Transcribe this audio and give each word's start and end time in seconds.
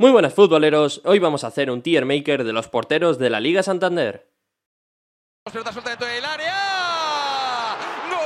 Muy 0.00 0.10
buenas 0.12 0.32
futboleros, 0.32 1.02
hoy 1.04 1.18
vamos 1.18 1.44
a 1.44 1.48
hacer 1.48 1.70
un 1.70 1.82
tier 1.82 2.06
maker 2.06 2.44
de 2.44 2.54
los 2.54 2.68
porteros 2.68 3.18
de 3.18 3.28
la 3.28 3.38
Liga 3.38 3.62
Santander. 3.62 4.30
Pelota 5.44 5.74
suelta 5.74 5.90
dentro 5.90 6.06
del 6.08 6.24
área. 6.24 7.76
¡Gol! 8.08 8.16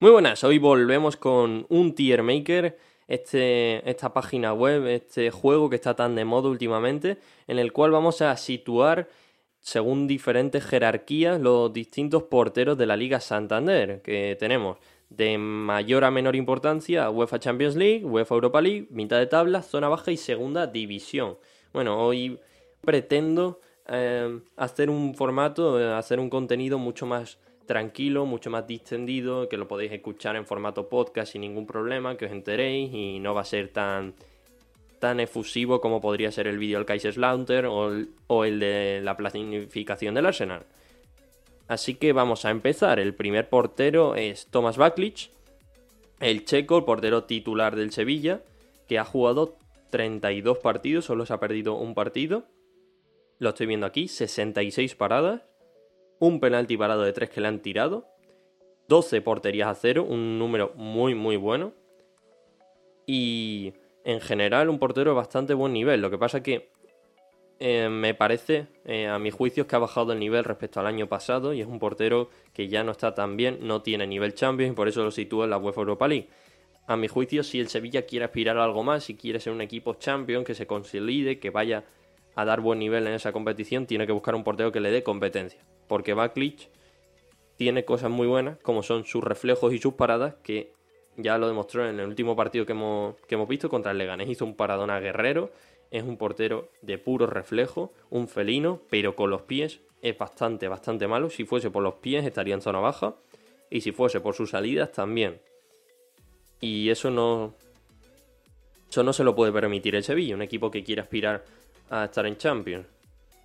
Muy 0.00 0.10
buenas, 0.10 0.42
hoy 0.42 0.58
volvemos 0.58 1.16
con 1.16 1.64
un 1.68 1.94
tier 1.94 2.24
maker, 2.24 2.76
este, 3.06 3.88
esta 3.88 4.12
página 4.12 4.52
web, 4.52 4.88
este 4.88 5.30
juego 5.30 5.70
que 5.70 5.76
está 5.76 5.94
tan 5.94 6.16
de 6.16 6.24
moda 6.24 6.48
últimamente, 6.48 7.18
en 7.46 7.60
el 7.60 7.72
cual 7.72 7.92
vamos 7.92 8.20
a 8.20 8.36
situar 8.36 9.08
según 9.60 10.08
diferentes 10.08 10.64
jerarquías 10.64 11.40
los 11.40 11.72
distintos 11.72 12.24
porteros 12.24 12.76
de 12.76 12.86
la 12.86 12.96
Liga 12.96 13.20
Santander 13.20 14.02
que 14.02 14.36
tenemos 14.40 14.78
de 15.10 15.38
mayor 15.38 16.04
a 16.04 16.10
menor 16.10 16.36
importancia 16.36 17.10
UEFA 17.10 17.38
Champions 17.38 17.76
League, 17.76 18.04
UEFA 18.04 18.34
Europa 18.34 18.60
League, 18.60 18.88
mitad 18.90 19.18
de 19.18 19.26
tabla, 19.26 19.62
zona 19.62 19.88
baja 19.88 20.10
y 20.10 20.16
segunda 20.16 20.66
división. 20.66 21.38
Bueno, 21.72 21.98
hoy 22.04 22.38
pretendo 22.82 23.60
eh, 23.86 24.40
hacer 24.56 24.90
un 24.90 25.14
formato, 25.14 25.76
hacer 25.96 26.20
un 26.20 26.28
contenido 26.28 26.78
mucho 26.78 27.06
más 27.06 27.38
tranquilo, 27.66 28.26
mucho 28.26 28.50
más 28.50 28.66
distendido, 28.66 29.48
que 29.48 29.56
lo 29.56 29.68
podéis 29.68 29.92
escuchar 29.92 30.36
en 30.36 30.46
formato 30.46 30.88
podcast 30.88 31.32
sin 31.32 31.42
ningún 31.42 31.66
problema, 31.66 32.16
que 32.16 32.26
os 32.26 32.32
enteréis 32.32 32.92
y 32.92 33.18
no 33.18 33.34
va 33.34 33.42
a 33.42 33.44
ser 33.44 33.68
tan 33.68 34.14
tan 34.98 35.20
efusivo 35.20 35.80
como 35.80 36.00
podría 36.00 36.32
ser 36.32 36.48
el 36.48 36.58
vídeo 36.58 36.78
del 36.78 36.86
Kaiserslautern 36.86 37.68
o 37.68 37.92
o 38.26 38.44
el 38.44 38.58
de 38.58 39.00
la 39.02 39.16
planificación 39.16 40.14
del 40.14 40.26
Arsenal. 40.26 40.64
Así 41.68 41.94
que 41.94 42.12
vamos 42.12 42.44
a 42.44 42.50
empezar. 42.50 42.98
El 42.98 43.14
primer 43.14 43.48
portero 43.48 44.14
es 44.14 44.46
Thomas 44.46 44.78
Baklich, 44.78 45.30
el 46.18 46.44
checo, 46.44 46.78
el 46.78 46.84
portero 46.84 47.24
titular 47.24 47.76
del 47.76 47.92
Sevilla, 47.92 48.40
que 48.88 48.98
ha 48.98 49.04
jugado 49.04 49.56
32 49.90 50.58
partidos, 50.58 51.04
solo 51.04 51.26
se 51.26 51.34
ha 51.34 51.40
perdido 51.40 51.74
un 51.74 51.94
partido. 51.94 52.44
Lo 53.38 53.50
estoy 53.50 53.66
viendo 53.66 53.86
aquí, 53.86 54.08
66 54.08 54.96
paradas, 54.96 55.42
un 56.18 56.40
penalti 56.40 56.76
parado 56.76 57.02
de 57.02 57.12
3 57.12 57.30
que 57.30 57.40
le 57.40 57.48
han 57.48 57.60
tirado, 57.60 58.06
12 58.88 59.20
porterías 59.20 59.68
a 59.68 59.74
cero, 59.74 60.04
un 60.08 60.38
número 60.38 60.72
muy 60.74 61.14
muy 61.14 61.36
bueno. 61.36 61.74
Y 63.06 63.74
en 64.04 64.20
general 64.20 64.70
un 64.70 64.78
portero 64.78 65.10
de 65.10 65.16
bastante 65.16 65.54
buen 65.54 65.72
nivel. 65.74 66.00
Lo 66.00 66.10
que 66.10 66.18
pasa 66.18 66.42
que 66.42 66.70
eh, 67.60 67.88
me 67.88 68.14
parece, 68.14 68.68
eh, 68.84 69.08
a 69.08 69.18
mi 69.18 69.30
juicio, 69.30 69.66
que 69.66 69.74
ha 69.74 69.80
bajado 69.80 70.12
el 70.12 70.20
nivel 70.20 70.44
respecto 70.44 70.78
al 70.78 70.86
año 70.86 71.08
pasado 71.08 71.52
y 71.52 71.60
es 71.60 71.66
un 71.66 71.80
portero 71.80 72.30
que 72.52 72.68
ya 72.68 72.84
no 72.84 72.92
está 72.92 73.14
tan 73.14 73.36
bien, 73.36 73.58
no 73.62 73.82
tiene 73.82 74.06
nivel 74.06 74.34
Champions 74.34 74.72
y 74.72 74.76
por 74.76 74.86
eso 74.86 75.02
lo 75.02 75.10
sitúa 75.10 75.44
en 75.44 75.50
la 75.50 75.58
UEFA 75.58 75.80
Europa 75.80 76.06
League. 76.06 76.28
A 76.86 76.96
mi 76.96 77.08
juicio, 77.08 77.42
si 77.42 77.58
el 77.60 77.68
Sevilla 77.68 78.06
quiere 78.06 78.24
aspirar 78.24 78.58
a 78.58 78.64
algo 78.64 78.84
más, 78.84 79.04
si 79.04 79.16
quiere 79.16 79.40
ser 79.40 79.52
un 79.52 79.60
equipo 79.60 79.94
Champions, 79.94 80.46
que 80.46 80.54
se 80.54 80.66
consolide, 80.66 81.38
que 81.38 81.50
vaya 81.50 81.84
a 82.34 82.44
dar 82.44 82.60
buen 82.60 82.78
nivel 82.78 83.06
en 83.08 83.14
esa 83.14 83.32
competición, 83.32 83.86
tiene 83.86 84.06
que 84.06 84.12
buscar 84.12 84.34
un 84.34 84.44
portero 84.44 84.70
que 84.70 84.80
le 84.80 84.90
dé 84.90 85.02
competencia. 85.02 85.60
Porque 85.88 86.14
Baklich 86.14 86.70
tiene 87.56 87.84
cosas 87.84 88.10
muy 88.10 88.28
buenas, 88.28 88.58
como 88.58 88.84
son 88.84 89.04
sus 89.04 89.22
reflejos 89.22 89.74
y 89.74 89.78
sus 89.78 89.94
paradas, 89.94 90.36
que 90.44 90.72
ya 91.16 91.36
lo 91.36 91.48
demostró 91.48 91.88
en 91.88 91.98
el 91.98 92.06
último 92.06 92.36
partido 92.36 92.64
que 92.64 92.72
hemos, 92.72 93.16
que 93.26 93.34
hemos 93.34 93.48
visto 93.48 93.68
contra 93.68 93.90
el 93.90 93.98
Leganés. 93.98 94.30
Hizo 94.30 94.44
un 94.44 94.54
paradón 94.54 94.90
a 94.90 95.00
Guerrero 95.00 95.50
es 95.90 96.02
un 96.02 96.16
portero 96.16 96.68
de 96.82 96.98
puro 96.98 97.26
reflejo, 97.26 97.92
un 98.10 98.28
felino, 98.28 98.80
pero 98.90 99.16
con 99.16 99.30
los 99.30 99.42
pies 99.42 99.80
es 100.02 100.16
bastante, 100.16 100.68
bastante 100.68 101.08
malo. 101.08 101.30
Si 101.30 101.44
fuese 101.44 101.70
por 101.70 101.82
los 101.82 101.94
pies 101.94 102.24
estaría 102.24 102.54
en 102.54 102.62
zona 102.62 102.78
baja 102.78 103.14
y 103.70 103.80
si 103.80 103.92
fuese 103.92 104.20
por 104.20 104.34
sus 104.34 104.50
salidas 104.50 104.92
también. 104.92 105.40
Y 106.60 106.90
eso 106.90 107.10
no, 107.10 107.54
eso 108.90 109.02
no 109.02 109.12
se 109.12 109.24
lo 109.24 109.34
puede 109.34 109.52
permitir 109.52 109.94
el 109.94 110.04
Sevilla, 110.04 110.34
un 110.34 110.42
equipo 110.42 110.70
que 110.70 110.84
quiere 110.84 111.02
aspirar 111.02 111.44
a 111.90 112.04
estar 112.04 112.26
en 112.26 112.36
Champions. 112.36 112.86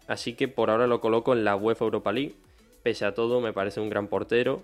Así 0.08 0.34
que 0.34 0.48
por 0.48 0.70
ahora 0.70 0.88
lo 0.88 1.00
coloco 1.00 1.34
en 1.34 1.44
la 1.44 1.56
UEFA 1.56 1.86
Europa 1.86 2.12
League. 2.12 2.36
Pese 2.82 3.06
a 3.06 3.14
todo, 3.14 3.40
me 3.40 3.54
parece 3.54 3.80
un 3.80 3.90
gran 3.90 4.08
portero, 4.08 4.64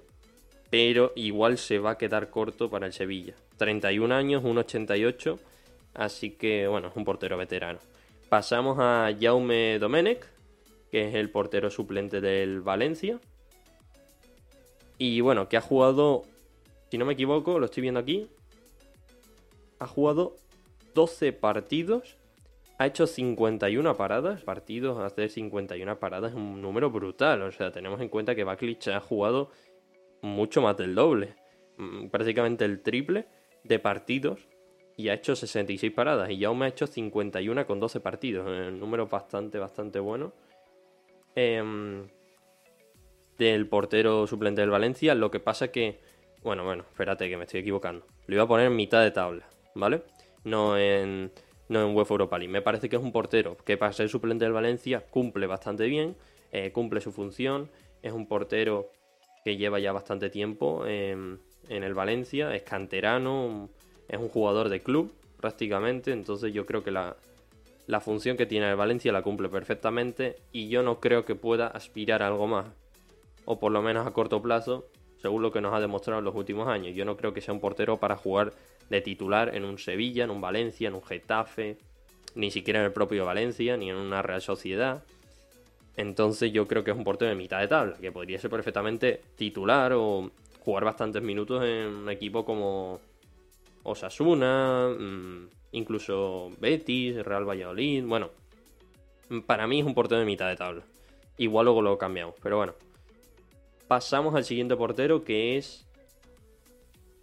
pero 0.70 1.14
igual 1.16 1.58
se 1.58 1.80
va 1.80 1.92
a 1.92 1.98
quedar 1.98 2.30
corto 2.30 2.70
para 2.70 2.86
el 2.86 2.94
Sevilla. 2.94 3.34
31 3.58 4.14
años, 4.14 4.44
1,88 4.44 5.40
Así 6.00 6.32
que, 6.32 6.66
bueno, 6.66 6.88
es 6.88 6.96
un 6.96 7.04
portero 7.04 7.36
veterano. 7.36 7.80
Pasamos 8.30 8.78
a 8.80 9.12
Jaume 9.20 9.80
Domenech, 9.80 10.26
que 10.90 11.10
es 11.10 11.16
el 11.16 11.30
portero 11.30 11.70
suplente 11.70 12.22
del 12.22 12.62
Valencia. 12.62 13.20
Y 14.98 15.20
bueno, 15.20 15.50
que 15.50 15.58
ha 15.58 15.62
jugado, 15.62 16.24
si 16.90 16.98
no 16.98 17.04
me 17.04 17.14
equivoco, 17.14 17.60
lo 17.60 17.66
estoy 17.66 17.82
viendo 17.82 18.00
aquí. 18.00 18.30
Ha 19.80 19.88
jugado 19.88 20.38
12 20.96 21.34
partidos. 21.34 22.16
Ha 22.78 22.88
hecho 22.88 23.06
51 23.06 23.98
paradas. 23.98 24.42
Partidos, 24.42 25.00
hacer 25.00 25.30
51 25.30 26.00
paradas 26.00 26.32
es 26.32 26.38
un 26.38 26.62
número 26.62 26.90
brutal. 26.92 27.42
O 27.42 27.52
sea, 27.52 27.74
tenemos 27.74 28.00
en 28.00 28.08
cuenta 28.08 28.36
que 28.36 28.46
Baklich 28.46 28.88
ha 28.88 29.02
jugado 29.02 29.52
mucho 30.22 30.62
más 30.62 30.78
del 30.78 30.96
doble. 30.96 31.36
Mm, 31.76 32.08
prácticamente 32.08 32.64
el 32.64 32.82
triple 32.82 33.28
de 33.66 33.80
partidos 33.80 34.40
y 35.00 35.08
ha 35.08 35.14
hecho 35.14 35.34
66 35.34 35.94
paradas. 35.94 36.30
Y 36.30 36.44
aún 36.44 36.60
me 36.60 36.66
ha 36.66 36.68
hecho 36.68 36.86
51 36.86 37.66
con 37.66 37.80
12 37.80 38.02
partidos. 38.02 38.46
Un 38.46 38.82
número 38.82 39.08
bastante, 39.08 39.58
bastante 39.58 39.98
bueno. 39.98 40.34
Em, 41.36 42.06
del 43.38 43.66
portero 43.70 44.28
suplente 44.28 44.60
del 44.60 44.70
Valencia. 44.70 45.16
Lo 45.16 45.32
que 45.32 45.40
pasa 45.40 45.72
que. 45.72 46.02
Bueno, 46.44 46.66
bueno, 46.66 46.84
espérate 46.84 47.30
que 47.30 47.38
me 47.38 47.46
estoy 47.46 47.62
equivocando. 47.62 48.06
Lo 48.28 48.36
iba 48.36 48.44
a 48.44 48.48
poner 48.50 48.68
en 48.68 48.76
mitad 48.76 49.02
de 49.02 49.12
tabla, 49.12 49.48
¿vale? 49.74 50.04
No 50.44 50.78
en, 50.78 51.32
no 51.70 51.80
en 51.80 51.96
UEFA 51.96 52.16
Europa 52.16 52.38
League. 52.38 52.52
Me 52.52 52.62
parece 52.62 52.90
que 52.90 52.98
es 52.98 53.02
un 53.02 53.14
portero 53.14 53.56
que 53.56 53.78
para 53.78 53.94
ser 53.94 54.10
suplente 54.10 54.44
del 54.44 54.54
Valencia 54.54 55.06
cumple 55.10 55.48
bastante 55.48 55.86
bien, 55.86 56.18
eh, 56.52 56.74
cumple 56.74 57.00
su 57.00 57.14
función. 57.14 57.70
Es 58.02 58.12
un 58.12 58.28
portero 58.28 58.92
que 59.46 59.56
lleva 59.56 59.80
ya 59.80 59.94
bastante 59.94 60.30
tiempo 60.30 60.86
en 60.86 61.40
el 61.70 61.94
Valencia, 61.94 62.54
es 62.54 62.64
canterano, 62.64 63.70
es 64.10 64.20
un 64.20 64.28
jugador 64.28 64.70
de 64.70 64.82
club 64.82 65.14
prácticamente, 65.40 66.12
entonces 66.12 66.54
yo 66.54 66.66
creo 66.66 66.84
que 66.84 66.92
la, 66.92 67.16
función 68.02 68.36
que 68.36 68.46
tiene 68.46 68.70
el 68.70 68.76
Valencia 68.76 69.12
la 69.12 69.22
cumple 69.22 69.50
perfectamente 69.50 70.36
y 70.52 70.68
yo 70.68 70.84
no 70.84 71.00
creo 71.00 71.26
que 71.26 71.36
pueda 71.36 71.68
aspirar 71.68 72.22
a 72.22 72.28
algo 72.28 72.48
más, 72.48 72.66
o 73.46 73.60
por 73.60 73.72
lo 73.72 73.82
menos 73.82 74.06
a 74.06 74.12
corto 74.12 74.42
plazo, 74.42 74.86
según 75.22 75.42
lo 75.42 75.52
que 75.52 75.62
nos 75.62 75.74
ha 75.74 75.80
demostrado 75.80 76.20
en 76.20 76.26
los 76.26 76.36
últimos 76.36 76.68
años. 76.68 76.96
Yo 76.96 77.06
no 77.06 77.18
creo 77.18 77.34
que 77.34 77.42
sea 77.42 77.54
un 77.54 77.60
portero 77.60 77.98
para 77.98 78.16
jugar 78.16 78.54
de 78.90 79.02
titular 79.02 79.56
en 79.56 79.64
un 79.66 79.78
Sevilla, 79.78 80.24
en 80.24 80.32
un 80.32 80.42
Valencia, 80.42 80.88
en 80.88 80.96
un 80.96 81.04
Getafe, 81.04 81.78
ni 82.36 82.52
siquiera 82.52 82.80
en 82.80 82.86
el 82.86 82.94
propio 82.94 83.26
Valencia, 83.26 83.78
ni 83.78 83.90
en 83.90 83.96
una 83.96 84.22
Real 84.22 84.42
Sociedad. 84.42 85.04
Entonces 85.98 86.54
yo 86.54 86.68
creo 86.68 86.84
que 86.84 86.92
es 86.92 86.98
un 86.98 87.04
portero 87.04 87.30
de 87.30 87.36
mitad 87.36 87.60
de 87.60 87.68
tabla, 87.68 87.98
que 88.00 88.12
podría 88.12 88.40
ser 88.40 88.50
perfectamente 88.50 89.22
titular 89.36 89.94
o 89.94 90.32
jugar 90.60 90.86
bastantes 90.86 91.22
minutos 91.22 91.64
en 91.64 91.88
un 91.88 92.10
equipo 92.10 92.46
como 92.46 93.02
Osasuna, 93.84 94.90
mm, 94.98 95.50
incluso 95.72 96.52
Betis, 96.60 97.24
Real 97.24 97.48
Valladolid. 97.48 98.04
Bueno, 98.06 98.30
para 99.46 99.68
mí 99.68 99.80
es 99.80 99.86
un 99.86 99.94
portero 99.94 100.20
de 100.20 100.26
mitad 100.26 100.48
de 100.48 100.56
tabla. 100.56 100.84
Igual 101.38 101.66
luego 101.66 101.82
lo 101.82 101.98
cambiamos, 101.98 102.36
pero 102.42 102.58
bueno. 102.58 102.74
Pasamos 103.88 104.36
al 104.36 104.44
siguiente 104.44 104.76
portero 104.76 105.24
que 105.24 105.58
es 105.58 105.88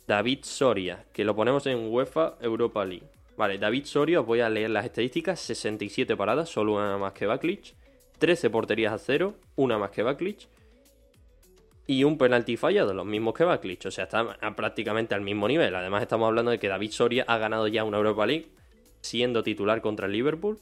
David 0.07 0.41
Soria, 0.43 1.05
que 1.13 1.25
lo 1.25 1.37
ponemos 1.37 1.67
en 1.67 1.93
UEFA 1.93 2.37
Europa 2.41 2.85
League. 2.85 3.07
Vale, 3.37 3.59
David 3.59 3.85
Soria, 3.85 4.21
os 4.21 4.27
voy 4.27 4.41
a 4.41 4.49
leer 4.49 4.71
las 4.71 4.85
estadísticas: 4.85 5.39
67 5.41 6.17
paradas, 6.17 6.49
solo 6.49 6.75
una 6.75 6.97
más 6.97 7.13
que 7.13 7.27
Baklich, 7.27 7.75
13 8.19 8.51
porterías 8.51 8.93
a 8.93 8.99
cero, 8.99 9.35
una 9.57 9.79
más 9.79 9.91
que 9.91 10.03
Baklich, 10.03 10.49
y 11.87 12.05
un 12.05 12.19
penalti 12.19 12.57
fallado, 12.57 12.95
los 12.95 13.07
mismos 13.07 13.35
que 13.35 13.45
Baklich. 13.45 13.87
O 13.87 13.91
sea, 13.91 14.05
está 14.05 14.37
prácticamente 14.57 15.15
al 15.15 15.21
mismo 15.21 15.47
nivel. 15.47 15.75
Además, 15.75 16.03
estamos 16.03 16.27
hablando 16.27 16.51
de 16.51 16.59
que 16.59 16.69
David 16.69 16.91
Soria 16.91 17.25
ha 17.29 17.39
ganado 17.39 17.69
ya 17.69 17.85
una 17.85 17.99
Europa 17.99 18.27
League 18.27 18.49
siendo 19.01 19.43
titular 19.43 19.81
contra 19.81 20.07
el 20.07 20.13
Liverpool. 20.13 20.59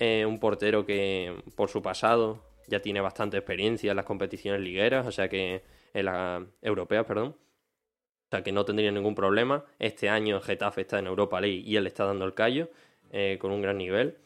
Eh, 0.00 0.24
un 0.26 0.40
portero 0.40 0.84
que, 0.84 1.36
por 1.54 1.68
su 1.68 1.82
pasado, 1.82 2.42
ya 2.66 2.80
tiene 2.80 3.00
bastante 3.00 3.36
experiencia 3.36 3.90
en 3.92 3.96
las 3.96 4.06
competiciones 4.06 4.60
ligueras, 4.60 5.06
o 5.06 5.12
sea 5.12 5.28
que 5.28 5.62
en 5.94 6.04
las 6.06 6.42
europeas, 6.62 7.04
perdón. 7.06 7.28
O 7.28 8.30
sea 8.30 8.42
que 8.42 8.52
no 8.52 8.64
tendría 8.64 8.90
ningún 8.90 9.14
problema. 9.14 9.64
Este 9.78 10.08
año 10.08 10.40
Getafe 10.40 10.82
está 10.82 10.98
en 10.98 11.06
Europa 11.06 11.40
League 11.40 11.62
y 11.66 11.76
él 11.76 11.86
está 11.86 12.04
dando 12.04 12.24
el 12.24 12.34
callo 12.34 12.70
eh, 13.12 13.38
con 13.40 13.52
un 13.52 13.60
gran 13.60 13.78
nivel. 13.78 14.16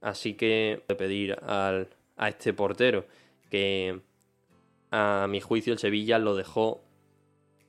Así 0.00 0.34
que 0.34 0.82
de 0.88 0.94
pedir 0.94 1.36
al, 1.42 1.88
a 2.16 2.28
este 2.28 2.52
portero 2.52 3.04
que 3.50 4.00
a 4.90 5.26
mi 5.28 5.40
juicio, 5.40 5.72
el 5.72 5.78
Sevilla 5.78 6.18
lo 6.18 6.34
dejó, 6.34 6.80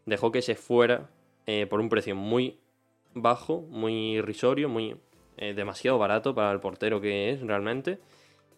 dejó 0.05 0.31
que 0.31 0.41
se 0.41 0.55
fuera 0.55 1.09
eh, 1.45 1.67
por 1.67 1.79
un 1.79 1.89
precio 1.89 2.15
muy 2.15 2.59
bajo, 3.13 3.61
muy 3.69 4.17
irrisorio, 4.17 4.69
muy 4.69 4.95
eh, 5.37 5.53
demasiado 5.53 5.97
barato 5.97 6.35
para 6.35 6.51
el 6.51 6.59
portero 6.59 7.01
que 7.01 7.31
es 7.31 7.41
realmente 7.41 7.99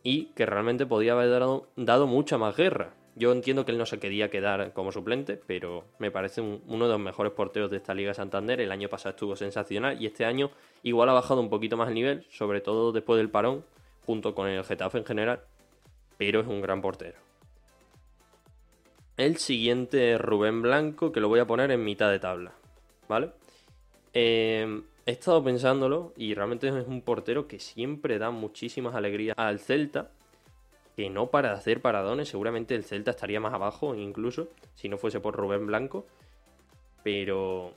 y 0.04 0.25
que 0.36 0.45
realmente 0.45 0.86
podía 0.86 1.13
haber 1.13 1.30
dado, 1.30 2.07
mucha 2.07 2.38
más 2.38 2.56
guerra. 2.56 2.94
Yo 3.15 3.31
entiendo 3.31 3.63
que 3.63 3.71
él 3.71 3.77
no 3.77 3.86
se 3.86 4.00
quería 4.00 4.30
quedar 4.30 4.74
como 4.74 4.92
suplente, 4.92 5.39
pero 5.45 5.86
me 6.00 6.09
parece 6.09 6.42
uno 6.42 6.86
de 6.86 6.92
los 6.92 7.00
mejores 7.00 7.31
porteros 7.31 7.69
de 7.69 7.77
esta 7.77 7.94
Liga 7.94 8.13
Santander. 8.13 8.59
El 8.59 8.71
año 8.71 8.89
pasado 8.89 9.12
estuvo 9.12 9.36
sensacional 9.36 10.01
y 10.01 10.07
este 10.07 10.25
año 10.25 10.50
igual 10.81 11.09
ha 11.09 11.13
bajado 11.13 11.39
un 11.39 11.50
poquito 11.50 11.77
más 11.77 11.89
el 11.89 11.94
nivel, 11.94 12.25
sobre 12.30 12.59
todo 12.59 12.92
después 12.92 13.18
del 13.18 13.30
parón, 13.30 13.63
junto 14.06 14.33
con 14.33 14.48
el 14.48 14.63
Getafe 14.63 14.98
en 14.98 15.06
general, 15.06 15.42
pero 16.18 16.42
es 16.42 16.48
un 16.48 16.62
gran 16.62 16.81
portero. 16.81 17.32
El 19.15 19.38
siguiente 19.38 20.18
Rubén 20.18 20.62
Blanco, 20.62 21.12
que 21.12 21.19
lo 21.19 21.30
voy 21.30 21.39
a 21.39 21.45
poner 21.45 21.69
en 21.71 21.83
mitad 21.83 22.10
de 22.10 22.19
tabla, 22.19 22.54
¿vale? 23.07 23.30
Eh, 24.13 24.81
he 25.06 25.12
estado 25.12 25.44
pensándolo 25.44 26.13
y 26.18 26.33
realmente 26.33 26.68
es 26.68 26.88
un 26.88 27.01
portero 27.01 27.48
que 27.48 27.60
siempre 27.60 28.18
da 28.18 28.31
muchísimas 28.31 28.95
alegrías 28.95 29.36
al 29.38 29.60
Celta 29.60 30.12
que 30.95 31.10
no 31.10 31.27
para 31.27 31.54
hacer 31.54 31.81
paradones, 31.81 32.30
seguramente 32.30 32.75
el 32.75 32.83
Celta 32.83 33.12
estaría 33.12 33.39
más 33.39 33.54
abajo 33.54 33.95
incluso, 33.95 34.50
si 34.75 34.89
no 34.89 34.98
fuese 34.98 35.19
por 35.19 35.36
Rubén 35.36 35.66
Blanco. 35.66 36.06
Pero... 37.04 37.74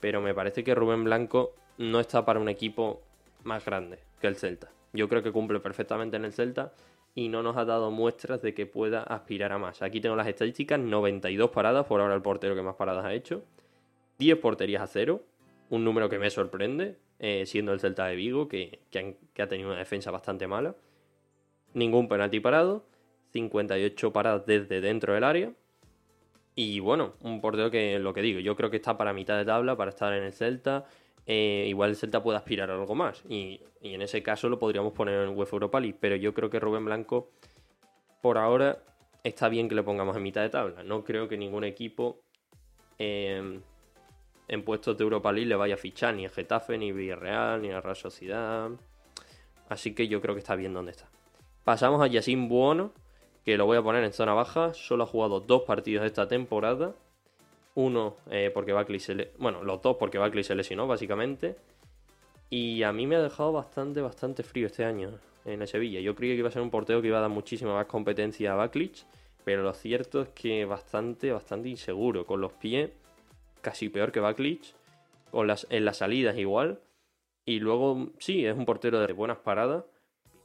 Pero 0.00 0.20
me 0.20 0.34
parece 0.34 0.62
que 0.64 0.74
Rubén 0.74 1.04
Blanco 1.04 1.54
no 1.78 1.98
está 1.98 2.24
para 2.24 2.38
un 2.38 2.48
equipo 2.48 3.02
más 3.42 3.64
grande 3.64 3.98
que 4.20 4.26
el 4.26 4.36
Celta. 4.36 4.70
Yo 4.92 5.08
creo 5.08 5.22
que 5.22 5.32
cumple 5.32 5.60
perfectamente 5.60 6.16
en 6.16 6.24
el 6.24 6.32
Celta 6.32 6.72
y 7.14 7.28
no 7.28 7.42
nos 7.42 7.56
ha 7.56 7.64
dado 7.64 7.90
muestras 7.90 8.42
de 8.42 8.54
que 8.54 8.66
pueda 8.66 9.02
aspirar 9.02 9.52
a 9.52 9.58
más. 9.58 9.82
Aquí 9.82 10.00
tengo 10.00 10.16
las 10.16 10.26
estadísticas, 10.26 10.78
92 10.80 11.50
paradas, 11.50 11.86
por 11.86 12.00
ahora 12.00 12.14
el 12.14 12.22
portero 12.22 12.54
que 12.54 12.62
más 12.62 12.74
paradas 12.76 13.04
ha 13.04 13.14
hecho, 13.14 13.44
10 14.18 14.38
porterías 14.38 14.82
a 14.82 14.86
cero, 14.86 15.22
un 15.70 15.84
número 15.84 16.08
que 16.08 16.18
me 16.18 16.30
sorprende, 16.30 16.96
eh, 17.18 17.44
siendo 17.46 17.72
el 17.72 17.80
Celta 17.80 18.06
de 18.06 18.16
Vigo, 18.16 18.48
que 18.48 18.80
ha 19.38 19.46
tenido 19.46 19.70
una 19.70 19.78
defensa 19.78 20.10
bastante 20.10 20.46
mala 20.46 20.74
ningún 21.74 22.08
penalti 22.08 22.40
parado, 22.40 22.86
58 23.32 24.12
paradas 24.12 24.46
desde 24.46 24.80
dentro 24.80 25.12
del 25.12 25.24
área. 25.24 25.52
Y 26.54 26.78
bueno, 26.78 27.14
un 27.20 27.40
portero 27.40 27.70
que 27.70 27.98
lo 27.98 28.14
que 28.14 28.22
digo, 28.22 28.38
yo 28.38 28.56
creo 28.56 28.70
que 28.70 28.76
está 28.76 28.96
para 28.96 29.12
mitad 29.12 29.36
de 29.36 29.44
tabla, 29.44 29.76
para 29.76 29.90
estar 29.90 30.12
en 30.14 30.22
el 30.22 30.32
Celta. 30.32 30.86
Eh, 31.26 31.66
igual 31.68 31.90
el 31.90 31.96
Celta 31.96 32.22
puede 32.22 32.38
aspirar 32.38 32.70
a 32.70 32.74
algo 32.74 32.94
más. 32.94 33.22
Y, 33.28 33.60
en 33.80 34.02
ese 34.02 34.22
caso 34.22 34.48
lo 34.48 34.58
podríamos 34.58 34.92
poner 34.92 35.26
en 35.26 35.36
UEFA 35.36 35.56
Europa 35.56 35.80
League. 35.80 35.96
Pero 36.00 36.16
yo 36.16 36.34
creo 36.34 36.50
que 36.50 36.60
Rubén 36.60 36.84
Blanco, 36.84 37.30
por 38.22 38.38
ahora, 38.38 38.82
está 39.22 39.48
bien 39.48 39.68
que 39.68 39.74
le 39.74 39.82
pongamos 39.82 40.16
en 40.16 40.22
mitad 40.22 40.42
de 40.42 40.50
tabla. 40.50 40.82
No 40.82 41.04
creo 41.04 41.28
que 41.28 41.36
ningún 41.36 41.64
equipo 41.64 42.20
eh, 42.98 43.60
en 44.48 44.64
puestos 44.64 44.96
de 44.96 45.04
Europa 45.04 45.32
League 45.32 45.48
le 45.48 45.56
vaya 45.56 45.74
a 45.74 45.78
fichar 45.78 46.14
ni 46.14 46.26
a 46.26 46.30
Getafe, 46.30 46.78
ni 46.78 46.92
Villarreal, 46.92 47.62
ni 47.62 47.70
a 47.70 47.80
Real 47.80 47.96
Sociedad. 47.96 48.70
Así 49.68 49.94
que 49.94 50.08
yo 50.08 50.20
creo 50.20 50.34
que 50.34 50.40
está 50.40 50.56
bien 50.56 50.74
donde 50.74 50.92
está. 50.92 51.08
Pasamos 51.64 52.02
a 52.02 52.06
Yacine 52.06 52.48
Buono, 52.48 52.92
que 53.44 53.56
lo 53.56 53.66
voy 53.66 53.78
a 53.78 53.82
poner 53.82 54.04
en 54.04 54.12
zona 54.12 54.34
baja. 54.34 54.74
Solo 54.74 55.04
ha 55.04 55.06
jugado 55.06 55.40
dos 55.40 55.62
partidos 55.62 56.04
esta 56.04 56.28
temporada. 56.28 56.94
Uno 57.74 58.16
eh, 58.30 58.50
porque 58.52 58.72
Buckley 58.72 59.00
se 59.00 59.14
le... 59.14 59.32
Bueno, 59.38 59.62
los 59.64 59.82
dos 59.82 59.96
porque 59.96 60.18
Buckley 60.18 60.44
se 60.44 60.54
lesionó, 60.54 60.86
básicamente. 60.86 61.56
Y 62.50 62.82
a 62.82 62.92
mí 62.92 63.06
me 63.06 63.16
ha 63.16 63.22
dejado 63.22 63.52
bastante, 63.52 64.00
bastante 64.00 64.42
frío 64.42 64.66
este 64.66 64.84
año 64.84 65.18
en 65.44 65.62
el 65.62 65.68
Sevilla. 65.68 66.00
Yo 66.00 66.14
creía 66.14 66.34
que 66.34 66.38
iba 66.38 66.48
a 66.48 66.52
ser 66.52 66.62
un 66.62 66.70
portero 66.70 67.02
que 67.02 67.08
iba 67.08 67.18
a 67.18 67.22
dar 67.22 67.30
muchísima 67.30 67.74
más 67.74 67.86
competencia 67.86 68.52
a 68.52 68.62
Buckley. 68.62 68.92
Pero 69.44 69.62
lo 69.62 69.74
cierto 69.74 70.22
es 70.22 70.28
que 70.28 70.64
bastante, 70.64 71.32
bastante 71.32 71.68
inseguro. 71.68 72.26
Con 72.26 72.40
los 72.40 72.52
pies, 72.52 72.90
casi 73.60 73.88
peor 73.88 74.12
que 74.12 74.20
Buckley. 74.20 74.60
Con 75.30 75.46
las, 75.46 75.66
en 75.70 75.84
las 75.84 75.98
salidas 75.98 76.36
igual. 76.36 76.80
Y 77.44 77.58
luego, 77.60 78.10
sí, 78.18 78.46
es 78.46 78.56
un 78.56 78.64
portero 78.64 79.00
de 79.00 79.12
buenas 79.12 79.38
paradas 79.38 79.84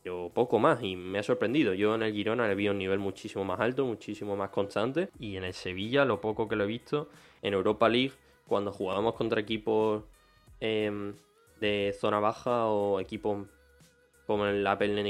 pero 0.03 0.31
poco 0.33 0.59
más 0.59 0.81
y 0.83 0.95
me 0.95 1.19
ha 1.19 1.23
sorprendido. 1.23 1.73
Yo 1.73 1.95
en 1.95 2.03
el 2.03 2.13
Girona 2.13 2.47
le 2.47 2.55
vi 2.55 2.69
un 2.69 2.77
nivel 2.77 2.99
muchísimo 2.99 3.43
más 3.45 3.59
alto, 3.59 3.85
muchísimo 3.85 4.35
más 4.35 4.49
constante 4.49 5.09
y 5.19 5.35
en 5.35 5.43
el 5.43 5.53
Sevilla, 5.53 6.05
lo 6.05 6.21
poco 6.21 6.47
que 6.47 6.55
lo 6.55 6.63
he 6.63 6.67
visto, 6.67 7.09
en 7.41 7.53
Europa 7.53 7.89
League, 7.89 8.13
cuando 8.47 8.71
jugábamos 8.71 9.15
contra 9.15 9.39
equipos 9.39 10.03
em, 10.59 11.13
de 11.59 11.95
zona 11.99 12.19
baja 12.19 12.67
o 12.67 12.99
equipos 12.99 13.47
como 14.25 14.45
el 14.45 14.65
Apple 14.67 14.93
de 14.93 15.03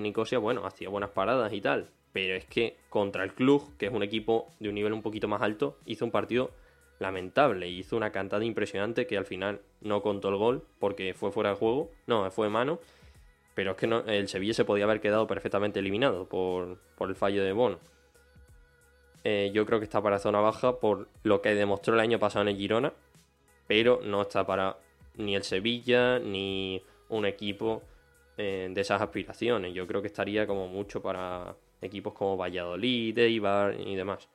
Nicosia, 0.00 0.38
bueno, 0.38 0.64
hacía 0.64 0.88
buenas 0.88 1.10
paradas 1.10 1.52
y 1.52 1.60
tal. 1.60 1.90
Pero 2.12 2.34
es 2.34 2.44
que 2.44 2.76
contra 2.88 3.24
el 3.24 3.34
club, 3.34 3.76
que 3.76 3.86
es 3.86 3.92
un 3.92 4.02
equipo 4.02 4.48
de 4.60 4.68
un 4.68 4.74
nivel 4.74 4.92
un 4.92 5.02
poquito 5.02 5.28
más 5.28 5.42
alto, 5.42 5.78
hizo 5.84 6.04
un 6.04 6.10
partido 6.10 6.52
lamentable. 7.00 7.68
Hizo 7.68 7.96
una 7.96 8.12
cantada 8.12 8.44
impresionante 8.44 9.06
que 9.06 9.16
al 9.16 9.24
final 9.24 9.60
no 9.80 10.02
contó 10.02 10.28
el 10.28 10.36
gol 10.36 10.64
porque 10.78 11.14
fue 11.14 11.32
fuera 11.32 11.50
de 11.50 11.56
juego. 11.56 11.90
No, 12.06 12.30
fue 12.30 12.48
mano. 12.48 12.78
Pero 13.60 13.72
es 13.72 13.76
que 13.76 14.16
el 14.16 14.26
Sevilla 14.26 14.54
se 14.54 14.64
podía 14.64 14.84
haber 14.84 15.02
quedado 15.02 15.26
perfectamente 15.26 15.80
eliminado 15.80 16.26
por, 16.26 16.78
el 16.98 17.14
fallo 17.14 17.44
de 17.44 17.52
Bono. 17.52 17.78
Eh, 19.22 19.50
yo 19.52 19.66
creo 19.66 19.78
que 19.78 19.84
está 19.84 20.00
para 20.00 20.18
zona 20.18 20.40
baja 20.40 20.80
por 20.80 21.08
lo 21.24 21.42
que 21.42 21.54
demostró 21.54 21.92
el 21.92 22.00
año 22.00 22.18
pasado 22.18 22.40
en 22.40 22.48
el 22.48 22.56
Girona, 22.56 22.94
pero 23.66 24.00
no 24.02 24.22
está 24.22 24.46
para 24.46 24.78
ni 25.16 25.36
el 25.36 25.42
Sevilla 25.42 26.18
ni 26.18 26.82
un 27.10 27.26
equipo 27.26 27.82
eh, 28.38 28.70
de 28.72 28.80
esas 28.80 29.02
aspiraciones. 29.02 29.74
Yo 29.74 29.86
creo 29.86 30.00
que 30.00 30.08
estaría 30.08 30.46
como 30.46 30.66
mucho 30.66 31.02
para 31.02 31.54
equipos 31.82 32.14
como 32.14 32.38
Valladolid, 32.38 33.18
Eibar 33.18 33.78
y 33.78 33.94
demás. 33.94 34.26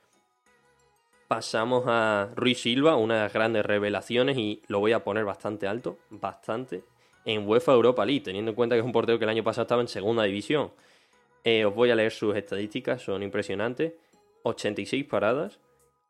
Pasamos 1.28 1.86
a 1.88 2.30
Ruiz 2.36 2.62
Silva, 2.62 2.96
una 2.96 3.16
de 3.16 3.22
las 3.22 3.34
grandes 3.34 3.66
revelaciones, 3.66 4.38
y 4.38 4.62
lo 4.68 4.82
voy 4.82 4.92
a 4.92 5.04
poner 5.04 5.26
bastante 5.26 5.66
alto, 5.66 5.98
bastante, 6.12 6.84
en 7.26 7.48
UEFA 7.48 7.74
Europa 7.74 8.06
League, 8.06 8.22
teniendo 8.22 8.52
en 8.52 8.56
cuenta 8.56 8.76
que 8.76 8.80
es 8.80 8.86
un 8.86 8.92
portero 8.92 9.18
que 9.18 9.26
el 9.26 9.30
año 9.30 9.44
pasado 9.44 9.64
estaba 9.64 9.82
en 9.82 9.88
segunda 9.88 10.24
división. 10.24 10.72
Eh, 11.44 11.66
os 11.66 11.76
voy 11.76 11.92
a 11.92 11.96
leer 11.96 12.12
sus 12.12 12.36
estadísticas, 12.36 13.02
son 13.02 13.24
impresionantes. 13.24 13.94
86 14.44 15.06
paradas, 15.06 15.60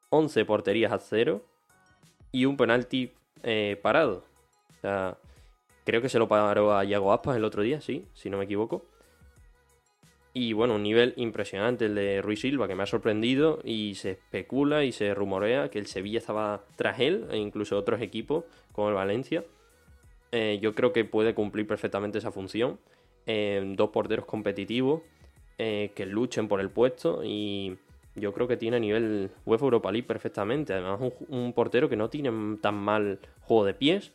11 0.10 0.44
porterías 0.46 0.92
a 0.92 1.00
cero 1.00 1.42
y 2.32 2.46
un 2.46 2.58
penalti 2.58 3.14
eh, 3.44 3.80
parado. 3.82 4.26
O 4.78 4.82
sea, 4.82 5.18
creo 5.86 6.02
que 6.02 6.10
se 6.10 6.20
lo 6.20 6.28
paró 6.28 6.76
a 6.76 6.84
Iago 6.84 7.14
Aspas 7.14 7.38
el 7.38 7.46
otro 7.46 7.64
día, 7.64 7.80
sí, 7.80 8.06
si 8.14 8.30
no 8.30 8.38
me 8.38 8.44
equivoco. 8.44 8.86
Y 10.34 10.52
bueno, 10.52 10.76
un 10.76 10.84
nivel 10.84 11.14
impresionante 11.16 11.86
el 11.86 11.96
de 11.96 12.22
Ruiz 12.22 12.42
Silva, 12.42 12.68
que 12.68 12.76
me 12.76 12.84
ha 12.84 12.88
sorprendido 12.88 13.62
y 13.64 13.96
se 13.96 14.12
especula 14.12 14.84
y 14.84 14.92
se 14.92 15.14
rumorea 15.14 15.70
que 15.70 15.80
el 15.80 15.88
Sevilla 15.88 16.20
estaba 16.20 16.66
tras 16.76 17.00
él, 17.00 17.28
e 17.32 17.38
incluso 17.38 17.78
otros 17.78 18.02
equipos 18.02 18.44
como 18.74 18.90
el 18.90 18.96
Valencia. 18.96 19.46
Eh, 20.36 20.60
yo 20.62 20.76
creo 20.76 20.92
que 20.92 21.06
puede 21.06 21.34
cumplir 21.34 21.66
perfectamente 21.66 22.18
esa 22.18 22.30
función. 22.30 22.78
Eh, 23.26 23.74
dos 23.78 23.92
porteros 23.92 24.26
competitivos 24.26 25.02
eh, 25.58 25.94
que 25.96 26.06
luchen 26.06 26.50
por 26.50 26.60
el 26.60 26.70
puesto 26.70 27.22
y 27.24 27.78
yo 28.16 28.34
creo 28.34 28.46
que 28.46 28.58
tiene 28.58 28.76
a 28.76 28.80
nivel 28.82 29.32
UEFA 29.46 29.64
Europa 29.64 29.94
League 29.94 30.06
perfectamente. 30.06 30.74
Además, 30.74 31.14
un, 31.30 31.54
portero 31.54 31.88
que 31.88 31.96
no 31.96 32.10
tiene 32.10 32.58
tan 32.58 32.76
mal 32.76 33.20
juego 33.44 33.64
de 33.64 33.76
pies, 33.76 34.12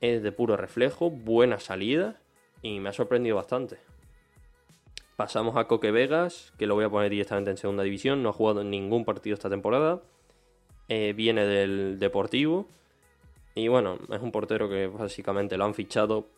es 0.00 0.22
de 0.22 0.32
puro 0.32 0.56
reflejo, 0.56 1.10
buena 1.10 1.60
salida 1.60 2.18
y 2.62 2.80
me 2.80 2.88
ha 2.88 2.94
sorprendido 2.94 3.36
bastante. 3.36 3.76
Pasamos 5.16 5.54
a 5.58 5.66
Coque 5.66 5.90
Vegas, 5.90 6.54
que 6.56 6.66
lo 6.66 6.76
voy 6.76 6.84
a 6.86 6.88
poner 6.88 7.10
directamente 7.10 7.50
en 7.50 7.58
segunda 7.58 7.82
división, 7.82 8.22
no 8.22 8.30
ha 8.30 8.32
jugado 8.32 8.62
en 8.62 8.70
ningún 8.70 9.04
partido 9.04 9.34
esta 9.34 9.50
temporada. 9.50 10.00
viene 10.88 11.44
del 11.44 11.98
Deportivo 11.98 12.66
y 13.58 13.66
bueno, 13.66 13.98
es 14.08 14.22
un 14.22 14.30
portero 14.30 14.68
que 14.68 14.86
básicamente 14.86 15.56
lo 15.56 15.64
han 15.64 15.74
fichado 15.74 16.28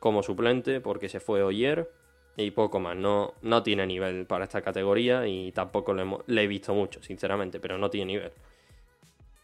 como 0.00 0.24
suplente 0.24 0.80
porque 0.80 1.08
se 1.08 1.20
fue 1.20 1.42
Oyer 1.44 1.88
y 2.36 2.50
poco 2.50 2.80
más. 2.80 2.96
No, 2.96 3.34
no 3.42 3.62
tiene 3.62 3.86
nivel 3.86 4.26
para 4.26 4.44
esta 4.44 4.60
categoría 4.60 5.26
y 5.28 5.52
tampoco 5.52 5.94
le, 5.94 6.42
he 6.42 6.46
visto 6.48 6.74
mucho, 6.74 7.00
sinceramente, 7.00 7.60
pero 7.60 7.78
no 7.78 7.90
tiene 7.90 8.12
nivel. 8.12 8.32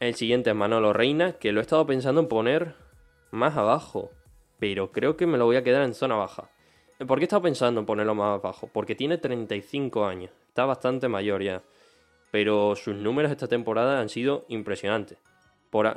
El 0.00 0.16
siguiente 0.16 0.50
es 0.50 0.56
Manolo 0.56 0.92
Reina, 0.92 1.34
que 1.34 1.52
lo 1.52 1.60
he 1.60 1.62
estado 1.62 1.86
pensando 1.86 2.20
en 2.20 2.26
poner 2.26 2.74
más 3.30 3.56
abajo, 3.56 4.10
pero 4.58 4.90
creo 4.90 5.16
que 5.16 5.26
me 5.26 5.38
lo 5.38 5.44
voy 5.44 5.56
a 5.56 5.62
quedar 5.62 5.84
en 5.84 5.94
zona 5.94 6.16
baja. 6.16 6.50
¿Por 7.06 7.18
qué 7.18 7.24
he 7.24 7.26
estado 7.26 7.42
pensando 7.42 7.78
en 7.78 7.86
ponerlo 7.86 8.16
más 8.16 8.40
abajo? 8.40 8.68
Porque 8.72 8.96
tiene 8.96 9.18
35 9.18 10.04
años, 10.04 10.32
está 10.48 10.64
bastante 10.64 11.06
mayor 11.06 11.44
ya, 11.44 11.62
pero 12.32 12.74
sus 12.74 12.96
números 12.96 13.30
esta 13.30 13.46
temporada 13.46 14.00
han 14.00 14.08
sido 14.08 14.44
impresionantes. 14.48 15.18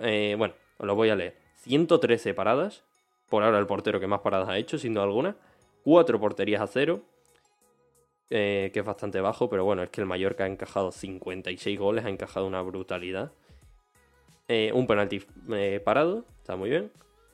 Eh, 0.01 0.35
bueno, 0.37 0.55
os 0.77 0.85
lo 0.85 0.95
voy 0.95 1.09
a 1.09 1.15
leer. 1.15 1.35
113 1.55 2.33
paradas. 2.33 2.83
Por 3.29 3.43
ahora 3.43 3.59
el 3.59 3.67
portero 3.67 3.99
que 3.99 4.07
más 4.07 4.21
paradas 4.21 4.49
ha 4.49 4.57
hecho, 4.57 4.77
sin 4.77 4.93
duda 4.93 5.03
alguna. 5.03 5.35
4 5.83 6.19
porterías 6.19 6.61
a 6.61 6.67
cero. 6.67 7.01
Eh, 8.29 8.71
que 8.73 8.79
es 8.79 8.85
bastante 8.85 9.21
bajo, 9.21 9.49
pero 9.49 9.63
bueno, 9.63 9.83
es 9.83 9.89
que 9.89 10.01
el 10.01 10.07
Mallorca 10.07 10.43
ha 10.43 10.47
encajado 10.47 10.91
56 10.91 11.79
goles, 11.79 12.03
ha 12.03 12.09
encajado 12.09 12.45
una 12.45 12.61
brutalidad. 12.61 13.31
Eh, 14.49 14.71
un 14.73 14.85
penalti 14.85 15.23
eh, 15.51 15.81
parado, 15.83 16.25
está 16.39 16.55
muy 16.57 16.69
bien. 16.69 16.91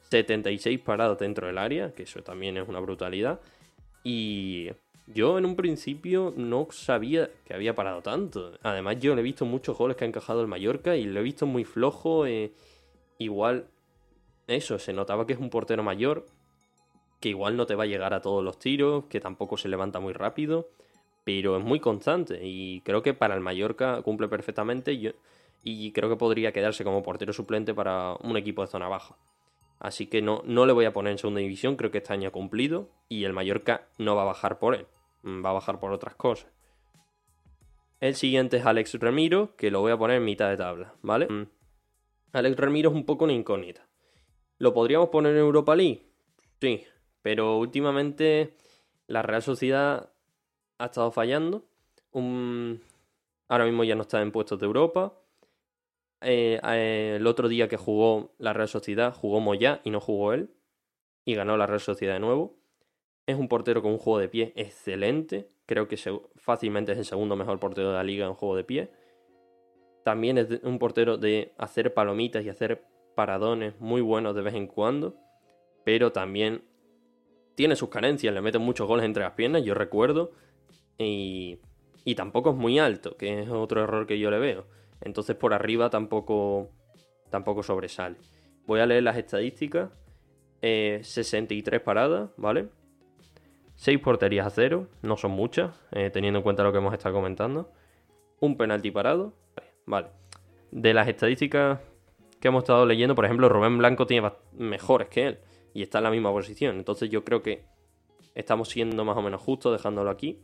76 0.09 0.79
parados 0.81 1.17
dentro 1.17 1.47
del 1.47 1.57
área, 1.57 1.93
que 1.93 2.03
eso 2.03 2.21
también 2.21 2.57
es 2.57 2.67
una 2.67 2.79
brutalidad. 2.79 3.39
Y 4.03 4.69
yo 5.07 5.39
en 5.39 5.45
un 5.45 5.55
principio 5.55 6.33
no 6.37 6.67
sabía 6.69 7.31
que 7.45 7.55
había 7.55 7.73
parado 7.73 8.03
tanto. 8.03 8.51
Además, 8.61 8.99
yo 8.99 9.15
le 9.15 9.21
he 9.21 9.23
visto 9.23 9.45
muchos 9.45 9.75
goles 9.75 9.97
que 9.97 10.05
ha 10.05 10.07
encajado 10.07 10.41
el 10.41 10.47
Mallorca 10.47 10.95
y 10.95 11.05
lo 11.05 11.19
he 11.19 11.23
visto 11.23 11.47
muy 11.47 11.63
flojo 11.63 12.27
igual 13.17 13.67
eso, 14.47 14.79
se 14.79 14.93
notaba 14.93 15.25
que 15.25 15.33
es 15.33 15.39
un 15.39 15.49
portero 15.49 15.83
mayor, 15.83 16.25
que 17.19 17.29
igual 17.29 17.55
no 17.55 17.65
te 17.65 17.75
va 17.75 17.83
a 17.83 17.87
llegar 17.87 18.13
a 18.13 18.21
todos 18.21 18.43
los 18.43 18.59
tiros, 18.59 19.05
que 19.05 19.19
tampoco 19.21 19.57
se 19.57 19.69
levanta 19.69 19.99
muy 19.99 20.13
rápido, 20.13 20.69
pero 21.23 21.57
es 21.57 21.63
muy 21.63 21.79
constante 21.79 22.39
y 22.43 22.81
creo 22.81 23.01
que 23.01 23.13
para 23.13 23.35
el 23.35 23.39
Mallorca 23.39 24.01
cumple 24.01 24.27
perfectamente 24.27 24.97
yo, 24.97 25.11
y 25.63 25.91
creo 25.93 26.09
que 26.09 26.17
podría 26.17 26.51
quedarse 26.51 26.83
como 26.83 27.03
portero 27.03 27.31
suplente 27.31 27.73
para 27.73 28.15
un 28.21 28.35
equipo 28.35 28.61
de 28.61 28.67
zona 28.67 28.89
baja. 28.89 29.15
Así 29.79 30.07
que 30.07 30.21
no, 30.21 30.41
no 30.45 30.65
le 30.65 30.73
voy 30.73 30.85
a 30.85 30.93
poner 30.93 31.11
en 31.13 31.17
segunda 31.17 31.39
división, 31.39 31.77
creo 31.77 31.91
que 31.91 31.99
este 31.99 32.13
año 32.13 32.29
ha 32.29 32.31
cumplido 32.31 32.89
y 33.07 33.23
el 33.23 33.33
Mallorca 33.33 33.87
no 33.97 34.15
va 34.15 34.23
a 34.23 34.25
bajar 34.25 34.59
por 34.59 34.75
él, 34.75 34.87
va 35.23 35.51
a 35.51 35.53
bajar 35.53 35.79
por 35.79 35.93
otras 35.93 36.15
cosas. 36.15 36.51
El 38.01 38.15
siguiente 38.15 38.57
es 38.57 38.65
Alex 38.65 38.95
Remiro, 38.95 39.55
que 39.55 39.71
lo 39.71 39.79
voy 39.79 39.93
a 39.93 39.97
poner 39.97 40.17
en 40.17 40.25
mitad 40.25 40.49
de 40.49 40.57
tabla, 40.57 40.93
¿vale? 41.01 41.27
Alex 42.33 42.57
Remiro 42.57 42.89
es 42.89 42.95
un 42.95 43.05
poco 43.05 43.25
una 43.25 43.33
incógnita. 43.33 43.87
¿Lo 44.57 44.73
podríamos 44.73 45.09
poner 45.09 45.33
en 45.33 45.39
Europa 45.39 45.75
League? 45.75 46.01
Sí, 46.59 46.83
pero 47.21 47.59
últimamente 47.59 48.55
la 49.05 49.21
Real 49.21 49.43
Sociedad 49.43 50.11
ha 50.79 50.85
estado 50.85 51.11
fallando. 51.11 51.63
Ahora 52.11 53.65
mismo 53.65 53.83
ya 53.83 53.95
no 53.95 54.01
está 54.01 54.21
en 54.21 54.31
puestos 54.31 54.59
de 54.59 54.65
Europa. 54.65 55.13
Eh, 56.21 56.59
eh, 56.63 57.17
el 57.17 57.27
otro 57.27 57.47
día 57.47 57.67
que 57.67 57.77
jugó 57.77 58.33
la 58.39 58.53
Real 58.53 58.67
Sociedad, 58.67 59.13
jugó 59.13 59.39
Moya 59.39 59.81
y 59.83 59.91
no 59.91 59.99
jugó 59.99 60.33
él. 60.33 60.49
Y 61.25 61.35
ganó 61.35 61.55
la 61.55 61.67
Real 61.67 61.81
Sociedad 61.81 62.15
de 62.15 62.19
nuevo. 62.19 62.57
Es 63.27 63.37
un 63.37 63.47
portero 63.47 63.83
con 63.83 63.91
un 63.91 63.99
juego 63.99 64.17
de 64.17 64.29
pie 64.29 64.53
excelente. 64.55 65.49
Creo 65.67 65.87
que 65.87 65.97
fácilmente 66.35 66.93
es 66.93 66.97
el 66.97 67.05
segundo 67.05 67.35
mejor 67.35 67.59
portero 67.59 67.89
de 67.89 67.95
la 67.95 68.03
liga 68.03 68.25
en 68.25 68.33
juego 68.33 68.55
de 68.55 68.63
pie. 68.63 69.02
También 70.03 70.37
es 70.37 70.47
un 70.63 70.79
portero 70.79 71.17
de 71.17 71.53
hacer 71.57 71.93
palomitas 71.93 72.43
y 72.43 72.49
hacer 72.49 72.83
paradones 73.15 73.79
muy 73.79 74.01
buenos 74.01 74.35
de 74.35 74.41
vez 74.41 74.53
en 74.55 74.67
cuando. 74.67 75.15
Pero 75.83 76.11
también 76.11 76.63
tiene 77.55 77.75
sus 77.75 77.89
carencias. 77.89 78.33
Le 78.33 78.41
mete 78.41 78.59
muchos 78.59 78.87
goles 78.87 79.05
entre 79.05 79.23
las 79.23 79.33
piernas, 79.33 79.63
yo 79.63 79.73
recuerdo. 79.73 80.31
Y, 80.97 81.59
y 82.05 82.15
tampoco 82.15 82.51
es 82.51 82.55
muy 82.55 82.79
alto, 82.79 83.17
que 83.17 83.41
es 83.41 83.49
otro 83.49 83.83
error 83.83 84.07
que 84.07 84.19
yo 84.19 84.29
le 84.29 84.39
veo. 84.39 84.65
Entonces 85.01 85.35
por 85.35 85.53
arriba 85.53 85.89
tampoco, 85.89 86.69
tampoco 87.29 87.63
sobresale. 87.63 88.17
Voy 88.65 88.79
a 88.79 88.85
leer 88.85 89.03
las 89.03 89.17
estadísticas. 89.17 89.89
63 90.61 91.81
eh, 91.81 91.83
paradas, 91.83 92.29
¿vale? 92.37 92.69
6 93.75 93.99
porterías 93.99 94.47
a 94.47 94.49
cero, 94.49 94.87
no 95.01 95.17
son 95.17 95.31
muchas, 95.31 95.75
eh, 95.91 96.09
teniendo 96.09 96.39
en 96.39 96.43
cuenta 96.43 96.63
lo 96.63 96.71
que 96.71 96.77
hemos 96.77 96.93
estado 96.93 97.15
comentando. 97.15 97.69
Un 98.39 98.55
penalti 98.55 98.91
parado, 98.91 99.33
vale. 99.85 100.07
De 100.71 100.93
las 100.93 101.07
estadísticas 101.07 101.79
que 102.39 102.47
hemos 102.47 102.63
estado 102.63 102.85
leyendo, 102.85 103.15
por 103.15 103.25
ejemplo, 103.25 103.47
Rubén 103.49 103.77
Blanco 103.77 104.05
tiene 104.05 104.31
mejores 104.53 105.07
que 105.07 105.27
él 105.27 105.39
y 105.73 105.81
está 105.81 105.99
en 105.99 106.05
la 106.05 106.11
misma 106.11 106.31
posición. 106.31 106.77
Entonces 106.77 107.09
yo 107.09 107.23
creo 107.23 107.41
que 107.41 107.65
estamos 108.35 108.69
siendo 108.69 109.05
más 109.05 109.17
o 109.17 109.21
menos 109.21 109.41
justos 109.41 109.71
dejándolo 109.71 110.09
aquí. 110.09 110.39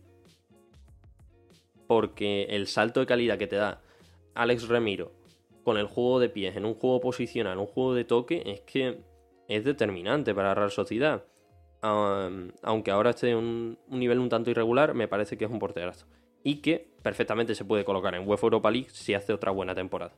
Porque 1.88 2.44
el 2.52 2.68
salto 2.68 3.00
de 3.00 3.06
calidad 3.06 3.38
que 3.38 3.48
te 3.48 3.56
da 3.56 3.82
Alex 4.36 4.68
Remiro 4.68 5.12
con 5.64 5.78
el 5.78 5.88
juego 5.88 6.20
de 6.20 6.30
pies 6.30 6.56
en 6.56 6.66
un 6.66 6.76
juego 6.76 7.00
posicional, 7.00 7.58
un 7.58 7.66
juego 7.68 7.94
de 7.94 8.06
toque, 8.06 8.44
es 8.46 8.62
que 8.62 9.02
es 9.48 9.64
determinante 9.64 10.34
para 10.34 10.50
la 10.50 10.56
Real 10.56 10.72
Sociedad. 10.72 11.26
aunque 11.82 12.92
ahora 12.92 13.12
esté 13.12 13.32
en 13.32 13.38
un, 13.38 13.80
nivel 13.90 14.20
un 14.20 14.30
tanto 14.30 14.52
irregular, 14.52 14.94
me 14.94 15.08
parece 15.08 15.38
que 15.38 15.46
es 15.46 15.52
un 15.52 15.60
porterazo. 15.60 16.06
Y 16.44 16.58
que 16.58 16.90
perfectamente 17.02 17.56
se 17.56 17.66
puede 17.66 17.86
colocar 17.86 18.16
en 18.16 18.28
UEFA 18.28 18.48
Europa 18.48 18.72
League 18.72 18.90
si 18.92 19.14
hace 19.14 19.34
otra 19.34 19.52
buena 19.52 19.76
temporada. 19.76 20.14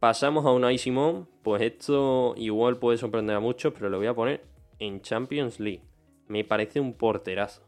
Pasamos 0.00 0.46
a 0.46 0.52
Unai 0.52 0.78
Simón, 0.78 1.28
pues 1.42 1.60
esto 1.62 2.34
igual 2.36 2.76
puede 2.76 2.98
sorprender 2.98 3.34
a 3.34 3.40
muchos, 3.40 3.72
pero 3.72 3.88
lo 3.88 3.98
voy 3.98 4.06
a 4.06 4.14
poner 4.14 4.44
en 4.78 5.00
Champions 5.02 5.58
League. 5.58 5.82
Me 6.28 6.44
parece 6.44 6.78
un 6.78 6.92
porterazo. 6.92 7.62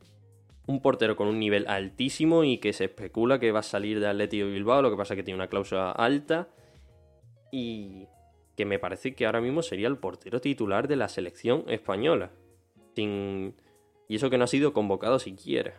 Un 0.66 0.80
portero 0.80 1.16
con 1.16 1.26
un 1.26 1.40
nivel 1.40 1.66
altísimo 1.66 2.44
y 2.44 2.58
que 2.58 2.72
se 2.72 2.84
especula 2.84 3.40
que 3.40 3.50
va 3.50 3.60
a 3.60 3.64
salir 3.64 3.98
de 3.98 4.06
Atlético 4.06 4.46
Bilbao, 4.46 4.82
lo 4.82 4.90
que 4.90 4.96
pasa 4.96 5.14
es 5.14 5.18
que 5.18 5.24
tiene 5.24 5.38
una 5.38 5.48
cláusula 5.48 5.90
alta 5.90 6.48
y 7.50 8.06
que 8.56 8.64
me 8.64 8.78
parece 8.78 9.14
que 9.14 9.26
ahora 9.26 9.40
mismo 9.40 9.62
sería 9.62 9.88
el 9.88 9.98
portero 9.98 10.40
titular 10.40 10.86
de 10.86 10.96
la 10.96 11.08
selección 11.08 11.64
española. 11.66 12.30
Sin... 12.94 13.56
Y 14.06 14.16
eso 14.16 14.30
que 14.30 14.38
no 14.38 14.44
ha 14.44 14.48
sido 14.48 14.72
convocado 14.72 15.18
siquiera. 15.18 15.74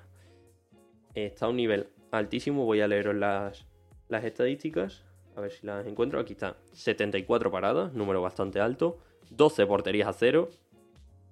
Está 1.16 1.46
a 1.46 1.50
un 1.50 1.58
nivel 1.58 1.88
altísimo, 2.12 2.66
voy 2.66 2.82
a 2.82 2.88
leeros 2.88 3.16
las, 3.16 3.66
las 4.08 4.24
estadísticas. 4.24 5.04
A 5.36 5.42
ver 5.42 5.52
si 5.52 5.66
las 5.66 5.86
encuentro. 5.88 6.20
Aquí 6.20 6.34
está. 6.34 6.58
74 6.74 7.52
paradas, 7.52 7.94
número 7.94 8.22
bastante 8.22 8.60
alto. 8.60 9.00
12 9.30 9.66
porterías 9.66 10.08
a 10.08 10.14
cero. 10.14 10.50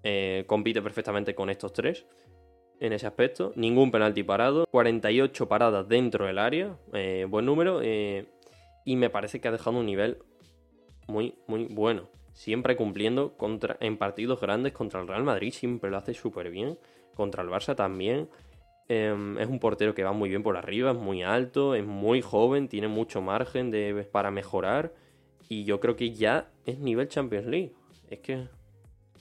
Eh, 0.03 0.45
compite 0.47 0.81
perfectamente 0.81 1.35
con 1.35 1.49
estos 1.49 1.73
tres 1.73 2.05
en 2.79 2.93
ese 2.93 3.07
aspecto. 3.07 3.51
Ningún 3.55 3.91
penalti 3.91 4.23
parado. 4.23 4.65
48 4.71 5.47
paradas 5.47 5.87
dentro 5.87 6.25
del 6.25 6.39
área. 6.39 6.77
Eh, 6.93 7.25
buen 7.29 7.45
número. 7.45 7.81
Eh, 7.83 8.25
y 8.85 8.95
me 8.95 9.09
parece 9.09 9.41
que 9.41 9.47
ha 9.49 9.51
dejado 9.51 9.77
un 9.77 9.85
nivel 9.85 10.19
muy, 11.07 11.35
muy 11.47 11.65
bueno. 11.65 12.09
Siempre 12.33 12.77
cumpliendo 12.77 13.35
contra, 13.35 13.75
en 13.81 13.97
partidos 13.97 14.39
grandes 14.39 14.71
contra 14.71 15.01
el 15.01 15.07
Real 15.07 15.23
Madrid. 15.23 15.51
Siempre 15.51 15.89
lo 15.89 15.97
hace 15.97 16.13
súper 16.13 16.49
bien. 16.49 16.79
Contra 17.15 17.43
el 17.43 17.49
Barça 17.49 17.75
también. 17.75 18.29
Em, 18.91 19.37
es 19.37 19.47
un 19.47 19.59
portero 19.59 19.93
que 19.93 20.03
va 20.03 20.13
muy 20.13 20.29
bien 20.29 20.41
por 20.41 20.57
arriba, 20.57 20.91
es 20.91 20.97
muy 20.97 21.21
alto, 21.21 21.75
es 21.75 21.85
muy 21.85 22.21
joven, 22.21 22.67
tiene 22.67 22.87
mucho 22.87 23.21
margen 23.21 23.69
de, 23.69 24.07
para 24.11 24.31
mejorar. 24.31 24.93
Y 25.47 25.63
yo 25.63 25.79
creo 25.79 25.95
que 25.95 26.11
ya 26.11 26.49
es 26.65 26.79
nivel 26.79 27.07
Champions 27.07 27.45
League. 27.45 27.73
Es 28.09 28.19
que 28.19 28.47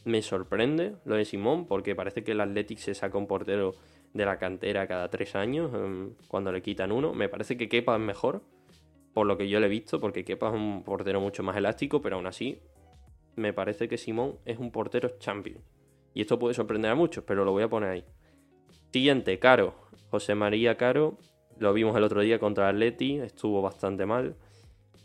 me 0.06 0.22
sorprende 0.22 0.96
lo 1.04 1.16
de 1.16 1.26
Simón, 1.26 1.66
porque 1.66 1.94
parece 1.94 2.24
que 2.24 2.32
el 2.32 2.40
Athletic 2.40 2.78
se 2.78 2.94
saca 2.94 3.18
un 3.18 3.26
portero 3.26 3.74
de 4.14 4.24
la 4.24 4.38
cantera 4.38 4.86
cada 4.86 5.10
tres 5.10 5.34
años, 5.34 5.70
em, 5.74 6.14
cuando 6.28 6.50
le 6.50 6.62
quitan 6.62 6.90
uno. 6.90 7.12
Me 7.12 7.28
parece 7.28 7.58
que 7.58 7.68
Kepa 7.68 7.94
es 7.94 8.00
mejor, 8.00 8.42
por 9.12 9.26
lo 9.26 9.36
que 9.36 9.50
yo 9.50 9.60
le 9.60 9.66
he 9.66 9.70
visto, 9.70 10.00
porque 10.00 10.24
Kepa 10.24 10.48
es 10.48 10.54
un 10.54 10.82
portero 10.82 11.20
mucho 11.20 11.42
más 11.42 11.56
elástico, 11.58 12.00
pero 12.00 12.16
aún 12.16 12.26
así 12.26 12.58
me 13.36 13.52
parece 13.52 13.86
que 13.86 13.98
Simón 13.98 14.38
es 14.46 14.58
un 14.58 14.70
portero 14.70 15.10
champion. 15.18 15.58
Y 16.14 16.22
esto 16.22 16.38
puede 16.38 16.54
sorprender 16.54 16.90
a 16.90 16.94
muchos, 16.94 17.22
pero 17.24 17.44
lo 17.44 17.52
voy 17.52 17.64
a 17.64 17.68
poner 17.68 17.90
ahí. 17.90 18.04
Siguiente, 18.92 19.38
Caro. 19.38 19.74
José 20.10 20.34
María 20.34 20.76
Caro. 20.76 21.18
Lo 21.58 21.72
vimos 21.72 21.96
el 21.96 22.04
otro 22.04 22.20
día 22.22 22.38
contra 22.38 22.68
Atleti. 22.68 23.18
Estuvo 23.18 23.60
bastante 23.60 24.06
mal. 24.06 24.36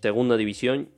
Segunda 0.02 0.38
división. 0.38 0.90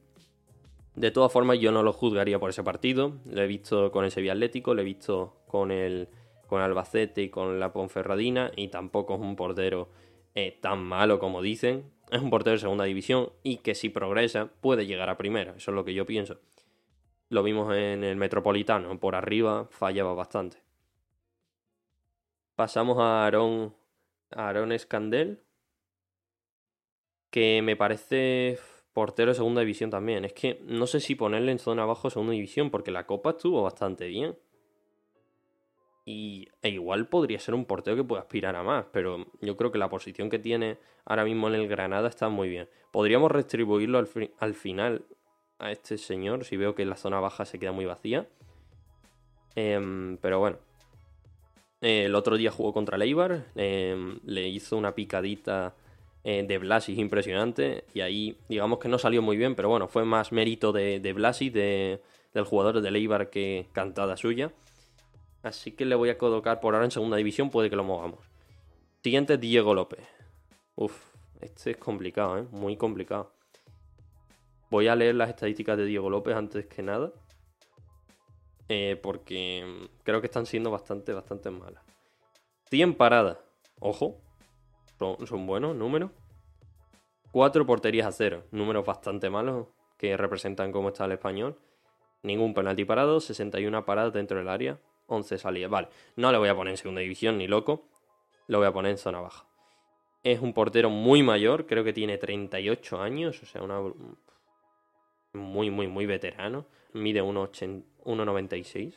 De 0.95 1.11
todas 1.11 1.31
formas, 1.31 1.59
yo 1.59 1.71
no 1.71 1.83
lo 1.83 1.93
juzgaría 1.93 2.39
por 2.39 2.51
ese 2.51 2.63
partido. 2.63 3.13
Lo 3.25 3.41
he 3.41 3.47
visto 3.47 3.91
con 3.91 4.05
el 4.05 4.11
Sevilla 4.11 4.33
Atlético, 4.33 4.73
lo 4.73 4.81
he 4.81 4.85
visto 4.85 5.41
con 5.47 5.71
el 5.71 6.07
con 6.47 6.61
Albacete 6.61 7.23
y 7.23 7.29
con 7.29 7.59
la 7.59 7.73
Ponferradina. 7.73 8.51
Y 8.55 8.67
tampoco 8.67 9.15
es 9.15 9.21
un 9.21 9.35
portero 9.35 9.89
eh, 10.35 10.57
tan 10.61 10.83
malo 10.83 11.17
como 11.17 11.41
dicen. 11.41 11.91
Es 12.11 12.21
un 12.21 12.29
portero 12.29 12.53
de 12.53 12.59
segunda 12.59 12.83
división 12.83 13.29
y 13.41 13.57
que 13.57 13.73
si 13.73 13.89
progresa 13.89 14.51
puede 14.61 14.85
llegar 14.85 15.09
a 15.09 15.17
primera. 15.17 15.55
Eso 15.57 15.71
es 15.71 15.75
lo 15.75 15.83
que 15.83 15.95
yo 15.95 16.05
pienso. 16.05 16.37
Lo 17.29 17.41
vimos 17.41 17.75
en 17.75 18.03
el 18.03 18.15
Metropolitano. 18.15 18.99
Por 18.99 19.15
arriba 19.15 19.67
fallaba 19.71 20.13
bastante. 20.13 20.64
Pasamos 22.55 22.97
a 22.99 23.25
Aaron, 23.25 23.75
Aaron 24.31 24.71
Escandel, 24.71 25.41
que 27.29 27.61
me 27.61 27.75
parece 27.75 28.57
portero 28.93 29.31
de 29.31 29.35
segunda 29.35 29.61
división 29.61 29.89
también. 29.89 30.23
Es 30.23 30.33
que 30.33 30.61
no 30.63 30.87
sé 30.87 31.01
si 31.01 31.15
ponerle 31.15 31.51
en 31.51 31.59
zona 31.59 31.83
abajo 31.83 32.09
segunda 32.09 32.31
división, 32.31 32.71
porque 32.71 32.91
la 32.91 33.05
copa 33.05 33.31
estuvo 33.31 33.61
bastante 33.61 34.07
bien. 34.07 34.37
Y 36.05 36.47
e 36.61 36.69
igual 36.69 37.07
podría 37.07 37.39
ser 37.39 37.55
un 37.55 37.65
portero 37.65 37.97
que 37.97 38.03
pueda 38.03 38.21
aspirar 38.21 38.55
a 38.55 38.63
más, 38.63 38.85
pero 38.91 39.25
yo 39.41 39.57
creo 39.57 39.71
que 39.71 39.79
la 39.79 39.89
posición 39.89 40.29
que 40.29 40.39
tiene 40.39 40.77
ahora 41.03 41.25
mismo 41.25 41.47
en 41.47 41.55
el 41.55 41.67
Granada 41.67 42.07
está 42.07 42.29
muy 42.29 42.47
bien. 42.47 42.69
Podríamos 42.91 43.31
retribuirlo 43.31 43.97
al, 43.97 44.07
al 44.39 44.53
final 44.53 45.05
a 45.59 45.71
este 45.71 45.97
señor, 45.97 46.45
si 46.45 46.57
veo 46.57 46.75
que 46.75 46.85
la 46.85 46.95
zona 46.95 47.19
baja 47.19 47.45
se 47.45 47.59
queda 47.59 47.71
muy 47.71 47.85
vacía. 47.85 48.27
Em, 49.55 50.17
pero 50.17 50.39
bueno, 50.39 50.57
el 51.81 52.15
otro 52.15 52.37
día 52.37 52.51
jugó 52.51 52.73
contra 52.73 52.97
Leibar, 52.97 53.45
em, 53.55 54.19
le 54.25 54.47
hizo 54.47 54.77
una 54.77 54.95
picadita 54.95 55.75
eh, 56.23 56.43
de 56.47 56.57
Blasis 56.57 56.97
impresionante 56.97 57.85
y 57.93 58.01
ahí 58.01 58.37
digamos 58.49 58.79
que 58.79 58.87
no 58.87 58.97
salió 58.97 59.21
muy 59.21 59.37
bien, 59.37 59.55
pero 59.55 59.69
bueno, 59.69 59.87
fue 59.87 60.05
más 60.05 60.31
mérito 60.31 60.71
de, 60.71 60.99
de 60.99 61.13
Blasis, 61.13 61.53
del 61.53 61.99
jugador 62.45 62.81
de 62.81 62.91
Leibar 62.91 63.29
que 63.29 63.67
cantada 63.73 64.17
suya. 64.17 64.51
Así 65.43 65.73
que 65.73 65.85
le 65.85 65.93
voy 65.93 66.09
a 66.09 66.17
colocar 66.17 66.59
por 66.59 66.73
ahora 66.73 66.85
en 66.85 66.91
segunda 66.91 67.17
división, 67.17 67.51
puede 67.51 67.69
que 67.69 67.75
lo 67.75 67.83
movamos. 67.83 68.25
Siguiente, 69.03 69.37
Diego 69.37 69.75
López. 69.75 69.99
Uf, 70.73 70.99
este 71.39 71.71
es 71.71 71.77
complicado, 71.77 72.39
¿eh? 72.39 72.47
Muy 72.51 72.75
complicado. 72.75 73.31
Voy 74.71 74.87
a 74.87 74.95
leer 74.95 75.13
las 75.13 75.29
estadísticas 75.29 75.77
de 75.77 75.85
Diego 75.85 76.09
López 76.09 76.35
antes 76.35 76.65
que 76.65 76.81
nada. 76.81 77.13
Eh, 78.67 78.99
porque 79.01 79.89
creo 80.03 80.21
que 80.21 80.27
están 80.27 80.45
siendo 80.45 80.71
bastante, 80.71 81.13
bastante 81.13 81.51
malas. 81.51 81.83
100 82.69 82.95
paradas. 82.95 83.37
Ojo. 83.79 84.21
Son, 84.97 85.45
buenos 85.45 85.75
números. 85.75 86.11
4 87.31 87.65
porterías 87.65 88.07
a 88.07 88.11
cero. 88.11 88.43
Números 88.51 88.85
bastante 88.85 89.29
malos 89.29 89.67
que 89.97 90.17
representan 90.17 90.71
cómo 90.71 90.89
está 90.89 91.05
el 91.05 91.13
español. 91.13 91.59
Ningún 92.23 92.53
penalti 92.53 92.85
parado. 92.85 93.19
61 93.19 93.85
paradas 93.85 94.13
dentro 94.13 94.37
del 94.37 94.49
área. 94.49 94.79
11 95.07 95.37
salidas. 95.37 95.69
Vale. 95.69 95.89
No 96.15 96.31
le 96.31 96.37
voy 96.37 96.49
a 96.49 96.55
poner 96.55 96.71
en 96.71 96.77
segunda 96.77 97.01
división 97.01 97.37
ni 97.37 97.47
loco. 97.47 97.87
lo 98.47 98.59
voy 98.59 98.67
a 98.67 98.73
poner 98.73 98.91
en 98.91 98.97
zona 98.97 99.19
baja. 99.19 99.45
Es 100.23 100.39
un 100.39 100.53
portero 100.53 100.89
muy 100.89 101.21
mayor, 101.21 101.67
creo 101.67 101.83
que 101.83 101.93
tiene 101.93 102.17
38 102.17 102.99
años, 102.99 103.43
o 103.43 103.45
sea, 103.45 103.61
una 103.61 103.79
muy, 105.35 105.69
muy, 105.69 105.87
muy 105.87 106.05
veterano. 106.05 106.65
Mide 106.93 107.21
1,96. 107.21 108.93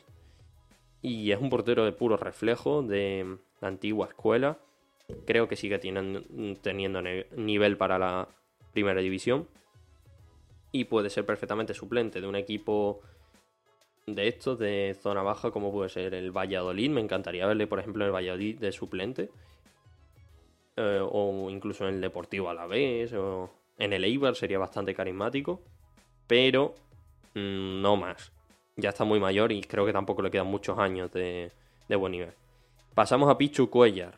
Y 1.01 1.31
es 1.31 1.39
un 1.39 1.49
portero 1.49 1.85
de 1.85 1.91
puro 1.91 2.17
reflejo, 2.17 2.81
de 2.81 3.37
la 3.61 3.67
antigua 3.67 4.07
escuela. 4.07 4.57
Creo 5.25 5.47
que 5.47 5.55
sigue 5.55 5.79
teniendo, 5.79 6.21
teniendo 6.61 7.01
nivel 7.01 7.77
para 7.77 7.97
la 7.97 8.27
primera 8.73 9.01
división. 9.01 9.47
Y 10.71 10.85
puede 10.85 11.09
ser 11.09 11.25
perfectamente 11.25 11.73
suplente 11.73 12.21
de 12.21 12.27
un 12.27 12.35
equipo 12.35 13.01
de 14.05 14.27
estos, 14.27 14.59
de 14.59 14.95
zona 14.99 15.23
baja, 15.23 15.51
como 15.51 15.71
puede 15.71 15.89
ser 15.89 16.13
el 16.13 16.31
Valladolid. 16.31 16.89
Me 16.89 17.01
encantaría 17.01 17.47
verle, 17.47 17.67
por 17.67 17.79
ejemplo, 17.79 18.05
el 18.05 18.11
Valladolid 18.11 18.59
de 18.59 18.71
suplente. 18.71 19.29
Eh, 20.75 21.01
o 21.01 21.49
incluso 21.49 21.87
en 21.87 21.95
el 21.95 22.01
Deportivo 22.01 22.49
Alavés. 22.49 23.13
O 23.13 23.49
en 23.77 23.93
el 23.93 24.03
Eibar 24.03 24.35
sería 24.35 24.59
bastante 24.59 24.93
carismático. 24.93 25.61
Pero 26.29 26.75
mm, 27.33 27.81
no 27.81 27.97
más. 27.97 28.31
Ya 28.77 28.89
está 28.89 29.03
muy 29.03 29.19
mayor 29.19 29.51
y 29.51 29.61
creo 29.61 29.83
que 29.85 29.91
tampoco 29.91 30.21
le 30.21 30.29
quedan 30.29 30.45
muchos 30.45 30.77
años 30.77 31.11
de, 31.11 31.51
buen 31.89 32.11
nivel. 32.11 32.31
Pasamos 32.93 33.29
a 33.29 33.37
Pichu 33.37 33.69
Cuellar. 33.71 34.13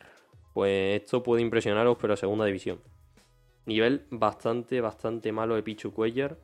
Pues 0.52 1.00
esto 1.00 1.22
puede 1.22 1.40
impresionaros, 1.40 1.96
pero 1.98 2.12
a 2.12 2.18
segunda 2.18 2.44
división. 2.44 2.78
Nivel 3.64 4.04
bastante, 4.10 4.82
bastante 4.82 5.32
malo 5.32 5.54
de 5.54 5.62
Pichu 5.62 5.94
Cuellar 5.94 6.36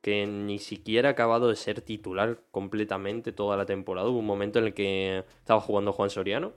que 0.00 0.26
ni 0.26 0.60
siquiera 0.60 1.08
ha 1.08 1.12
acabado 1.12 1.48
de 1.48 1.56
ser 1.56 1.80
titular 1.80 2.38
completamente 2.52 3.32
toda 3.32 3.56
la 3.56 3.66
temporada. 3.66 4.08
Hubo 4.08 4.18
un 4.18 4.26
momento 4.26 4.60
en 4.60 4.66
el 4.66 4.74
que 4.74 5.24
estaba 5.38 5.60
jugando 5.60 5.92
Juan 5.92 6.10
Soriano. 6.10 6.52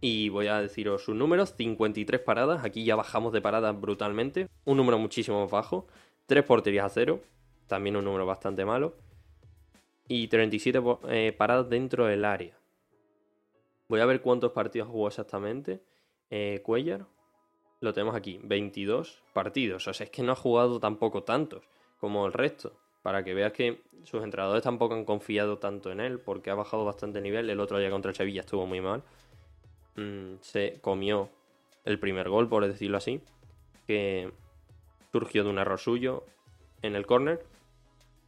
Y 0.00 0.30
voy 0.30 0.48
a 0.48 0.60
deciros 0.60 1.04
sus 1.04 1.14
números, 1.14 1.54
53 1.56 2.20
paradas, 2.20 2.64
aquí 2.64 2.84
ya 2.84 2.96
bajamos 2.96 3.32
de 3.32 3.40
paradas 3.40 3.80
brutalmente, 3.80 4.48
un 4.64 4.78
número 4.78 4.98
muchísimo 4.98 5.42
más 5.42 5.50
bajo, 5.50 5.86
3 6.26 6.44
porterías 6.44 6.86
a 6.86 6.88
0, 6.88 7.20
también 7.66 7.96
un 7.96 8.04
número 8.04 8.26
bastante 8.26 8.64
malo, 8.64 8.94
y 10.08 10.28
37 10.28 10.80
eh, 11.08 11.34
paradas 11.36 11.68
dentro 11.68 12.06
del 12.06 12.24
área. 12.24 12.56
Voy 13.88 14.00
a 14.00 14.06
ver 14.06 14.20
cuántos 14.20 14.52
partidos 14.52 14.88
jugó 14.88 15.08
exactamente 15.08 15.80
eh, 16.30 16.60
Cuellar. 16.64 17.06
Lo 17.80 17.92
tenemos 17.92 18.14
aquí, 18.14 18.40
22 18.42 19.22
partidos, 19.32 19.86
o 19.88 19.92
sea, 19.92 20.04
es 20.04 20.10
que 20.10 20.22
no 20.22 20.32
ha 20.32 20.36
jugado 20.36 20.80
tampoco 20.80 21.24
tantos 21.24 21.62
como 22.00 22.26
el 22.26 22.32
resto. 22.32 22.72
Para 23.02 23.24
que 23.24 23.34
veas 23.34 23.52
que 23.52 23.82
sus 24.04 24.22
entrenadores 24.22 24.62
tampoco 24.62 24.94
han 24.94 25.04
confiado 25.04 25.58
tanto 25.58 25.90
en 25.90 26.00
él, 26.00 26.20
porque 26.20 26.50
ha 26.50 26.54
bajado 26.54 26.84
bastante 26.84 27.20
nivel. 27.20 27.50
El 27.50 27.58
otro 27.58 27.78
día 27.78 27.90
contra 27.90 28.10
el 28.10 28.16
Sevilla 28.16 28.42
estuvo 28.42 28.64
muy 28.64 28.80
mal. 28.80 29.02
Mm, 29.96 30.36
se 30.40 30.78
comió 30.80 31.28
el 31.84 31.98
primer 31.98 32.28
gol, 32.28 32.48
por 32.48 32.66
decirlo 32.66 32.96
así, 32.96 33.20
que 33.86 34.30
surgió 35.12 35.44
de 35.44 35.50
un 35.50 35.58
error 35.58 35.78
suyo 35.78 36.24
en 36.80 36.96
el 36.96 37.06
córner. 37.06 37.44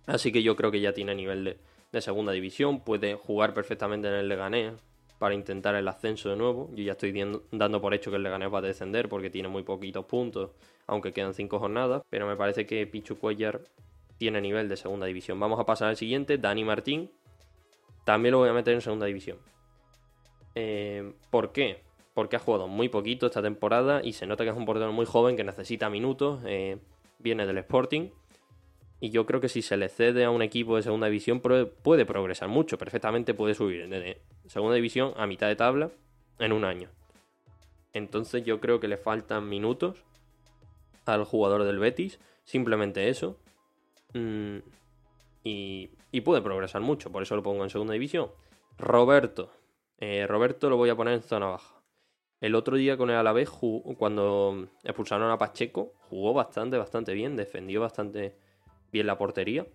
Así 0.06 0.30
que 0.30 0.42
yo 0.42 0.54
creo 0.54 0.70
que 0.70 0.80
ya 0.80 0.92
tiene 0.92 1.14
nivel 1.14 1.58
de, 1.90 2.00
segunda 2.00 2.32
división, 2.32 2.80
puede 2.80 3.14
jugar 3.14 3.54
perfectamente 3.54 4.08
en 4.08 4.14
el 4.14 4.28
Leganés 4.28 4.74
para 5.18 5.34
intentar 5.34 5.74
el 5.74 5.88
ascenso 5.88 6.28
de 6.28 6.36
nuevo. 6.36 6.70
Yo 6.74 6.84
ya 6.84 6.92
estoy 6.92 7.12
dando 7.52 7.80
por 7.80 7.94
hecho 7.94 8.10
que 8.10 8.16
el 8.16 8.22
Leganés 8.22 8.52
va 8.52 8.58
a 8.58 8.62
descender 8.62 9.08
porque 9.08 9.30
tiene 9.30 9.48
muy 9.48 9.62
poquitos 9.62 10.04
puntos 10.04 10.50
aunque 10.86 11.12
quedan 11.12 11.34
cinco 11.34 11.58
jornadas, 11.58 12.02
pero 12.10 12.26
me 12.26 12.36
parece 12.36 12.66
que 12.66 12.86
Pichu 12.86 13.16
Cuellar 13.16 13.62
tiene 14.18 14.40
nivel 14.40 14.68
de 14.68 14.76
segunda 14.76 15.06
división. 15.06 15.40
Vamos 15.40 15.58
a 15.58 15.64
pasar 15.64 15.88
al 15.88 15.96
siguiente, 15.96 16.36
Dani 16.36 16.64
Martín. 16.64 17.10
También 18.04 18.32
lo 18.32 18.38
voy 18.38 18.50
a 18.50 18.52
meter 18.52 18.74
en 18.74 18.82
segunda 18.82 19.06
división. 19.06 19.38
Eh, 20.54 21.14
¿Por 21.30 21.52
qué? 21.52 21.83
Porque 22.14 22.36
ha 22.36 22.38
jugado 22.38 22.68
muy 22.68 22.88
poquito 22.88 23.26
esta 23.26 23.42
temporada 23.42 24.00
y 24.02 24.12
se 24.12 24.26
nota 24.26 24.44
que 24.44 24.50
es 24.50 24.56
un 24.56 24.64
portero 24.64 24.92
muy 24.92 25.04
joven 25.04 25.36
que 25.36 25.44
necesita 25.44 25.90
minutos. 25.90 26.40
Eh, 26.46 26.78
viene 27.18 27.46
del 27.46 27.58
Sporting. 27.58 28.10
Y 29.00 29.10
yo 29.10 29.26
creo 29.26 29.40
que 29.40 29.48
si 29.48 29.60
se 29.60 29.76
le 29.76 29.88
cede 29.88 30.24
a 30.24 30.30
un 30.30 30.40
equipo 30.40 30.76
de 30.76 30.82
segunda 30.82 31.08
división 31.08 31.40
puede 31.40 32.06
progresar 32.06 32.48
mucho. 32.48 32.78
Perfectamente 32.78 33.34
puede 33.34 33.54
subir 33.54 33.88
de 33.88 34.22
segunda 34.46 34.76
división 34.76 35.12
a 35.16 35.26
mitad 35.26 35.48
de 35.48 35.56
tabla 35.56 35.90
en 36.38 36.52
un 36.52 36.64
año. 36.64 36.88
Entonces 37.92 38.44
yo 38.44 38.60
creo 38.60 38.80
que 38.80 38.88
le 38.88 38.96
faltan 38.96 39.48
minutos 39.48 40.04
al 41.06 41.24
jugador 41.24 41.64
del 41.64 41.78
Betis, 41.78 42.18
simplemente 42.44 43.08
eso. 43.08 43.38
Mm, 44.12 44.58
y, 45.44 45.90
puede 46.22 46.42
progresar 46.42 46.80
mucho, 46.80 47.10
por 47.12 47.22
eso 47.22 47.36
lo 47.36 47.42
pongo 47.42 47.64
en 47.64 47.70
segunda 47.70 47.92
división. 47.92 48.30
Roberto. 48.78 49.50
Eh, 49.98 50.26
Roberto 50.26 50.68
lo 50.68 50.76
voy 50.76 50.90
a 50.90 50.96
poner 50.96 51.14
en 51.14 51.22
zona 51.22 51.46
baja. 51.46 51.73
El 52.40 52.54
otro 52.54 52.76
día 52.76 52.96
con 52.96 53.10
el 53.10 53.16
Alavés, 53.16 53.50
cuando 53.96 54.68
expulsaron 54.82 55.30
a 55.30 55.38
Pacheco, 55.38 55.94
jugó 56.10 56.34
bastante, 56.34 56.76
bastante 56.76 57.14
bien, 57.14 57.36
defendió 57.36 57.80
bastante 57.80 58.36
bien 58.92 59.06
la 59.06 59.16
portería. 59.16 59.66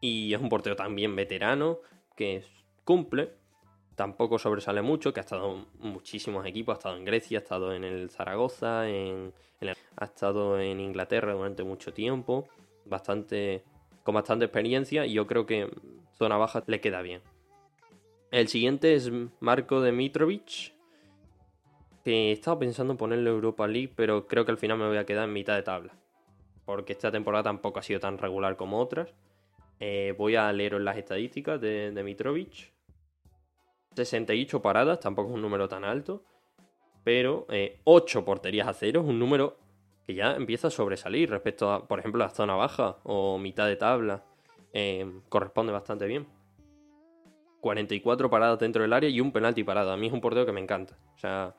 Y 0.00 0.32
es 0.32 0.40
un 0.40 0.48
portero 0.48 0.76
también 0.76 1.14
veterano, 1.16 1.80
que 2.16 2.44
cumple, 2.84 3.34
tampoco 3.96 4.38
sobresale 4.38 4.82
mucho, 4.82 5.12
que 5.12 5.20
ha 5.20 5.22
estado 5.22 5.54
en 5.54 5.66
muchísimos 5.90 6.46
equipos, 6.46 6.74
ha 6.74 6.78
estado 6.78 6.96
en 6.96 7.04
Grecia, 7.04 7.38
ha 7.38 7.42
estado 7.42 7.74
en 7.74 7.84
el 7.84 8.10
Zaragoza, 8.10 8.82
ha 8.82 10.04
estado 10.04 10.60
en 10.60 10.80
Inglaterra 10.80 11.32
durante 11.32 11.64
mucho 11.64 11.92
tiempo, 11.92 12.48
bastante 12.84 13.64
con 14.06 14.14
bastante 14.14 14.44
experiencia 14.44 15.04
y 15.04 15.14
yo 15.14 15.26
creo 15.26 15.46
que 15.46 15.68
zona 16.16 16.36
baja 16.36 16.62
le 16.68 16.80
queda 16.80 17.02
bien. 17.02 17.22
El 18.30 18.46
siguiente 18.46 18.94
es 18.94 19.10
Marco 19.40 19.82
Dimitrovic, 19.82 20.75
que 22.06 22.28
he 22.28 22.32
estado 22.32 22.60
pensando 22.60 22.92
en 22.92 22.98
ponerle 22.98 23.30
Europa 23.30 23.66
League, 23.66 23.92
pero 23.96 24.28
creo 24.28 24.44
que 24.44 24.52
al 24.52 24.58
final 24.58 24.78
me 24.78 24.86
voy 24.86 24.96
a 24.96 25.04
quedar 25.04 25.24
en 25.24 25.32
mitad 25.32 25.56
de 25.56 25.64
tabla, 25.64 25.92
porque 26.64 26.92
esta 26.92 27.10
temporada 27.10 27.42
tampoco 27.42 27.80
ha 27.80 27.82
sido 27.82 27.98
tan 27.98 28.16
regular 28.16 28.56
como 28.56 28.78
otras. 28.78 29.12
Eh, 29.80 30.14
voy 30.16 30.36
a 30.36 30.52
leeros 30.52 30.80
las 30.80 30.96
estadísticas 30.98 31.60
de 31.60 31.90
Dimitrovic 31.90 32.72
68 33.96 34.62
paradas, 34.62 35.00
tampoco 35.00 35.30
es 35.30 35.34
un 35.34 35.42
número 35.42 35.68
tan 35.68 35.82
alto, 35.82 36.22
pero 37.02 37.48
8 37.82 38.18
eh, 38.20 38.22
porterías 38.22 38.68
a 38.68 38.72
cero 38.72 39.00
es 39.00 39.08
un 39.08 39.18
número 39.18 39.56
que 40.06 40.14
ya 40.14 40.36
empieza 40.36 40.68
a 40.68 40.70
sobresalir 40.70 41.28
respecto 41.28 41.72
a, 41.72 41.88
por 41.88 41.98
ejemplo, 41.98 42.20
la 42.20 42.30
zona 42.30 42.54
baja 42.54 42.98
o 43.02 43.36
mitad 43.36 43.66
de 43.66 43.74
tabla. 43.74 44.22
Eh, 44.72 45.10
corresponde 45.28 45.72
bastante 45.72 46.06
bien. 46.06 46.28
44 47.62 48.30
paradas 48.30 48.60
dentro 48.60 48.82
del 48.82 48.92
área 48.92 49.10
y 49.10 49.20
un 49.20 49.32
penalti 49.32 49.64
parado. 49.64 49.90
A 49.90 49.96
mí 49.96 50.06
es 50.06 50.12
un 50.12 50.20
portero 50.20 50.46
que 50.46 50.52
me 50.52 50.60
encanta. 50.60 50.96
O 51.16 51.18
sea, 51.18 51.56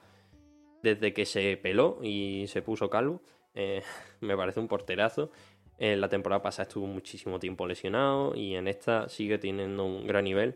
desde 0.84 1.14
que 1.14 1.26
se 1.26 1.58
peló 1.58 2.00
y 2.02 2.46
se 2.48 2.62
puso 2.62 2.90
calvo, 2.90 3.22
eh, 3.54 3.84
me 4.22 4.36
parece 4.38 4.60
un 4.60 4.68
porterazo. 4.68 5.32
En 5.80 6.02
la 6.02 6.10
temporada 6.10 6.42
pasada 6.42 6.68
estuvo 6.68 6.88
muchísimo 6.88 7.40
tiempo 7.40 7.68
lesionado 7.68 8.34
y 8.36 8.56
en 8.56 8.68
esta 8.68 9.10
sigue 9.10 9.38
teniendo 9.38 9.86
un 9.86 10.08
gran 10.08 10.24
nivel 10.24 10.56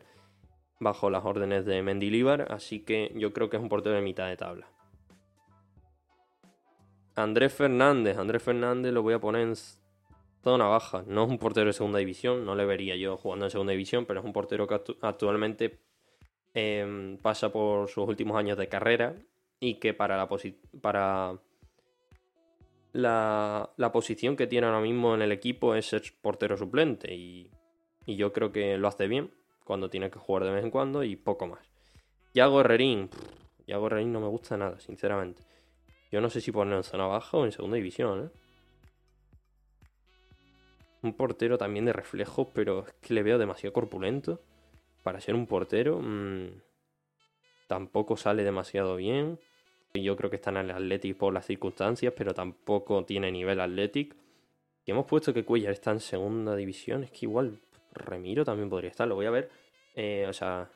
bajo 0.80 1.12
las 1.12 1.24
órdenes 1.24 1.64
de 1.66 1.84
Mendilibar, 1.84 2.52
así 2.52 2.80
que 2.80 3.12
yo 3.16 3.32
creo 3.32 3.50
que 3.50 3.58
es 3.58 3.62
un 3.62 3.70
portero 3.70 3.96
de 3.96 4.02
mitad 4.02 4.28
de 4.28 4.36
tabla. 4.36 4.68
Andrés 7.16 7.54
Fernández, 7.54 8.18
Andrés 8.18 8.42
Fernández 8.42 8.92
lo 8.92 9.04
voy 9.04 9.14
a 9.14 9.20
poner 9.20 9.44
en 9.44 9.54
zona 10.44 10.66
baja, 10.66 11.04
no 11.06 11.26
es 11.26 11.30
un 11.30 11.38
portero 11.38 11.68
de 11.68 11.74
segunda 11.74 12.00
división, 12.00 12.46
no 12.46 12.56
le 12.56 12.66
vería 12.66 12.96
yo 12.96 13.16
jugando 13.16 13.46
en 13.46 13.52
segunda 13.52 13.72
división, 13.72 14.08
pero 14.08 14.22
es 14.22 14.26
un 14.26 14.34
portero 14.34 14.66
que 14.66 14.82
actualmente 15.02 15.80
em, 16.56 17.18
pasa 17.20 17.52
por 17.52 17.88
sus 17.88 18.08
últimos 18.08 18.38
años 18.38 18.58
de 18.58 18.68
carrera 18.68 19.16
y 19.62 19.76
que 19.76 19.94
para 19.94 20.18
la, 20.18 20.28
para 20.82 21.40
la, 22.92 23.92
posición 23.94 24.36
que 24.36 24.48
tiene 24.48 24.68
ahora 24.68 24.82
mismo 24.82 25.16
en 25.16 25.22
el 25.22 25.32
equipo 25.32 25.76
es 25.76 25.86
ser 25.86 26.04
portero 26.22 26.58
suplente 26.58 27.14
y 27.16 27.50
yo 28.06 28.34
creo 28.34 28.52
que 28.52 28.78
lo 28.78 28.90
hace 28.90 29.08
bien 29.08 29.32
cuando 29.64 29.90
tiene 29.90 30.12
que 30.12 30.20
jugar 30.20 30.44
de 30.44 30.52
vez 30.52 30.66
en 30.66 30.72
cuando 30.72 31.02
y 31.04 31.16
poco 31.16 31.48
más. 31.48 31.72
Yago 32.34 32.62
Herrerín. 32.62 33.10
Yago 33.68 33.88
Herrerín 33.88 34.12
no 34.12 34.20
me 34.20 34.28
gusta 34.28 34.58
nada, 34.58 34.80
sinceramente. 34.80 35.44
Yo 36.12 36.20
no 36.22 36.30
sé 36.30 36.42
si 36.42 36.52
ponerlo 36.52 36.78
en 36.78 36.84
zona 36.84 37.06
baja 37.06 37.38
o 37.38 37.46
en 37.46 37.52
segunda 37.52 37.76
división, 37.76 38.26
¿eh? 38.26 38.30
Un 41.04 41.14
portero 41.14 41.58
también 41.58 41.86
de 41.86 41.94
reflejos, 41.94 42.48
pero 42.54 42.86
es 42.86 42.94
que 42.96 43.14
le 43.14 43.24
veo 43.24 43.38
demasiado 43.38 43.74
corpulento. 43.74 44.42
Para 45.04 45.20
ser 45.20 45.34
un 45.36 45.48
portero, 45.48 46.00
mm, 46.00 46.62
tampoco 47.68 48.18
sale 48.18 48.44
demasiado 48.44 48.98
bien. 48.98 49.40
Yo 49.94 50.16
creo 50.16 50.30
que 50.30 50.38
está 50.38 50.52
en 50.52 50.58
el 50.58 50.72
Athletic 50.72 51.18
por 51.18 51.34
las 51.34 51.46
circunstancias, 51.46 52.14
pero 52.16 52.34
tampoco 52.34 53.04
tiene 53.04 53.32
nivel 53.32 53.60
Athletic. 53.60 54.16
Y 54.86 54.92
hemos 54.92 55.06
puesto 55.06 55.34
que 55.34 55.44
Cuellar 55.44 55.74
está 55.74 55.92
en 55.92 56.00
segunda 56.00 56.56
división. 56.56 57.04
Es 57.04 57.12
que 57.12 57.26
igual 57.26 57.60
Remiro 57.94 58.46
también 58.46 58.70
podría 58.70 58.90
estar, 58.90 59.08
lo 59.08 59.16
voy 59.16 59.26
a 59.26 59.32
ver. 59.32 59.50
Eh, 59.96 60.26
o 60.28 60.34
sea, 60.34 60.70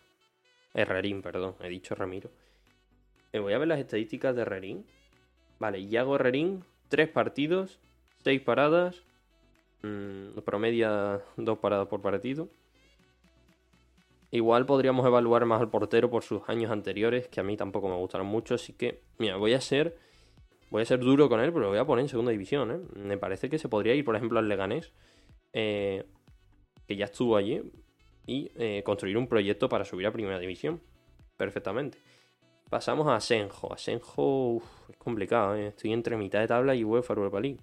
Herrerín, 0.73 1.21
perdón, 1.21 1.55
he 1.61 1.69
dicho 1.69 1.95
Ramiro. 1.95 2.29
Eh, 3.31 3.39
voy 3.39 3.53
a 3.53 3.57
ver 3.57 3.69
las 3.69 3.79
estadísticas 3.79 4.35
de 4.35 4.41
Herrerín. 4.41 4.85
Vale, 5.59 5.85
Yago 5.87 6.15
Herrerín, 6.15 6.65
tres 6.89 7.07
partidos, 7.07 7.79
seis 8.23 8.41
paradas, 8.41 9.03
mmm, 9.81 10.39
promedia 10.43 11.21
dos 11.37 11.59
paradas 11.59 11.87
por 11.87 12.01
partido. 12.01 12.49
Igual 14.35 14.65
podríamos 14.65 15.05
evaluar 15.05 15.45
más 15.45 15.61
al 15.61 15.69
portero 15.69 16.09
por 16.09 16.21
sus 16.21 16.41
años 16.49 16.69
anteriores, 16.69 17.29
que 17.29 17.39
a 17.39 17.43
mí 17.43 17.55
tampoco 17.55 17.87
me 17.87 17.95
gustaron 17.95 18.27
mucho, 18.27 18.55
así 18.55 18.73
que, 18.73 19.01
mira, 19.17 19.37
voy 19.37 19.53
a 19.53 19.61
ser 19.61 19.97
voy 20.69 20.81
a 20.81 20.85
ser 20.85 20.99
duro 20.99 21.29
con 21.29 21.39
él, 21.39 21.53
pero 21.53 21.61
lo 21.61 21.69
voy 21.69 21.77
a 21.77 21.85
poner 21.85 22.03
en 22.03 22.09
segunda 22.09 22.33
división, 22.33 22.69
¿eh? 22.69 22.79
Me 22.99 23.17
parece 23.17 23.49
que 23.49 23.57
se 23.57 23.69
podría 23.69 23.95
ir, 23.95 24.03
por 24.03 24.13
ejemplo, 24.13 24.37
al 24.37 24.49
Leganés, 24.49 24.91
eh, 25.53 26.03
que 26.85 26.97
ya 26.97 27.05
estuvo 27.05 27.37
allí, 27.37 27.61
y 28.27 28.51
eh, 28.55 28.83
construir 28.83 29.17
un 29.17 29.27
proyecto 29.27 29.69
para 29.69 29.85
subir 29.85 30.05
a 30.05 30.11
primera 30.11 30.37
división. 30.37 30.81
Perfectamente. 31.37 31.97
Pasamos 32.69 33.07
a 33.07 33.15
Asenjo. 33.15 33.71
Asenjo 33.71 34.61
es 34.89 34.97
complicado, 34.97 35.55
estoy 35.55 35.93
entre 35.93 36.17
mitad 36.17 36.41
de 36.41 36.47
tabla 36.47 36.75
y 36.75 36.83
UEFA 36.83 37.13
Europa 37.13 37.39
League. 37.39 37.61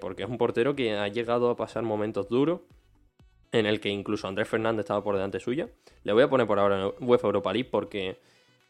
Porque 0.00 0.22
es 0.22 0.30
un 0.30 0.38
portero 0.38 0.74
que 0.74 0.94
ha 0.96 1.08
llegado 1.08 1.50
a 1.50 1.56
pasar 1.56 1.82
momentos 1.82 2.30
duros 2.30 2.60
en 3.54 3.66
el 3.66 3.78
que 3.78 3.88
incluso 3.88 4.26
Andrés 4.26 4.48
Fernández 4.48 4.80
estaba 4.80 5.04
por 5.04 5.14
delante 5.14 5.38
suya. 5.38 5.68
Le 6.02 6.12
voy 6.12 6.24
a 6.24 6.28
poner 6.28 6.44
por 6.44 6.58
ahora 6.58 6.92
en 6.98 7.08
UEFA 7.08 7.28
Europa 7.28 7.52
League 7.52 7.68
porque 7.70 8.18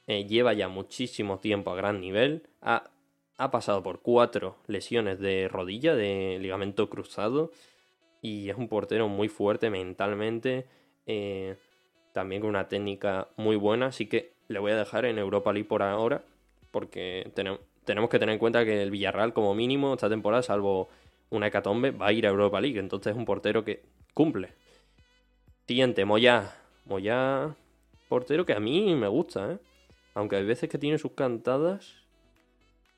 eh, 0.06 0.26
lleva 0.26 0.52
ya 0.52 0.68
muchísimo 0.68 1.38
tiempo 1.38 1.70
a 1.70 1.74
gran 1.74 2.02
nivel. 2.02 2.42
Ha, 2.60 2.90
pasado 3.50 3.82
por 3.82 4.02
cuatro 4.02 4.58
lesiones 4.66 5.18
de 5.20 5.48
rodilla, 5.48 5.96
de 5.96 6.36
ligamento 6.38 6.90
cruzado. 6.90 7.50
Y 8.20 8.50
es 8.50 8.58
un 8.58 8.68
portero 8.68 9.08
muy 9.08 9.28
fuerte 9.28 9.70
mentalmente. 9.70 10.66
Eh, 11.06 11.56
también 12.12 12.42
con 12.42 12.50
una 12.50 12.68
técnica 12.68 13.28
muy 13.36 13.56
buena. 13.56 13.86
Así 13.86 14.06
que 14.06 14.34
le 14.48 14.58
voy 14.58 14.72
a 14.72 14.76
dejar 14.76 15.06
en 15.06 15.18
Europa 15.18 15.50
League 15.54 15.66
por 15.66 15.82
ahora. 15.82 16.24
Porque 16.70 17.30
tenemos, 17.34 17.60
tenemos 17.86 18.10
que 18.10 18.18
tener 18.18 18.34
en 18.34 18.38
cuenta 18.38 18.66
que 18.66 18.82
el 18.82 18.90
Villarreal, 18.90 19.32
como 19.32 19.54
mínimo, 19.54 19.94
esta 19.94 20.10
temporada, 20.10 20.42
salvo 20.42 20.90
una 21.30 21.46
hecatombe, 21.46 21.90
va 21.90 22.08
a 22.08 22.12
ir 22.12 22.26
a 22.26 22.30
Europa 22.30 22.60
League. 22.60 22.78
Entonces 22.78 23.12
es 23.12 23.16
un 23.16 23.24
portero 23.24 23.64
que 23.64 23.82
cumple. 24.12 24.50
Siguiente, 25.66 26.04
Moya. 26.04 26.54
Moya, 26.84 27.56
portero 28.10 28.44
que 28.44 28.52
a 28.52 28.60
mí 28.60 28.94
me 28.94 29.08
gusta, 29.08 29.52
¿eh? 29.52 29.58
Aunque 30.12 30.36
hay 30.36 30.44
veces 30.44 30.68
que 30.68 30.76
tiene 30.76 30.98
sus 30.98 31.12
cantadas. 31.12 31.94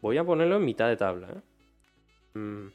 Voy 0.03 0.19
a 0.19 0.25
ponerlo 0.25 0.57
en 0.57 0.65
mitad 0.65 0.89
de 0.89 0.97
tabla, 0.97 1.29
¿eh? 1.29 2.39
Mm. 2.39 2.73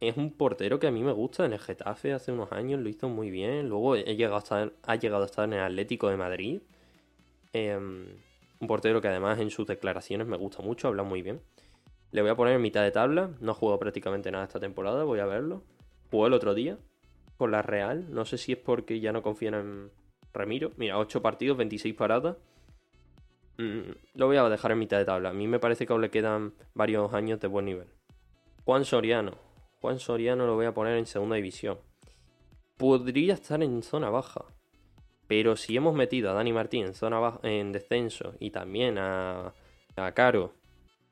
Es 0.00 0.16
un 0.16 0.32
portero 0.32 0.80
que 0.80 0.88
a 0.88 0.90
mí 0.90 1.04
me 1.04 1.12
gusta. 1.12 1.46
En 1.46 1.52
el 1.52 1.60
Getafe 1.60 2.12
hace 2.12 2.32
unos 2.32 2.50
años 2.50 2.80
lo 2.80 2.88
hizo 2.88 3.08
muy 3.08 3.30
bien. 3.30 3.68
Luego 3.68 3.94
a 3.94 3.98
estar, 4.00 4.72
ha 4.82 4.96
llegado 4.96 5.22
a 5.22 5.26
estar 5.26 5.44
en 5.44 5.52
el 5.52 5.60
Atlético 5.60 6.08
de 6.08 6.16
Madrid. 6.16 6.62
Em, 7.52 8.06
un 8.58 8.66
portero 8.66 9.00
que 9.00 9.06
además 9.06 9.38
en 9.38 9.50
sus 9.50 9.68
declaraciones 9.68 10.26
me 10.26 10.36
gusta 10.36 10.62
mucho, 10.62 10.88
habla 10.88 11.04
muy 11.04 11.22
bien. 11.22 11.40
Le 12.10 12.22
voy 12.22 12.32
a 12.32 12.34
poner 12.34 12.56
en 12.56 12.62
mitad 12.62 12.82
de 12.82 12.90
tabla. 12.90 13.30
No 13.38 13.52
ha 13.52 13.54
jugado 13.54 13.78
prácticamente 13.78 14.32
nada 14.32 14.44
esta 14.44 14.58
temporada, 14.58 15.04
voy 15.04 15.20
a 15.20 15.26
verlo. 15.26 15.62
Jugó 16.10 16.26
el 16.26 16.32
otro 16.32 16.54
día 16.54 16.76
la 17.50 17.62
Real. 17.62 18.06
No 18.12 18.24
sé 18.24 18.38
si 18.38 18.52
es 18.52 18.58
porque 18.58 19.00
ya 19.00 19.12
no 19.12 19.22
confían 19.22 19.54
en 19.54 19.90
Ramiro. 20.32 20.72
Mira, 20.76 20.98
8 20.98 21.22
partidos, 21.22 21.56
26 21.56 21.94
paradas. 21.94 22.36
Mm, 23.58 23.92
lo 24.14 24.26
voy 24.26 24.36
a 24.36 24.48
dejar 24.48 24.72
en 24.72 24.78
mitad 24.78 24.98
de 24.98 25.04
tabla. 25.04 25.30
A 25.30 25.32
mí 25.32 25.46
me 25.46 25.58
parece 25.58 25.86
que 25.86 25.92
aún 25.92 26.02
le 26.02 26.10
quedan 26.10 26.54
varios 26.74 27.12
años 27.12 27.40
de 27.40 27.48
buen 27.48 27.66
nivel. 27.66 27.88
Juan 28.64 28.84
Soriano. 28.84 29.32
Juan 29.80 29.98
Soriano 29.98 30.46
lo 30.46 30.54
voy 30.54 30.66
a 30.66 30.74
poner 30.74 30.96
en 30.96 31.06
segunda 31.06 31.36
división. 31.36 31.78
Podría 32.76 33.34
estar 33.34 33.62
en 33.62 33.82
zona 33.82 34.10
baja. 34.10 34.44
Pero 35.26 35.56
si 35.56 35.76
hemos 35.76 35.94
metido 35.94 36.30
a 36.30 36.34
Dani 36.34 36.52
Martín 36.52 36.86
en 36.86 36.94
zona 36.94 37.18
baja, 37.18 37.40
en 37.42 37.72
descenso 37.72 38.34
y 38.38 38.50
también 38.50 38.98
a, 38.98 39.54
a 39.96 40.12
Caro 40.12 40.54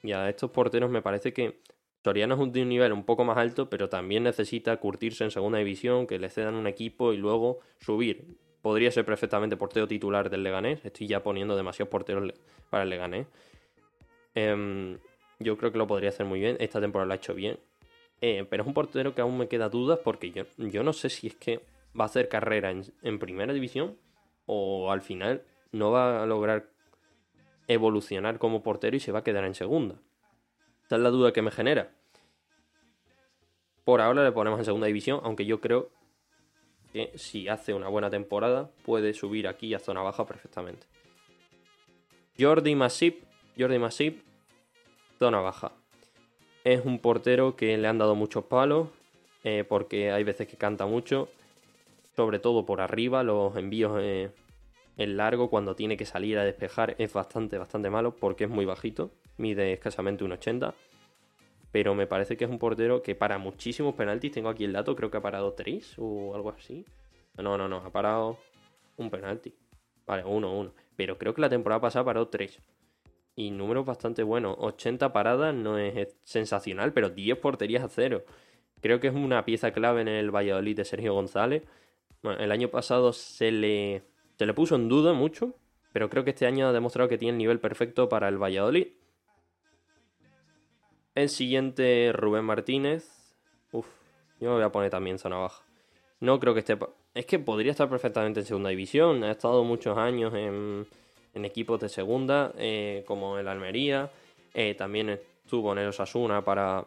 y 0.03 0.13
a 0.13 0.29
estos 0.29 0.51
porteros, 0.51 0.91
me 0.91 1.03
parece 1.03 1.33
que 1.33 1.61
Soriano 2.03 2.35
es 2.35 2.41
un 2.41 2.53
nivel 2.53 2.93
un 2.93 3.05
poco 3.05 3.25
más 3.25 3.37
alto, 3.37 3.69
pero 3.69 3.89
también 3.89 4.23
necesita 4.23 4.77
curtirse 4.79 5.25
en 5.25 5.31
segunda 5.31 5.59
división, 5.59 6.07
que 6.07 6.19
le 6.19 6.31
cedan 6.31 6.55
un 6.55 6.67
equipo 6.67 7.13
y 7.13 7.19
luego 7.19 7.61
subir 7.79 8.39
podría 8.63 8.91
ser 8.91 9.05
perfectamente 9.05 9.57
portero 9.57 9.89
titular 9.89 10.31
del 10.31 10.43
Leganés. 10.43 10.85
Estoy 10.85 11.07
ya 11.07 11.23
poniendo 11.23 11.57
demasiados 11.57 11.91
porteros 11.91 12.33
para 12.69 12.85
el 12.85 12.91
Leganés. 12.91 13.27
Em, 14.35 14.99
yo 15.39 15.57
creo 15.57 15.73
que 15.73 15.79
lo 15.79 15.87
podría 15.87 16.11
hacer 16.11 16.27
muy 16.27 16.41
bien. 16.41 16.57
Esta 16.61 16.81
temporada 16.81 17.07
lo 17.07 17.13
ha 17.13 17.17
hecho 17.17 17.35
bien. 17.35 17.59
Eh, 18.21 18.47
pero 18.49 18.63
es 18.63 18.67
un 18.67 18.75
portero 18.75 19.15
que 19.15 19.23
aún 19.23 19.39
me 19.39 19.49
queda 19.49 19.71
dudas 19.71 19.99
porque 20.05 20.31
yo, 20.31 20.45
yo 20.59 20.83
no 20.83 20.93
sé 20.93 21.09
si 21.09 21.29
es 21.29 21.35
que 21.37 21.61
va 21.99 22.05
a 22.05 22.07
hacer 22.07 22.29
carrera 22.29 22.71
en, 22.71 23.19
primera 23.19 23.53
división 23.55 23.97
o 24.45 24.93
al 24.93 25.01
final 25.01 25.43
no 25.73 25.91
va 25.91 26.23
a 26.23 26.27
lograr 26.27 26.69
evolucionar 27.67 28.39
como 28.39 28.63
portero 28.63 28.97
y 28.97 29.01
se 29.01 29.13
va 29.13 29.21
a 29.21 29.25
quedar 29.25 29.45
en 29.45 29.55
segunda. 29.55 29.97
Esa 30.91 30.97
es 30.97 31.03
la 31.03 31.11
duda 31.11 31.33
que 31.33 31.41
me 31.41 31.53
genera. 31.53 31.89
Por 33.85 34.01
ahora 34.01 34.25
le 34.25 34.33
ponemos 34.33 34.59
en 34.59 34.65
segunda 34.65 34.89
división, 34.89 35.21
aunque 35.23 35.47
yo 35.47 35.61
creo 35.61 35.89
que 36.93 37.13
si 37.17 37.47
hace 37.47 37.75
una 37.75 37.87
buena 37.87 38.11
temporada 38.11 38.73
puede 38.85 39.15
subir 39.15 39.47
aquí 39.47 39.73
a 39.73 39.79
zona 39.79 40.03
baja 40.03 40.27
perfectamente. 40.27 40.89
Jordi 42.37 42.75
Masip, 42.75 43.23
Jordi 43.57 43.79
Masip, 43.79 44.21
zona 45.21 45.39
baja. 45.39 45.71
Es 46.65 46.85
un 46.85 46.99
portero 46.99 47.55
que 47.55 47.79
le 47.79 47.87
han 47.87 47.99
dado 47.99 48.17
muchos 48.17 48.47
palos 48.47 48.89
eh, 49.45 49.63
porque 49.69 50.11
hay 50.11 50.25
veces 50.25 50.49
que 50.49 50.57
canta 50.57 50.87
mucho, 50.87 51.29
sobre 52.17 52.41
todo 52.41 52.67
por 52.67 52.81
arriba, 52.81 53.23
los 53.23 53.55
envíos 53.55 53.97
eh, 54.01 54.33
en 54.97 55.17
largo 55.17 55.51
cuando 55.51 55.75
tiene 55.75 55.97
que 55.97 56.07
salir 56.07 56.39
a 56.39 56.45
despejar 56.45 56.95
es 56.99 57.13
bastante, 57.13 57.59
bastante 57.59 57.91
malo 57.91 58.15
porque 58.17 58.45
es 58.45 58.51
muy 58.51 58.65
bajito, 58.65 59.11
mide 59.37 59.73
escasamente 59.73 60.25
un 60.25 60.33
80 60.33 60.75
pero 61.73 61.95
me 61.95 62.07
parece 62.07 62.37
que 62.37 62.45
es 62.45 62.51
un 62.51 62.59
portero 62.59 63.03
que 63.03 63.15
para 63.15 63.39
muchísimos 63.39 63.95
penaltis. 63.95 64.33
Tengo 64.33 64.49
aquí 64.49 64.65
el 64.65 64.73
dato, 64.73 64.97
creo 64.97 65.11
que 65.11 65.19
ha 65.19 65.23
parado 65.23 65.53
3 65.53 65.95
o 65.99 66.35
algo 66.35 66.51
así. 66.51 66.85
No, 67.37 67.57
no, 67.57 67.69
no, 67.69 67.77
ha 67.77 67.91
parado 67.91 68.39
un 68.97 69.11
penalti. 69.11 69.55
Vale, 70.07 70.25
uno, 70.25 70.53
uno. 70.59 70.73
Pero 70.97 71.17
creo 71.17 71.33
que 71.33 71.41
la 71.41 71.49
temporada 71.49 71.81
pasada 71.81 72.05
paró 72.05 72.29
3. 72.29 72.61
Y 73.37 73.53
números 73.53 73.87
bastante 73.87 74.25
buenos. 74.25 74.57
80 74.59 75.13
paradas 75.13 75.55
no 75.55 75.79
es 75.79 76.17
sensacional, 76.25 76.93
pero 76.93 77.11
10 77.11 77.39
porterías 77.39 77.85
a 77.85 77.89
cero. 77.89 78.25
Creo 78.81 78.99
que 78.99 79.09
es 79.09 79.15
una 79.15 79.45
pieza 79.45 79.73
clave 79.73 80.01
en 80.01 80.09
el 80.09 80.35
Valladolid 80.35 80.77
de 80.77 80.85
Sergio 80.85 81.15
González. 81.15 81.63
Bueno, 82.23 82.41
el 82.41 82.51
año 82.51 82.69
pasado 82.69 83.13
se 83.13 83.53
le, 83.53 84.03
se 84.41 84.47
le 84.47 84.55
puso 84.55 84.75
en 84.75 84.89
duda 84.89 85.13
mucho, 85.13 85.55
pero 85.93 86.09
creo 86.09 86.25
que 86.25 86.31
este 86.31 86.47
año 86.47 86.67
ha 86.67 86.73
demostrado 86.73 87.11
que 87.11 87.19
tiene 87.19 87.33
el 87.33 87.37
nivel 87.37 87.61
perfecto 87.61 88.09
para 88.09 88.27
el 88.27 88.43
Valladolid 88.43 88.87
el 91.15 91.29
siguiente, 91.29 92.11
Rubén 92.15 92.47
Martínez. 92.47 93.37
Uf, 93.71 93.87
yo 94.41 94.49
me 94.49 94.55
voy 94.55 94.65
a 94.65 94.73
poner 94.73 94.89
también 94.89 95.19
zona 95.19 95.37
baja. 95.37 95.63
No 96.21 96.41
creo 96.41 96.55
que 96.55 96.61
esté. 96.61 96.79
Es 97.13 97.27
que 97.27 97.39
podría 97.39 97.73
estar 97.73 97.91
perfectamente 97.91 98.41
en 98.41 98.47
segunda 98.47 98.71
división. 98.71 99.25
Ha 99.25 99.33
estado 99.33 99.63
muchos 99.63 99.99
años 99.99 100.33
en, 100.33 100.87
equipos 101.35 101.79
de 101.79 101.91
segunda, 101.91 102.55
eh, 102.57 103.05
como 103.07 103.37
el 103.37 103.47
Almería. 103.47 104.11
Eh, 104.55 104.75
también 104.75 105.11
estuvo 105.45 105.71
en 105.73 105.81
el 105.81 105.89
Osasuna 105.89 106.43
para, 106.43 106.83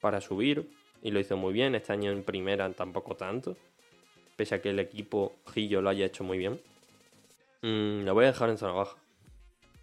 para 0.00 0.22
subir 0.22 0.70
y 1.02 1.10
lo 1.10 1.20
hizo 1.20 1.36
muy 1.36 1.52
bien. 1.52 1.74
Este 1.74 1.92
año 1.92 2.10
en 2.10 2.22
primera 2.22 2.72
tampoco 2.72 3.16
tanto. 3.16 3.54
Pese 4.40 4.54
a 4.54 4.62
que 4.62 4.70
el 4.70 4.78
equipo 4.78 5.34
Gillo 5.52 5.82
lo 5.82 5.90
haya 5.90 6.06
hecho 6.06 6.24
muy 6.24 6.38
bien. 6.38 6.62
Mm, 7.60 8.06
lo 8.06 8.14
voy 8.14 8.24
a 8.24 8.28
dejar 8.28 8.48
en 8.48 8.56
zona 8.56 8.72
baja. 8.72 8.96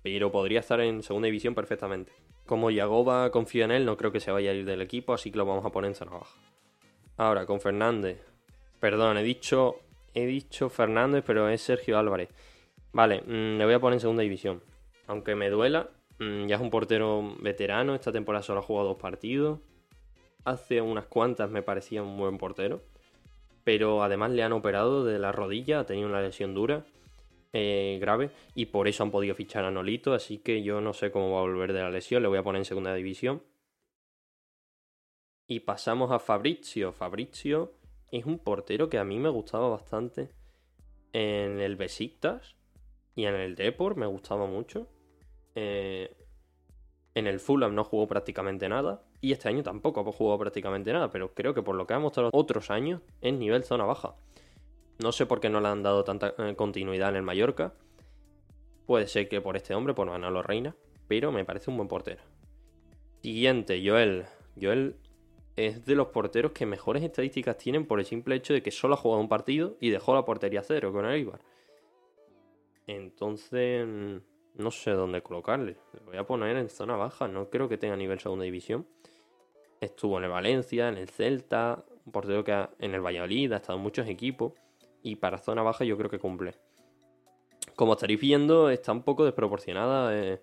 Pero 0.02 0.32
podría 0.32 0.62
estar 0.62 0.82
en 0.82 1.04
segunda 1.04 1.28
división 1.28 1.54
perfectamente. 1.54 2.12
Como 2.48 2.72
Yagoba 2.72 3.30
confía 3.30 3.66
en 3.66 3.72
él, 3.72 3.86
no 3.86 3.98
creo 3.98 4.12
que 4.12 4.20
se 4.20 4.32
vaya 4.32 4.50
a 4.50 4.56
ir 4.56 4.66
del 4.66 4.82
equipo, 4.82 5.14
así 5.14 5.30
que 5.30 5.38
lo 5.38 5.46
vamos 5.46 5.64
a 5.64 5.70
poner 5.70 5.90
en 5.90 5.96
zona 5.96 6.14
baja. 6.14 6.36
Ahora, 7.18 7.46
con 7.46 7.62
Fernández. 7.62 8.20
Perdón, 8.80 9.18
he 9.20 9.24
dicho, 9.24 9.76
he 10.16 10.26
dicho 10.26 10.70
Fernández, 10.70 11.24
pero 11.24 11.48
es 11.50 11.62
Sergio 11.62 12.00
Álvarez. 12.00 12.30
Vale, 12.94 13.22
mm, 13.22 13.60
le 13.60 13.64
voy 13.64 13.76
a 13.76 13.80
poner 13.80 13.98
en 13.98 14.02
segunda 14.02 14.24
división. 14.24 14.64
Aunque 15.06 15.36
me 15.36 15.52
duela, 15.52 15.92
mm, 16.18 16.48
ya 16.48 16.56
es 16.56 16.62
un 16.64 16.72
portero 16.72 17.36
veterano. 17.42 17.94
Esta 17.94 18.12
temporada 18.12 18.42
solo 18.42 18.62
ha 18.62 18.64
jugado 18.64 18.88
dos 18.88 18.98
partidos. 18.98 19.60
Hace 20.46 20.82
unas 20.82 21.06
cuantas 21.06 21.52
me 21.52 21.62
parecía 21.62 22.02
un 22.02 22.18
buen 22.18 22.40
portero. 22.40 22.82
Pero 23.68 24.02
además 24.02 24.32
le 24.32 24.44
han 24.44 24.54
operado 24.54 25.04
de 25.04 25.20
la 25.20 25.34
rodilla, 25.34 25.82
ha 25.82 25.86
tenido 25.86 26.08
una 26.08 26.22
lesión 26.22 26.54
dura. 26.54 26.86
Eh, 27.52 27.98
grave 28.00 28.32
y 28.56 28.68
por 28.68 28.88
eso 28.88 29.04
han 29.04 29.12
podido 29.12 29.36
fichar 29.36 29.66
a 29.66 29.72
Nolito, 29.72 30.14
así 30.14 30.38
que 30.38 30.64
yo 30.64 30.80
no 30.80 30.94
sé 30.94 31.12
cómo 31.12 31.32
va 31.32 31.40
a 31.40 31.42
volver 31.42 31.74
de 31.74 31.82
la 31.82 31.90
lesión, 31.90 32.22
le 32.22 32.30
voy 32.30 32.38
a 32.38 32.44
poner 32.44 32.62
en 32.62 32.66
segunda 32.66 32.94
división. 32.94 33.44
Y 35.48 35.60
pasamos 35.60 36.12
a 36.12 36.20
Fabrizio. 36.20 36.94
Fabrizio 36.94 37.74
es 38.10 38.26
un 38.26 38.40
portero 38.40 38.88
que 38.88 39.00
a 39.00 39.04
mí 39.04 39.20
me 39.20 39.28
gustaba 39.28 39.68
bastante 39.68 40.30
en 41.12 41.60
el 41.60 41.76
Besiktas 41.76 42.56
y 43.16 43.26
en 43.26 43.36
el 43.36 43.56
Depor, 43.56 43.98
me 43.98 44.06
gustaba 44.06 44.46
mucho. 44.46 44.88
Eh, 45.56 46.16
en 47.16 47.28
el 47.28 47.42
Fulham 47.42 47.76
no 47.76 47.84
jugó 47.84 48.08
prácticamente 48.08 48.70
nada. 48.70 49.04
Y 49.28 49.34
este 49.34 49.50
año 49.50 49.62
tampoco 49.62 50.00
ha 50.00 50.12
jugado 50.14 50.40
prácticamente 50.40 50.94
nada. 50.94 51.12
Pero 51.12 51.34
creo 51.34 51.54
que 51.54 51.62
por 51.62 51.76
lo 51.76 51.86
que 51.86 51.94
ha 51.94 52.00
mostrado 52.00 52.30
otros 52.32 52.72
años, 52.72 53.02
es 53.20 53.34
nivel 53.34 53.66
zona 53.66 53.84
baja. 53.84 54.16
No 55.00 55.12
sé 55.12 55.26
por 55.26 55.42
qué 55.42 55.50
no 55.50 55.60
le 55.60 55.68
han 55.68 55.84
dado 55.84 56.06
tanta 56.06 56.34
eh, 56.38 56.56
continuidad 56.56 57.10
en 57.10 57.18
el 57.18 57.24
Mallorca. 57.24 57.74
Puede 58.86 59.06
ser 59.08 59.28
que 59.28 59.42
por 59.42 59.58
este 59.58 59.76
hombre, 59.76 59.94
por 59.94 60.08
Manolo 60.08 60.44
Reina, 60.44 60.78
pero 61.10 61.34
me 61.34 61.44
parece 61.44 61.70
un 61.70 61.76
buen 61.76 61.90
portero. 61.90 62.24
Siguiente, 63.22 63.84
Joel. 63.86 64.28
Joel 64.60 64.96
es 65.58 65.86
de 65.86 65.96
los 65.96 66.08
porteros 66.08 66.54
que 66.54 66.66
mejores 66.66 67.04
estadísticas 67.04 67.58
tienen 67.58 67.86
por 67.86 68.00
el 68.00 68.06
simple 68.06 68.34
hecho 68.34 68.54
de 68.54 68.64
que 68.64 68.72
solo 68.72 68.94
ha 68.94 68.98
jugado 68.98 69.20
un 69.20 69.28
partido 69.28 69.76
y 69.82 69.90
dejó 69.90 70.16
la 70.16 70.24
portería 70.24 70.64
cero 70.64 70.94
con 70.94 71.06
Eibar. 71.06 71.42
Entonces, 72.88 73.86
no 74.56 74.72
sé 74.72 74.92
dónde 74.92 75.22
colocarle. 75.22 75.76
Le 75.96 76.00
voy 76.06 76.16
a 76.16 76.26
poner 76.26 76.56
en 76.56 76.70
zona 76.70 76.96
baja. 76.96 77.28
No 77.28 77.50
creo 77.50 77.68
que 77.68 77.78
tenga 77.78 77.98
nivel 77.98 78.22
segunda 78.22 78.46
división. 78.46 78.88
Estuvo 79.80 80.18
en 80.18 80.26
el 80.26 80.30
Valencia, 80.30 80.90
en 80.90 80.98
el 80.98 81.10
Celta, 81.10 81.84
un 82.06 82.12
portero 82.12 82.44
que 82.44 82.68
en 82.80 82.94
el 82.96 83.02
Valladolid, 83.02 83.52
ha 83.54 83.58
estado 83.58 83.78
en 83.78 83.84
muchos 83.84 84.08
equipos. 84.08 84.54
Y 85.04 85.18
para 85.18 85.38
zona 85.38 85.62
baja 85.62 85.86
yo 85.86 85.98
creo 85.98 86.10
que 86.10 86.20
cumple. 86.20 86.56
Como 87.76 87.94
estaréis 87.94 88.20
viendo, 88.20 88.70
está 88.70 88.92
un 88.92 89.04
poco 89.04 89.24
desproporcionada 89.24 90.18
eh, 90.18 90.42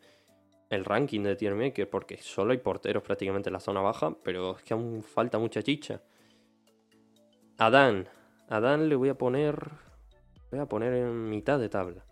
el 0.70 0.85
ranking 0.85 1.23
de 1.23 1.37
Tier 1.37 1.55
Maker, 1.55 1.90
porque 1.90 2.16
solo 2.18 2.53
hay 2.53 2.59
porteros 2.59 3.03
prácticamente 3.03 3.49
en 3.49 3.55
la 3.55 3.61
zona 3.61 3.81
baja, 3.81 4.16
pero 4.23 4.57
es 4.57 4.62
que 4.62 4.75
aún 4.75 5.03
falta 5.03 5.38
mucha 5.38 5.62
chicha. 5.62 6.01
Adán. 7.59 8.09
Adán 8.49 8.88
le 8.88 8.97
voy 8.97 9.09
a 9.09 9.18
poner. 9.18 9.70
Voy 10.51 10.61
a 10.61 10.66
poner 10.66 10.94
en 10.94 11.29
mitad 11.29 11.59
de 11.59 11.68
tabla. 11.68 12.05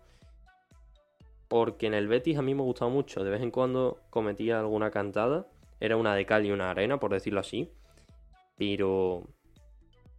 Porque 1.47 1.87
en 1.87 1.93
el 1.93 2.07
Betis 2.07 2.37
a 2.37 2.41
mí 2.41 2.55
me 2.55 2.63
gustaba 2.63 2.89
mucho. 2.89 3.23
De 3.23 3.29
vez 3.29 3.41
en 3.41 3.51
cuando 3.51 3.99
cometía 4.09 4.59
alguna 4.59 4.89
cantada. 4.91 5.47
Era 5.83 5.97
una 5.97 6.15
de 6.15 6.25
cal 6.25 6.45
y 6.45 6.51
una 6.51 6.71
arena, 6.71 6.97
por 6.97 7.11
decirlo 7.11 7.41
así. 7.41 7.69
Pero. 8.57 9.27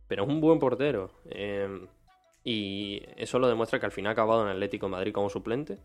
Pero 0.07 0.25
es 0.25 0.29
un 0.29 0.39
buen 0.39 0.59
portero. 0.59 1.11
Eh, 1.25 1.87
y 2.45 3.01
eso 3.17 3.39
lo 3.39 3.49
demuestra 3.49 3.81
que 3.81 3.87
al 3.87 3.93
final 3.93 4.11
ha 4.11 4.13
acabado 4.13 4.43
en 4.43 4.51
Atlético 4.51 4.91
Madrid 4.91 5.15
como 5.15 5.31
suplente. 5.31 5.79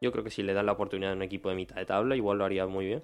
Yo 0.00 0.12
creo 0.12 0.24
que 0.24 0.30
si 0.30 0.42
le 0.42 0.54
dan 0.54 0.64
la 0.64 0.72
oportunidad 0.72 1.12
en 1.12 1.18
un 1.18 1.24
equipo 1.24 1.50
de 1.50 1.56
mitad 1.56 1.76
de 1.76 1.84
tabla, 1.84 2.16
igual 2.16 2.38
lo 2.38 2.46
haría 2.46 2.66
muy 2.66 2.86
bien. 2.86 3.02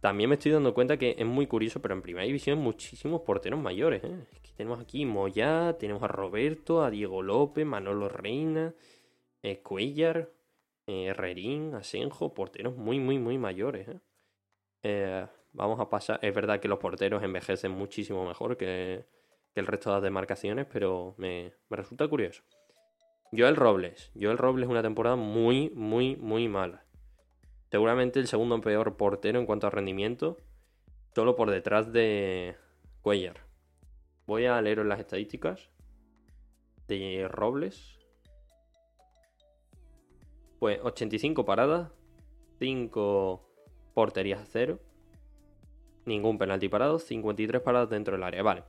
También 0.00 0.30
me 0.30 0.36
estoy 0.36 0.52
dando 0.52 0.72
cuenta 0.72 0.98
que 0.98 1.16
es 1.18 1.26
muy 1.26 1.48
curioso, 1.48 1.82
pero 1.82 1.94
en 1.94 2.02
primera 2.02 2.26
división 2.26 2.60
muchísimos 2.60 3.22
porteros 3.22 3.58
mayores. 3.58 4.04
¿eh? 4.04 4.26
Que 4.40 4.52
tenemos 4.52 4.78
aquí 4.78 5.04
Moyá, 5.04 5.76
tenemos 5.80 6.04
a 6.04 6.06
Roberto, 6.06 6.84
a 6.84 6.90
Diego 6.90 7.22
López, 7.22 7.66
Manolo 7.66 8.08
Reina, 8.08 8.72
eh, 9.42 9.62
Cuellar, 9.62 10.30
eh, 10.86 11.06
Herrerín, 11.06 11.74
Asenjo, 11.74 12.34
porteros 12.34 12.76
muy, 12.76 13.00
muy, 13.00 13.18
muy 13.18 13.36
mayores. 13.36 13.88
¿eh? 13.88 13.98
Eh, 14.84 15.26
vamos 15.54 15.80
a 15.80 15.88
pasar. 15.88 16.20
Es 16.22 16.34
verdad 16.34 16.60
que 16.60 16.68
los 16.68 16.78
porteros 16.78 17.22
envejecen 17.22 17.72
muchísimo 17.72 18.24
mejor 18.26 18.56
que, 18.56 19.06
el 19.54 19.66
resto 19.66 19.90
de 19.90 19.96
las 19.96 20.02
demarcaciones, 20.02 20.66
pero 20.70 21.14
me, 21.16 21.54
me 21.70 21.76
resulta 21.76 22.06
curioso. 22.06 22.42
Joel 23.32 23.56
Robles. 23.56 24.12
Joel 24.14 24.38
Robles 24.38 24.66
es 24.66 24.70
una 24.70 24.82
temporada 24.82 25.16
muy, 25.16 25.70
muy, 25.70 26.16
muy 26.16 26.48
mala. 26.48 26.84
Seguramente 27.70 28.20
el 28.20 28.28
segundo 28.28 28.60
peor 28.60 28.96
portero 28.96 29.40
en 29.40 29.46
cuanto 29.46 29.66
a 29.66 29.70
rendimiento, 29.70 30.36
solo 31.14 31.34
por 31.34 31.50
detrás 31.50 31.92
de 31.92 32.56
Cuellar. 33.00 33.40
Voy 34.26 34.46
a 34.46 34.60
leeros 34.60 34.86
las 34.86 35.00
estadísticas 35.00 35.70
de 36.88 37.26
Robles. 37.28 37.98
Pues 40.58 40.78
85 40.82 41.44
paradas, 41.44 41.90
5 42.58 43.53
porterías 43.94 44.40
a 44.40 44.46
0, 44.46 44.78
ningún 46.04 46.36
penalti 46.36 46.68
parado, 46.68 46.98
53 46.98 47.62
paradas 47.62 47.88
dentro 47.88 48.14
del 48.14 48.24
área. 48.24 48.42
Vale, 48.42 48.64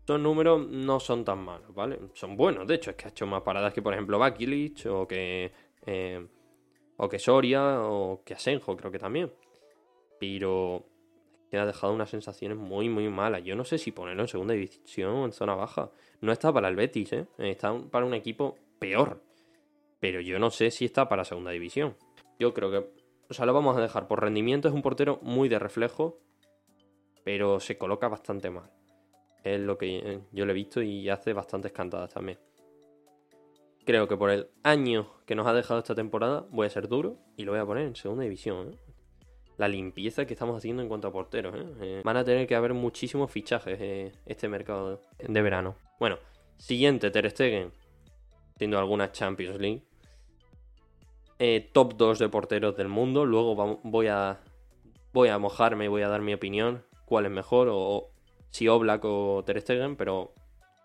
estos 0.00 0.20
números 0.20 0.68
no 0.68 1.00
son 1.00 1.24
tan 1.24 1.38
malos, 1.38 1.74
¿vale? 1.74 1.98
Son 2.12 2.36
buenos, 2.36 2.66
de 2.66 2.74
hecho, 2.74 2.90
es 2.90 2.96
que 2.96 3.06
ha 3.06 3.08
hecho 3.08 3.26
más 3.26 3.42
paradas 3.42 3.72
que, 3.72 3.80
por 3.80 3.94
ejemplo, 3.94 4.18
Bakilic 4.18 4.86
o 4.86 5.06
que. 5.08 5.50
Eh, 5.86 6.26
o 6.96 7.08
que 7.08 7.18
Soria 7.18 7.80
o 7.82 8.22
que 8.24 8.34
Asenjo, 8.34 8.76
creo 8.76 8.90
que 8.90 8.98
también. 8.98 9.32
Pero 10.20 10.84
que 11.50 11.58
ha 11.58 11.66
dejado 11.66 11.92
unas 11.92 12.10
sensaciones 12.10 12.58
muy, 12.58 12.88
muy 12.88 13.08
malas. 13.08 13.44
Yo 13.44 13.56
no 13.56 13.64
sé 13.64 13.78
si 13.78 13.92
ponerlo 13.92 14.22
en 14.22 14.28
segunda 14.28 14.54
división 14.54 15.10
o 15.10 15.24
en 15.24 15.32
zona 15.32 15.54
baja. 15.54 15.90
No 16.20 16.32
está 16.32 16.52
para 16.52 16.68
el 16.68 16.76
Betis, 16.76 17.12
¿eh? 17.12 17.26
Está 17.38 17.76
para 17.90 18.04
un 18.04 18.14
equipo 18.14 18.56
peor. 18.78 19.22
Pero 20.00 20.20
yo 20.20 20.38
no 20.38 20.50
sé 20.50 20.70
si 20.70 20.84
está 20.84 21.08
para 21.08 21.24
segunda 21.24 21.50
división. 21.50 21.96
Yo 22.38 22.52
creo 22.52 22.70
que. 22.70 23.03
O 23.28 23.34
sea, 23.34 23.46
lo 23.46 23.54
vamos 23.54 23.76
a 23.76 23.80
dejar 23.80 24.06
por 24.06 24.20
rendimiento. 24.20 24.68
Es 24.68 24.74
un 24.74 24.82
portero 24.82 25.18
muy 25.22 25.48
de 25.48 25.58
reflejo. 25.58 26.20
Pero 27.24 27.58
se 27.60 27.78
coloca 27.78 28.08
bastante 28.08 28.50
mal. 28.50 28.70
Es 29.42 29.60
lo 29.60 29.78
que 29.78 30.20
yo 30.32 30.46
le 30.46 30.52
he 30.52 30.54
visto 30.54 30.82
y 30.82 31.08
hace 31.08 31.32
bastantes 31.32 31.72
cantadas 31.72 32.12
también. 32.12 32.38
Creo 33.84 34.08
que 34.08 34.16
por 34.16 34.30
el 34.30 34.48
año 34.62 35.10
que 35.26 35.34
nos 35.34 35.46
ha 35.46 35.52
dejado 35.52 35.80
esta 35.80 35.94
temporada 35.94 36.46
voy 36.50 36.66
a 36.66 36.70
ser 36.70 36.88
duro 36.88 37.18
y 37.36 37.44
lo 37.44 37.52
voy 37.52 37.60
a 37.60 37.66
poner 37.66 37.86
en 37.86 37.94
segunda 37.94 38.24
división. 38.24 38.72
¿eh? 38.72 38.78
La 39.58 39.68
limpieza 39.68 40.26
que 40.26 40.32
estamos 40.32 40.56
haciendo 40.56 40.82
en 40.82 40.88
cuanto 40.88 41.08
a 41.08 41.12
porteros. 41.12 41.54
¿eh? 41.54 41.66
Eh, 41.82 42.02
van 42.02 42.16
a 42.16 42.24
tener 42.24 42.46
que 42.46 42.54
haber 42.54 42.72
muchísimos 42.72 43.30
fichajes 43.30 44.12
este 44.24 44.48
mercado 44.48 45.02
de 45.18 45.42
verano. 45.42 45.76
Bueno, 46.00 46.18
siguiente, 46.56 47.10
Ter 47.10 47.30
Stegen. 47.30 47.72
Siendo 48.56 48.78
alguna 48.78 49.12
Champions 49.12 49.60
League. 49.60 49.82
Top 51.72 51.96
2 51.96 52.18
de 52.18 52.28
porteros 52.28 52.76
del 52.76 52.88
mundo. 52.88 53.24
Luego 53.24 53.80
voy 53.82 54.08
a, 54.08 54.40
voy 55.12 55.28
a 55.28 55.38
mojarme 55.38 55.86
y 55.86 55.88
voy 55.88 56.02
a 56.02 56.08
dar 56.08 56.20
mi 56.20 56.34
opinión. 56.34 56.84
Cuál 57.06 57.26
es 57.26 57.32
mejor 57.32 57.68
o, 57.70 58.10
si 58.50 58.68
Oblak 58.68 59.04
o 59.04 59.42
Ter 59.44 59.60
Stegen, 59.60 59.96
pero 59.96 60.32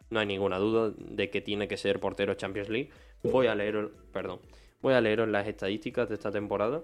no 0.10 0.20
hay 0.20 0.26
ninguna 0.26 0.58
duda 0.58 0.94
de 0.98 1.30
que 1.30 1.42
tiene 1.42 1.68
que 1.68 1.78
ser 1.78 2.00
portero 2.00 2.34
Champions 2.34 2.70
League. 2.70 2.90
Voy 3.24 3.48
a 3.48 3.56
leer, 3.56 3.92
perdón, 4.12 4.40
voy 4.82 4.94
a 4.94 5.02
leeros 5.02 5.28
las 5.28 5.48
estadísticas 5.48 6.10
de 6.10 6.16
esta 6.16 6.32
temporada. 6.32 6.84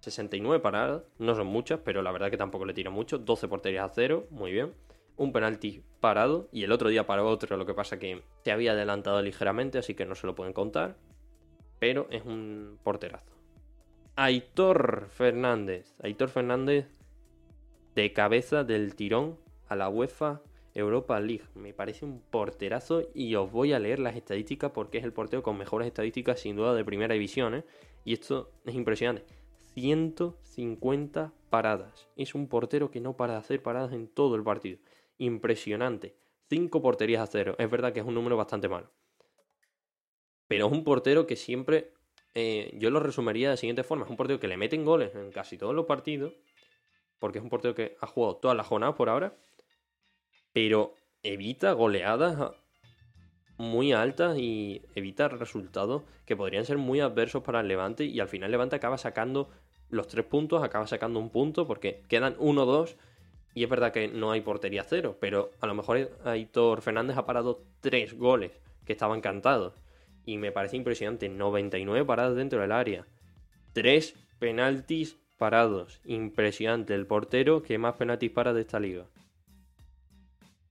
69 0.00 0.60
paradas, 0.60 1.02
no 1.18 1.34
son 1.34 1.46
muchas, 1.46 1.80
pero 1.84 2.02
la 2.02 2.10
verdad 2.10 2.30
que 2.30 2.38
tampoco 2.38 2.64
le 2.64 2.72
tira 2.72 2.90
mucho. 2.90 3.18
12 3.18 3.48
porterías 3.48 3.90
a 3.90 3.94
cero, 3.94 4.26
muy 4.30 4.50
bien. 4.50 4.72
Un 5.16 5.32
penalti 5.32 5.82
parado 6.00 6.48
y 6.50 6.64
el 6.64 6.72
otro 6.72 6.88
día 6.88 7.06
paró 7.06 7.28
otro, 7.28 7.56
lo 7.56 7.66
que 7.66 7.74
pasa 7.74 7.98
que 7.98 8.22
se 8.42 8.50
había 8.50 8.72
adelantado 8.72 9.20
ligeramente, 9.20 9.78
así 9.78 9.94
que 9.94 10.06
no 10.06 10.14
se 10.14 10.26
lo 10.26 10.34
pueden 10.34 10.54
contar. 10.54 10.96
Pero 11.80 12.06
es 12.10 12.24
un 12.24 12.78
porterazo. 12.84 13.32
Aitor 14.14 15.08
Fernández. 15.10 15.96
Aitor 16.00 16.28
Fernández 16.28 16.86
de 17.96 18.12
cabeza 18.12 18.62
del 18.62 18.94
tirón 18.94 19.38
a 19.68 19.74
la 19.74 19.88
UEFA 19.88 20.42
Europa 20.74 21.18
League. 21.20 21.44
Me 21.54 21.72
parece 21.72 22.04
un 22.04 22.20
porterazo 22.20 23.08
y 23.14 23.34
os 23.34 23.50
voy 23.50 23.72
a 23.72 23.78
leer 23.78 23.98
las 23.98 24.14
estadísticas 24.14 24.70
porque 24.72 24.98
es 24.98 25.04
el 25.04 25.12
portero 25.12 25.42
con 25.42 25.58
mejores 25.58 25.88
estadísticas 25.88 26.40
sin 26.40 26.56
duda 26.56 26.74
de 26.74 26.84
primera 26.84 27.14
división. 27.14 27.54
¿eh? 27.54 27.64
Y 28.04 28.12
esto 28.12 28.52
es 28.64 28.74
impresionante. 28.74 29.24
150 29.74 31.32
paradas. 31.48 32.08
Es 32.16 32.34
un 32.34 32.48
portero 32.48 32.90
que 32.90 33.00
no 33.00 33.16
para 33.16 33.34
de 33.34 33.38
hacer 33.40 33.62
paradas 33.62 33.92
en 33.92 34.08
todo 34.08 34.36
el 34.36 34.42
partido. 34.42 34.78
Impresionante. 35.18 36.16
5 36.48 36.82
porterías 36.82 37.22
a 37.22 37.26
cero. 37.26 37.54
Es 37.58 37.70
verdad 37.70 37.92
que 37.92 38.00
es 38.00 38.06
un 38.06 38.14
número 38.14 38.36
bastante 38.36 38.68
malo. 38.68 38.90
Pero 40.50 40.66
es 40.66 40.72
un 40.72 40.84
portero 40.84 41.26
que 41.26 41.36
siempre... 41.36 41.92
Eh, 42.34 42.76
yo 42.78 42.90
lo 42.90 43.00
resumiría 43.00 43.48
de 43.48 43.54
la 43.54 43.56
siguiente 43.56 43.84
forma. 43.84 44.04
Es 44.04 44.10
un 44.10 44.16
portero 44.16 44.38
que 44.38 44.48
le 44.48 44.56
meten 44.56 44.84
goles 44.84 45.14
en 45.14 45.30
casi 45.30 45.56
todos 45.56 45.74
los 45.74 45.86
partidos. 45.86 46.34
Porque 47.18 47.38
es 47.38 47.44
un 47.44 47.50
portero 47.50 47.74
que 47.74 47.96
ha 48.00 48.06
jugado 48.06 48.36
todas 48.36 48.56
las 48.56 48.66
jornadas 48.66 48.96
por 48.96 49.08
ahora 49.08 49.36
pero 50.52 50.94
evita 51.22 51.72
goleadas 51.72 52.52
muy 53.56 53.92
altas 53.92 54.38
y 54.38 54.82
evita 54.94 55.28
resultados 55.28 56.02
que 56.24 56.36
podrían 56.36 56.64
ser 56.64 56.78
muy 56.78 57.00
adversos 57.00 57.42
para 57.42 57.60
el 57.60 57.68
Levante 57.68 58.04
y 58.04 58.20
al 58.20 58.28
final 58.28 58.50
Levante 58.50 58.76
acaba 58.76 58.96
sacando 58.96 59.50
los 59.90 60.08
tres 60.08 60.24
puntos, 60.24 60.62
acaba 60.62 60.86
sacando 60.86 61.18
un 61.18 61.30
punto 61.30 61.66
porque 61.66 62.02
quedan 62.08 62.36
uno, 62.38 62.64
dos 62.64 62.96
y 63.54 63.64
es 63.64 63.68
verdad 63.68 63.92
que 63.92 64.08
no 64.08 64.30
hay 64.30 64.40
portería 64.40 64.84
cero, 64.84 65.18
pero 65.20 65.50
a 65.60 65.66
lo 65.66 65.74
mejor 65.74 66.10
Aitor 66.24 66.80
Fernández 66.80 67.16
ha 67.16 67.26
parado 67.26 67.62
tres 67.80 68.16
goles 68.16 68.52
que 68.86 68.92
estaban 68.92 69.20
cantados 69.20 69.74
y 70.24 70.38
me 70.38 70.52
parece 70.52 70.76
impresionante, 70.76 71.28
99 71.28 72.04
paradas 72.04 72.36
dentro 72.36 72.60
del 72.60 72.72
área, 72.72 73.06
tres 73.72 74.14
penaltis 74.38 75.18
parados, 75.36 76.00
impresionante, 76.04 76.94
el 76.94 77.06
portero 77.06 77.62
que 77.62 77.78
más 77.78 77.96
penaltis 77.96 78.30
para 78.30 78.52
de 78.52 78.60
esta 78.60 78.80
liga 78.80 79.06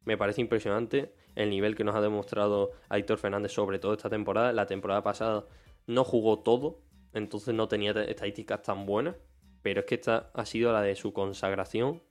me 0.09 0.17
parece 0.17 0.41
impresionante 0.41 1.13
el 1.35 1.51
nivel 1.51 1.75
que 1.75 1.83
nos 1.83 1.95
ha 1.95 2.01
demostrado 2.01 2.71
Aitor 2.89 3.19
Fernández 3.19 3.51
sobre 3.51 3.77
todo 3.77 3.93
esta 3.93 4.09
temporada. 4.09 4.51
La 4.53 4.65
temporada 4.65 5.03
pasada 5.03 5.45
no 5.85 6.03
jugó 6.03 6.39
todo, 6.39 6.81
entonces 7.13 7.53
no 7.53 7.67
tenía 7.67 7.91
estadísticas 7.91 8.63
tan 8.63 8.87
buenas, 8.87 9.17
pero 9.61 9.81
es 9.81 9.85
que 9.85 9.93
esta 9.93 10.31
ha 10.33 10.45
sido 10.47 10.73
la 10.73 10.81
de 10.81 10.95
su 10.95 11.13
consagración. 11.13 12.01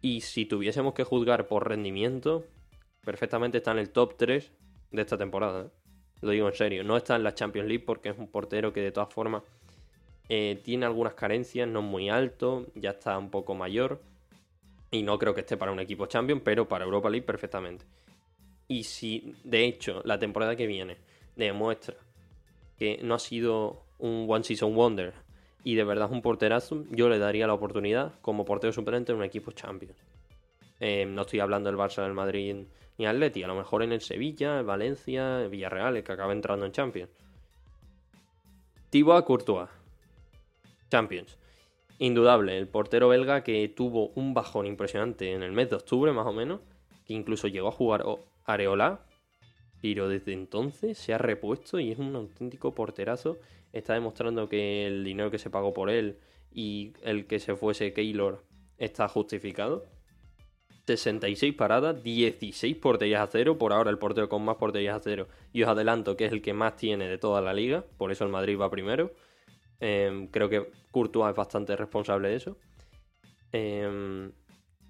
Y 0.00 0.22
si 0.22 0.46
tuviésemos 0.46 0.94
que 0.94 1.04
juzgar 1.04 1.48
por 1.48 1.68
rendimiento, 1.68 2.44
perfectamente 3.04 3.58
está 3.58 3.72
en 3.72 3.78
el 3.78 3.90
top 3.90 4.16
3 4.16 4.50
de 4.90 5.02
esta 5.02 5.18
temporada. 5.18 5.70
Lo 6.22 6.30
digo 6.30 6.48
en 6.48 6.54
serio, 6.54 6.84
no 6.84 6.96
está 6.96 7.16
en 7.16 7.24
la 7.24 7.34
Champions 7.34 7.68
League 7.68 7.84
porque 7.84 8.08
es 8.10 8.18
un 8.18 8.28
portero 8.28 8.72
que 8.72 8.80
de 8.80 8.92
todas 8.92 9.12
formas 9.12 9.42
eh, 10.28 10.60
tiene 10.62 10.86
algunas 10.86 11.14
carencias, 11.14 11.68
no 11.68 11.80
es 11.80 11.84
muy 11.84 12.08
alto, 12.08 12.66
ya 12.76 12.90
está 12.90 13.18
un 13.18 13.28
poco 13.28 13.54
mayor 13.54 14.00
y 14.90 15.02
no 15.02 15.18
creo 15.18 15.34
que 15.34 15.40
esté 15.40 15.56
para 15.56 15.72
un 15.72 15.80
equipo 15.80 16.06
champion, 16.06 16.40
pero 16.40 16.68
para 16.68 16.84
Europa 16.84 17.10
League 17.10 17.26
perfectamente. 17.26 17.84
Y 18.68 18.84
si 18.84 19.34
de 19.42 19.64
hecho 19.64 20.00
la 20.04 20.18
temporada 20.18 20.54
que 20.54 20.66
viene 20.66 20.96
demuestra 21.34 21.96
que 22.78 23.00
no 23.02 23.14
ha 23.14 23.18
sido 23.18 23.82
un 23.98 24.26
One 24.28 24.44
Season 24.44 24.74
Wonder 24.74 25.14
y 25.64 25.74
de 25.74 25.84
verdad 25.84 26.06
es 26.06 26.12
un 26.12 26.22
porterazo, 26.22 26.84
yo 26.90 27.08
le 27.08 27.18
daría 27.18 27.48
la 27.48 27.54
oportunidad 27.54 28.12
como 28.20 28.44
portero 28.44 28.72
suplente 28.72 29.10
en 29.10 29.18
un 29.18 29.24
equipo 29.24 29.50
champion. 29.50 29.92
Eh, 30.78 31.04
no 31.04 31.22
estoy 31.22 31.40
hablando 31.40 31.68
del 31.68 31.78
Barça, 31.78 32.02
del 32.02 32.12
Madrid 32.12 32.64
ni 32.98 33.06
Atleti. 33.06 33.42
A 33.42 33.48
lo 33.48 33.54
mejor 33.54 33.82
en 33.82 33.92
el 33.92 34.00
Sevilla, 34.00 34.62
Valencia, 34.62 35.46
Villarreal, 35.48 36.02
que 36.02 36.12
acaba 36.12 36.32
entrando 36.32 36.66
en 36.66 36.72
Champions. 36.72 37.10
Thibaut 38.90 39.24
Courtois. 39.24 39.68
Champions. 40.90 41.38
Indudable, 41.98 42.58
el 42.58 42.68
portero 42.68 43.08
belga 43.08 43.44
que 43.44 43.68
tuvo 43.68 44.08
un 44.16 44.34
bajón 44.34 44.66
impresionante 44.66 45.32
en 45.32 45.42
el 45.42 45.52
mes 45.52 45.70
de 45.70 45.76
octubre, 45.76 46.12
más 46.12 46.26
o 46.26 46.32
menos, 46.32 46.60
que 47.06 47.14
incluso 47.14 47.48
llegó 47.48 47.68
a 47.68 47.72
jugar 47.72 48.04
Areola, 48.44 49.06
pero 49.80 50.08
desde 50.08 50.32
entonces 50.32 50.98
se 50.98 51.14
ha 51.14 51.18
repuesto 51.18 51.78
y 51.78 51.92
es 51.92 51.98
un 51.98 52.14
auténtico 52.16 52.74
porterazo. 52.74 53.38
Está 53.72 53.94
demostrando 53.94 54.48
que 54.48 54.86
el 54.86 55.04
dinero 55.04 55.30
que 55.30 55.38
se 55.38 55.48
pagó 55.48 55.72
por 55.72 55.90
él 55.90 56.18
y 56.52 56.92
el 57.02 57.26
que 57.26 57.38
se 57.38 57.56
fuese 57.56 57.92
Keylor 57.92 58.44
está 58.78 59.08
justificado. 59.08 59.84
66 60.86 61.54
paradas, 61.54 62.02
16 62.02 62.76
porterías 62.76 63.22
a 63.22 63.26
cero. 63.26 63.58
Por 63.58 63.72
ahora 63.72 63.90
el 63.90 63.98
portero 63.98 64.28
con 64.28 64.44
más 64.44 64.56
porterías 64.56 64.96
a 64.96 65.00
cero. 65.00 65.28
Y 65.52 65.62
os 65.62 65.68
adelanto 65.68 66.16
que 66.16 66.26
es 66.26 66.32
el 66.32 66.42
que 66.42 66.52
más 66.52 66.76
tiene 66.76 67.08
de 67.08 67.18
toda 67.18 67.40
la 67.40 67.54
liga. 67.54 67.84
Por 67.96 68.12
eso 68.12 68.24
el 68.24 68.30
Madrid 68.30 68.58
va 68.58 68.70
primero. 68.70 69.12
Em, 69.80 70.28
creo 70.28 70.48
que 70.48 70.70
Courtois 70.90 71.30
es 71.30 71.36
bastante 71.36 71.76
responsable 71.76 72.28
de 72.28 72.36
eso. 72.36 72.56
Em, 73.52 74.32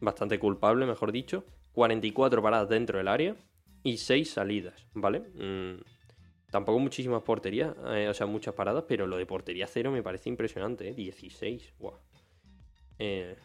bastante 0.01 0.39
culpable, 0.39 0.87
mejor 0.87 1.13
dicho. 1.13 1.45
44 1.73 2.43
paradas 2.43 2.69
dentro 2.69 2.99
del 2.99 3.09
área 3.09 3.35
y 3.83 3.97
6 3.97 4.31
salidas, 4.31 4.87
¿vale? 4.95 5.21
Mm, 5.21 5.81
tampoco 6.51 6.79
muchísimas 6.79 7.23
porterías, 7.23 7.75
eh, 7.95 8.09
o 8.09 8.15
sea, 8.15 8.27
muchas 8.27 8.55
paradas, 8.55 8.85
pero 8.87 9.07
lo 9.07 9.17
de 9.17 9.25
portería 9.25 9.67
cero 9.67 9.91
me 9.91 10.03
parece 10.03 10.29
impresionante, 10.29 10.91
¿eh? 10.91 10.95
16, 10.95 11.73
wow. 11.79 11.95
Eh, 12.99 13.37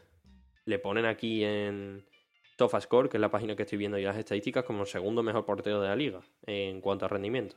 le 0.65 0.79
ponen 0.79 1.05
aquí 1.05 1.43
en 1.43 2.05
SofaScore, 2.57 3.09
que 3.09 3.17
es 3.17 3.21
la 3.21 3.29
página 3.29 3.55
que 3.55 3.63
estoy 3.63 3.77
viendo 3.77 3.97
y 3.97 4.03
las 4.03 4.17
estadísticas, 4.17 4.63
como 4.63 4.81
el 4.81 4.87
segundo 4.87 5.21
mejor 5.23 5.45
portero 5.45 5.81
de 5.81 5.87
la 5.87 5.95
liga 5.95 6.21
en 6.45 6.81
cuanto 6.81 7.05
a 7.05 7.07
rendimiento. 7.07 7.55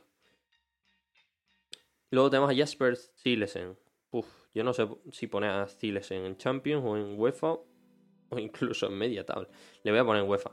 Luego 2.11 2.29
tenemos 2.29 2.51
a 2.51 2.55
Jasper 2.55 2.95
Silesen. 2.97 3.77
Uf, 4.11 4.27
yo 4.53 4.63
no 4.63 4.73
sé 4.73 4.87
si 5.11 5.27
poner 5.27 5.51
a 5.51 5.67
Silesen 5.67 6.25
en 6.25 6.37
Champions 6.37 6.83
o 6.85 6.97
en 6.97 7.19
UEFA 7.19 7.53
o 8.29 8.39
incluso 8.39 8.87
en 8.87 8.93
media 8.93 9.25
tabla. 9.25 9.47
Le 9.83 9.91
voy 9.91 9.99
a 9.99 10.05
poner 10.05 10.23
en 10.23 10.29
UEFA. 10.29 10.51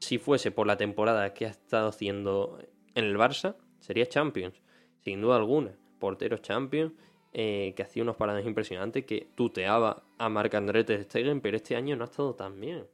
Si 0.00 0.18
fuese 0.18 0.50
por 0.50 0.66
la 0.66 0.78
temporada 0.78 1.34
que 1.34 1.46
ha 1.46 1.50
estado 1.50 1.88
haciendo 1.88 2.58
en 2.94 3.04
el 3.04 3.16
Barça, 3.16 3.56
sería 3.80 4.06
Champions, 4.06 4.62
sin 5.00 5.20
duda 5.20 5.36
alguna. 5.36 5.76
Portero 5.98 6.38
Champions, 6.38 6.94
eh, 7.32 7.74
que 7.76 7.82
hacía 7.82 8.02
unos 8.02 8.16
paradas 8.16 8.44
impresionantes, 8.44 9.04
que 9.04 9.28
tuteaba 9.36 10.02
a 10.18 10.28
Marc 10.28 10.54
André 10.54 10.82
Ter 10.84 11.04
Stegen, 11.04 11.40
pero 11.40 11.56
este 11.56 11.76
año 11.76 11.94
no 11.96 12.04
ha 12.04 12.06
estado 12.06 12.34
tan 12.34 12.60
bien. 12.60 12.86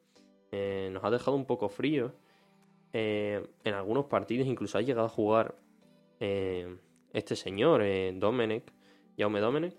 Eh, 0.52 0.90
nos 0.92 1.04
ha 1.04 1.10
dejado 1.10 1.36
un 1.36 1.46
poco 1.46 1.68
frío. 1.68 2.12
Eh, 2.92 3.46
en 3.64 3.74
algunos 3.74 4.06
partidos 4.06 4.46
incluso 4.46 4.78
ha 4.78 4.82
llegado 4.82 5.06
a 5.06 5.10
jugar 5.10 5.54
este 6.18 7.36
señor, 7.36 7.82
Domenech, 8.14 8.72
Jaume 9.18 9.40
Domenech. 9.40 9.74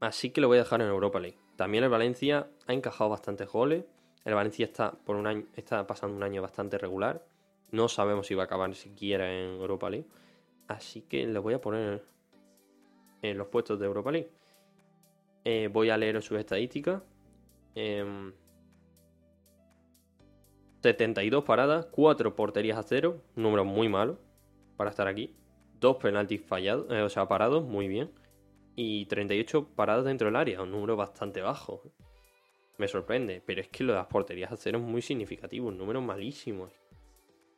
Así 0.00 0.30
que 0.30 0.40
lo 0.40 0.48
voy 0.48 0.56
a 0.58 0.62
dejar 0.62 0.80
en 0.80 0.88
Europa 0.88 1.20
League. 1.20 1.36
También 1.56 1.84
el 1.84 1.90
Valencia 1.90 2.48
ha 2.66 2.72
encajado 2.72 3.10
bastantes 3.10 3.48
goles. 3.48 3.84
El 4.24 4.34
Valencia 4.34 4.64
está, 4.64 4.92
por 4.92 5.16
un 5.16 5.26
año, 5.26 5.46
está 5.54 5.86
pasando 5.86 6.16
un 6.16 6.22
año 6.22 6.40
bastante 6.42 6.78
regular. 6.78 7.24
No 7.70 7.88
sabemos 7.88 8.26
si 8.26 8.34
va 8.34 8.44
a 8.44 8.46
acabar 8.46 8.74
siquiera 8.74 9.30
en 9.30 9.60
Europa 9.60 9.90
League. 9.90 10.06
Así 10.68 11.02
que 11.02 11.26
le 11.26 11.38
voy 11.38 11.54
a 11.54 11.60
poner 11.60 12.02
en 13.22 13.38
los 13.38 13.48
puestos 13.48 13.78
de 13.78 13.86
Europa 13.86 14.12
League. 14.12 14.30
Eh, 15.44 15.68
voy 15.72 15.90
a 15.90 15.96
leer 15.96 16.20
sus 16.22 16.38
estadísticas. 16.38 17.02
72 20.82 21.40
em, 21.40 21.46
paradas, 21.46 21.86
4 21.86 22.36
porterías 22.36 22.76
a 22.78 22.82
0, 22.82 23.22
número 23.34 23.64
muy 23.64 23.88
malo 23.88 24.18
para 24.76 24.90
estar 24.90 25.06
aquí. 25.06 25.34
2 25.80 25.96
penaltis 25.96 26.42
fallados, 26.42 26.86
eh, 26.90 27.02
o 27.02 27.08
sea, 27.08 27.26
parados, 27.26 27.64
muy 27.64 27.88
bien 27.88 28.10
y 28.76 29.06
38 29.06 29.68
paradas 29.74 30.04
dentro 30.04 30.26
del 30.26 30.36
área, 30.36 30.62
un 30.62 30.70
número 30.70 30.96
bastante 30.96 31.40
bajo. 31.40 31.82
Me 32.78 32.88
sorprende, 32.88 33.42
pero 33.44 33.60
es 33.60 33.68
que 33.68 33.84
lo 33.84 33.92
de 33.92 33.98
las 33.98 34.06
porterías 34.06 34.50
a 34.50 34.56
cero 34.56 34.78
es 34.78 34.84
muy 34.84 35.02
significativo, 35.02 35.68
un 35.68 35.78
número 35.78 36.00
malísimo. 36.00 36.68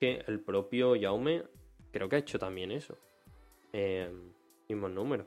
Que 0.00 0.24
el 0.26 0.40
propio 0.40 0.94
Jaume 1.00 1.44
creo 1.92 2.08
que 2.08 2.16
ha 2.16 2.18
hecho 2.18 2.38
también 2.38 2.72
eso. 2.72 2.98
Eh, 3.72 4.12
mismo 4.68 4.88
número. 4.88 5.26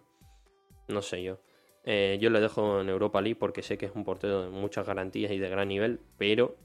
No 0.88 1.02
sé 1.02 1.24
yo. 1.24 1.40
Eh, 1.84 2.18
yo 2.20 2.30
le 2.30 2.40
dejo 2.40 2.82
en 2.82 2.90
Europa 2.90 3.22
League 3.22 3.38
porque 3.40 3.62
sé 3.62 3.78
que 3.78 3.86
es 3.86 3.92
un 3.96 4.04
portero 4.04 4.44
de 4.44 4.50
muchas 4.50 4.86
garantías 4.86 5.32
y 5.32 5.40
de 5.40 5.50
gran 5.50 5.70
nivel, 5.70 6.00
pero 6.18 6.56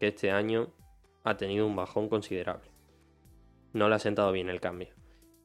que 0.00 0.08
este 0.08 0.30
año 0.30 0.72
ha 1.24 1.36
tenido 1.36 1.66
un 1.66 1.76
bajón 1.76 2.08
considerable. 2.08 2.70
No 3.72 3.88
le 3.88 3.94
ha 3.94 3.98
sentado 3.98 4.32
bien 4.32 4.48
el 4.48 4.60
cambio. 4.60 4.88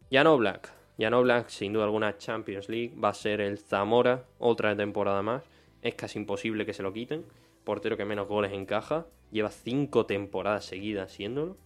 Ya 0.10 0.24
no 0.24 0.38
Black. 0.38 0.72
Black, 0.98 1.50
sin 1.50 1.74
duda 1.74 1.86
alguna, 1.86 2.18
Champions 2.18 2.70
League. 2.70 2.96
Va 2.96 3.10
a 3.10 3.14
ser 3.14 3.42
el 3.42 3.58
Zamora, 3.58 4.26
otra 4.40 4.76
temporada 4.76 5.22
más. 5.22 5.44
Es 5.82 5.96
casi 5.96 6.20
imposible 6.20 6.66
que 6.66 6.74
se 6.74 6.84
lo 6.84 6.94
quiten. 6.94 7.26
Portero 7.64 7.98
que 7.98 8.06
menos 8.06 8.28
goles 8.28 8.54
encaja. 8.54 9.08
Lleva 9.32 9.50
cinco 9.50 10.06
temporadas 10.06 10.66
seguidas 10.66 11.12
siéndolo. 11.12 11.58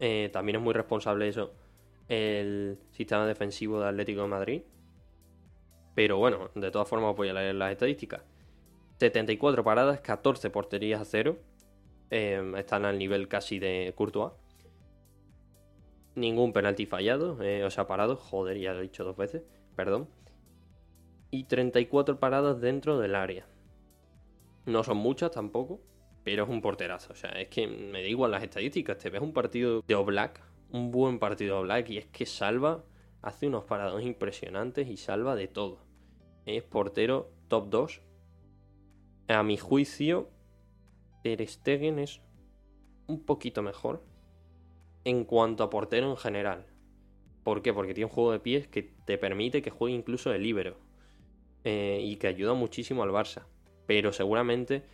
Eh, 0.00 0.30
también 0.32 0.56
es 0.56 0.62
muy 0.62 0.74
responsable 0.74 1.28
eso 1.28 1.52
el 2.08 2.78
sistema 2.90 3.26
defensivo 3.26 3.80
de 3.80 3.88
Atlético 3.88 4.22
de 4.22 4.28
Madrid. 4.28 4.62
Pero 5.98 6.16
bueno, 6.16 6.48
de 6.54 6.70
todas 6.70 6.86
formas 6.86 7.16
voy 7.16 7.28
a 7.28 7.32
leer 7.32 7.56
las 7.56 7.72
estadísticas. 7.72 8.22
74 9.00 9.64
paradas, 9.64 10.00
14 10.00 10.48
porterías 10.48 11.00
a 11.00 11.04
cero. 11.04 11.38
Eh, 12.10 12.52
están 12.56 12.84
al 12.84 13.00
nivel 13.00 13.26
casi 13.26 13.58
de 13.58 13.92
Courtois 13.96 14.30
ningún 16.14 16.52
penalti 16.52 16.86
fallado, 16.86 17.42
eh, 17.42 17.64
o 17.64 17.70
sea, 17.70 17.88
parado, 17.88 18.14
joder, 18.14 18.58
ya 18.58 18.74
lo 18.74 18.78
he 18.78 18.82
dicho 18.82 19.02
dos 19.02 19.16
veces, 19.16 19.42
perdón. 19.74 20.08
Y 21.32 21.44
34 21.44 22.20
paradas 22.20 22.60
dentro 22.60 23.00
del 23.00 23.16
área. 23.16 23.48
No 24.66 24.84
son 24.84 24.98
muchas 24.98 25.32
tampoco, 25.32 25.80
pero 26.22 26.44
es 26.44 26.48
un 26.48 26.62
porterazo. 26.62 27.12
O 27.12 27.16
sea, 27.16 27.30
es 27.30 27.48
que 27.48 27.66
me 27.66 28.02
da 28.02 28.08
igual 28.08 28.30
las 28.30 28.44
estadísticas. 28.44 28.98
Te 28.98 29.10
ves 29.10 29.20
un 29.20 29.32
partido 29.32 29.82
de 29.84 29.96
Oblak, 29.96 30.40
un 30.70 30.92
buen 30.92 31.18
partido 31.18 31.56
de 31.56 31.60
Oblak, 31.62 31.90
y 31.90 31.98
es 31.98 32.06
que 32.06 32.24
salva, 32.24 32.84
hace 33.20 33.48
unos 33.48 33.64
parados 33.64 34.00
impresionantes 34.04 34.86
y 34.86 34.96
salva 34.96 35.34
de 35.34 35.48
todo. 35.48 35.87
Es 36.48 36.62
portero 36.62 37.30
top 37.48 37.68
2. 37.68 38.00
A 39.28 39.42
mi 39.42 39.58
juicio, 39.58 40.30
Ter 41.22 41.42
es 41.42 42.22
un 43.06 43.26
poquito 43.26 43.60
mejor 43.60 44.02
en 45.04 45.24
cuanto 45.24 45.62
a 45.62 45.68
portero 45.68 46.08
en 46.08 46.16
general. 46.16 46.64
¿Por 47.44 47.60
qué? 47.60 47.74
Porque 47.74 47.92
tiene 47.92 48.06
un 48.06 48.12
juego 48.12 48.32
de 48.32 48.40
pies 48.40 48.66
que 48.66 48.82
te 48.82 49.18
permite 49.18 49.60
que 49.60 49.68
juegue 49.68 49.94
incluso 49.94 50.30
de 50.30 50.38
libero. 50.38 50.78
Eh, 51.64 52.00
y 52.02 52.16
que 52.16 52.28
ayuda 52.28 52.54
muchísimo 52.54 53.02
al 53.02 53.10
Barça. 53.10 53.44
Pero 53.86 54.14
seguramente 54.14 54.84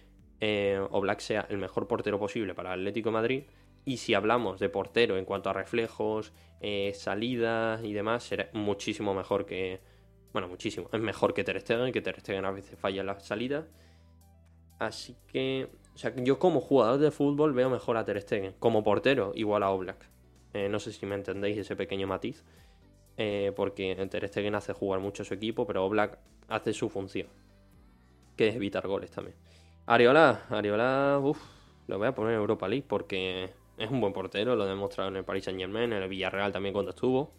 eh, 0.41 0.85
sea 1.19 1.47
el 1.49 1.59
mejor 1.59 1.87
portero 1.87 2.19
posible 2.19 2.55
para 2.55 2.75
el 2.75 2.81
Atlético 2.81 3.13
Madrid. 3.13 3.45
Y 3.85 3.99
si 3.99 4.15
hablamos 4.15 4.59
de 4.59 4.71
portero 4.71 5.19
en 5.19 5.25
cuanto 5.25 5.51
a 5.51 5.53
reflejos, 5.53 6.33
eh, 6.61 6.91
salidas 6.97 7.85
y 7.85 7.93
demás, 7.93 8.25
será 8.25 8.51
muchísimo 8.55 9.15
mejor 9.15 9.47
que. 9.47 9.94
Bueno, 10.35 10.49
muchísimo. 10.49 10.91
Es 10.93 11.01
mejor 11.01 11.33
que 11.33 11.45
Ter 11.45 11.59
Stegen, 11.59 11.93
que 11.93 12.03
Ter 12.03 12.21
Stegen 12.21 12.45
a 12.45 12.51
veces 12.51 12.79
falla 12.79 13.01
en 13.01 13.07
las 13.07 13.25
salidas. 13.25 13.65
Así 14.79 15.17
que 15.29 15.71
o 15.95 15.99
sea, 15.99 16.13
yo 16.17 16.41
como 16.41 16.61
jugador 16.61 16.99
de 16.99 17.13
fútbol 17.13 17.53
veo 17.53 17.71
mejor 17.71 17.97
a 17.97 18.05
Ter 18.05 18.21
Stegen. 18.21 18.55
Como 18.59 18.83
portero, 18.83 19.33
igual 19.37 19.63
a 19.63 19.71
Oblak. 19.71 20.09
Eh, 20.53 20.69
no 20.69 20.81
sé 20.81 20.93
si 20.93 21.07
me 21.07 21.15
entendéis 21.15 21.57
ese 21.57 21.77
pequeño 21.77 22.09
matiz. 22.09 22.45
Eh, 23.17 23.53
porque 23.55 23.95
Ter 24.11 24.27
Stegen 24.27 24.57
hace 24.57 24.73
jugar 24.73 24.99
mucho 24.99 25.23
a 25.23 25.27
su 25.27 25.35
equipo, 25.35 25.67
pero 25.67 25.85
Oblak 25.85 26.19
hace 26.49 26.73
su 26.73 26.89
función. 26.89 27.29
Que 28.37 28.49
es 28.49 28.57
evitar 28.57 28.89
goles 28.89 29.13
también. 29.13 29.37
Ariola, 29.87 30.47
Ariola, 30.51 31.21
uff, 31.23 31.41
lo 31.87 31.99
voy 31.99 32.09
a 32.09 32.15
poner 32.15 32.33
en 32.33 32.41
Europa 32.41 32.67
League 32.67 32.87
porque 32.89 33.51
es 33.79 33.91
un 33.91 34.01
buen 34.01 34.13
portero, 34.13 34.57
lo 34.57 34.65
he 34.65 34.69
demostrado 34.69 35.11
en 35.11 35.17
el 35.17 35.25
Paris 35.25 35.45
Saint 35.45 35.61
Germain, 35.61 35.93
en 35.93 36.03
el 36.03 36.09
Villarreal 36.09 36.51
también 36.51 36.73
cuando 36.73 36.91
estuvo. 36.91 37.31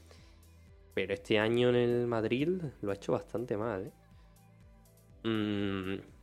Pero 0.95 1.13
este 1.13 1.38
año 1.38 1.69
en 1.69 1.75
el 1.75 2.08
Madrid 2.08 2.49
lo 2.81 2.89
ha 2.89 2.95
hecho 2.95 3.12
bastante 3.12 3.55
mal, 3.58 3.86
¿eh? 3.86 3.91
Mmm 5.28 6.15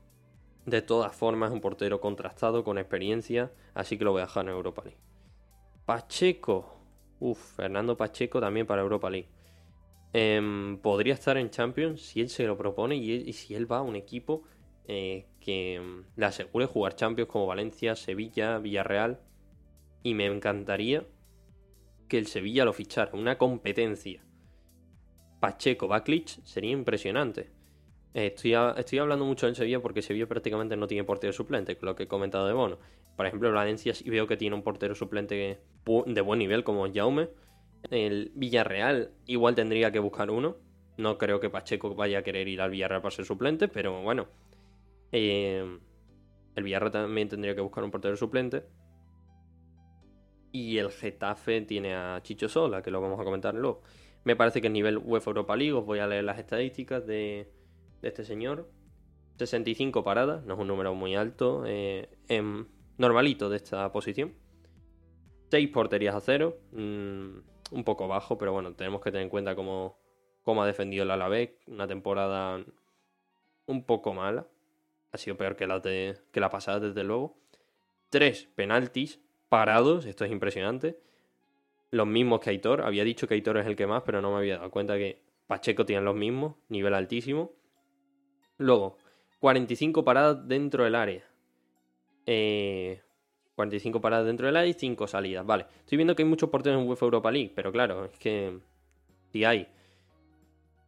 de 0.67 0.83
todas 0.83 1.15
formas, 1.15 1.53
un 1.53 1.61
portero 1.61 2.01
contrastado, 2.01 2.65
con 2.65 2.79
experiencia, 2.79 3.53
así 3.75 3.99
que 3.99 4.05
lo 4.05 4.13
voy 4.13 4.23
a 4.23 4.27
dejar 4.27 4.45
en 4.45 4.51
Europa 4.51 4.83
League. 4.85 4.99
Pacheco. 5.85 6.79
Uf, 7.19 7.57
Fernando 7.57 7.97
Pacheco 7.97 8.41
también 8.41 8.67
para 8.67 8.83
Europa 8.83 9.11
League. 9.11 9.29
Em, 10.13 10.79
podría 10.79 11.15
estar 11.15 11.37
en 11.37 11.51
Champions 11.51 12.03
si 12.03 12.21
él 12.21 12.29
se 12.29 12.47
lo 12.47 12.57
propone 12.57 12.97
y, 12.97 13.33
si 13.33 13.55
él 13.55 13.71
va 13.71 13.79
a 13.79 13.83
un 13.83 13.97
equipo 13.97 14.43
eh, 14.87 15.27
que 15.41 15.77
em, 15.77 16.05
le 16.17 16.27
asegure 16.27 16.67
jugar 16.67 16.97
Champions 16.97 17.31
como 17.31 17.47
Valencia, 17.47 17.97
Sevilla, 17.97 18.59
Villarreal. 18.59 19.21
Y 20.03 20.15
me 20.15 20.27
encantaría 20.27 21.07
que 22.09 22.19
el 22.19 22.27
Sevilla 22.27 22.65
lo 22.65 22.73
fichara, 22.73 23.13
una 23.15 23.39
competencia. 23.39 24.23
Pacheco, 25.43 25.89
Baklich 25.89 26.41
sería 26.45 26.71
impresionante. 26.71 27.51
Eh, 28.15 28.29
estoy, 28.29 28.55
estoy 28.77 29.01
hablando 29.01 29.25
mucho 29.25 29.47
del 29.47 29.57
Sevilla 29.57 29.81
porque 29.81 30.01
Sevilla 30.01 30.29
prácticamente 30.29 30.77
no 30.77 30.87
tiene 30.87 31.03
portero 31.03 31.33
suplente, 31.33 31.77
lo 31.81 31.97
que 31.97 32.05
he 32.05 32.07
comentado 32.07 32.47
de 32.47 32.53
Bono. 32.53 32.79
Por 33.17 33.27
ejemplo, 33.27 33.51
Valencia 33.51 33.93
sí 33.93 34.09
veo 34.09 34.29
que 34.29 34.37
tiene 34.37 34.55
un 34.55 34.63
portero 34.63 34.95
suplente 34.95 35.59
de 35.85 36.21
buen 36.21 36.39
nivel 36.39 36.63
como 36.63 36.87
Jaume. 36.95 37.29
El 37.91 38.31
Villarreal 38.37 39.11
igual 39.27 39.57
tendría 39.57 39.91
que 39.91 39.99
buscar 39.99 40.31
uno. 40.31 40.59
No 40.97 41.19
creo 41.19 41.41
que 41.41 41.51
Pacheco 41.51 41.93
vaya 41.97 42.21
a 42.21 42.23
querer 42.23 42.47
ir 42.47 42.61
al 42.61 42.71
Villarreal 42.71 43.03
para 43.03 43.11
ser 43.11 43.25
suplente, 43.25 43.67
pero 43.67 44.01
bueno. 44.01 44.29
Eh, 45.11 45.79
el 46.55 46.63
Villarreal 46.63 46.93
también 46.93 47.29
tendría 47.29 47.57
que 47.57 47.61
buscar 47.61 47.83
un 47.83 47.91
portero 47.91 48.17
suplente. 48.17 48.63
Y 50.53 50.79
el 50.79 50.93
Getafe 50.93 51.63
tiene 51.63 51.97
a 51.97 52.21
Chicho 52.23 52.49
Sola, 52.49 52.81
que 52.81 52.93
lo 52.93 53.01
vamos 53.01 53.19
a 53.19 53.25
comentar 53.25 53.57
luego. 53.57 53.83
Me 54.25 54.37
parece 54.37 54.61
que 54.61 54.69
el 54.69 54.73
nivel 54.73 54.99
UEFA 54.99 55.31
Europa 55.31 55.57
League, 55.57 55.73
os 55.73 55.85
voy 55.85 55.99
a 55.99 56.07
leer 56.07 56.25
las 56.25 56.39
estadísticas 56.39 57.07
de, 57.07 57.51
este 58.03 58.25
señor. 58.25 58.71
65 59.39 60.05
paradas, 60.05 60.45
no 60.45 60.55
es 60.55 60.61
un 60.61 60.69
número 60.69 60.95
muy 60.95 61.17
alto, 61.17 61.65
eh, 61.67 62.09
normalito 62.99 63.49
de 63.49 63.57
esta 63.57 63.91
posición. 63.91 64.35
6 65.51 65.69
porterías 65.71 66.15
a 66.15 66.21
cero, 66.21 66.59
mm, 66.73 67.39
un 67.73 67.85
poco 67.85 68.09
bajo, 68.09 68.39
pero 68.39 68.53
bueno, 68.53 68.75
tenemos 68.75 69.01
que 69.01 69.11
tener 69.11 69.25
en 69.25 69.31
cuenta 69.31 69.55
cómo, 69.55 69.99
cómo 70.43 70.63
ha 70.63 70.67
defendido 70.67 71.03
el 71.03 71.11
Alavés, 71.11 71.51
una 71.67 71.87
temporada 71.87 72.65
un 73.67 73.85
poco 73.85 74.15
mala, 74.15 74.47
ha 75.13 75.19
sido 75.19 75.37
peor 75.37 75.57
que 75.57 75.67
la, 75.67 75.81
de, 75.81 76.19
que 76.31 76.41
la 76.41 76.51
pasada 76.51 76.81
desde 76.81 77.05
luego. 77.05 77.37
3 78.11 78.49
penaltis 78.55 79.21
parados, 79.49 80.07
esto 80.07 80.25
es 80.25 80.33
impresionante. 80.33 81.01
Los 81.93 82.07
mismos 82.07 82.41
que 82.41 82.49
Aitor, 82.49 82.81
había 82.81 83.05
dicho 83.05 83.29
que 83.29 83.35
Aitor 83.35 83.59
es 83.59 83.67
el 83.67 83.77
que 83.77 83.87
más, 83.87 84.03
pero 84.03 84.23
no 84.23 84.33
me 84.33 84.39
había 84.39 84.57
dado 84.57 84.71
cuenta 84.71 84.97
que 84.97 85.21
Pacheco 85.47 85.85
tiene 85.85 86.03
los 86.03 86.17
mismos, 86.17 86.55
nivel 86.71 86.95
altísimo. 86.95 87.53
Luego, 88.57 88.97
45 89.41 90.03
paradas 90.03 90.49
dentro 90.49 90.85
del 90.85 90.95
área. 90.95 91.23
45 92.25 92.25
eh, 92.27 94.01
paradas 94.01 94.25
dentro 94.25 94.47
del 94.47 94.57
área 94.57 94.71
y 94.71 94.73
5 94.73 95.07
salidas. 95.07 95.45
Vale, 95.45 95.67
estoy 95.81 95.97
viendo 95.99 96.17
que 96.17 96.23
hay 96.23 96.29
muchos 96.29 96.49
porteros 96.49 96.81
en 96.81 96.89
UEFA 96.89 97.05
Europa 97.05 97.31
League, 97.31 97.53
pero 97.55 97.71
claro, 97.71 98.07
es 98.07 98.19
que 98.19 98.59
si 99.31 99.45
hay 99.45 99.69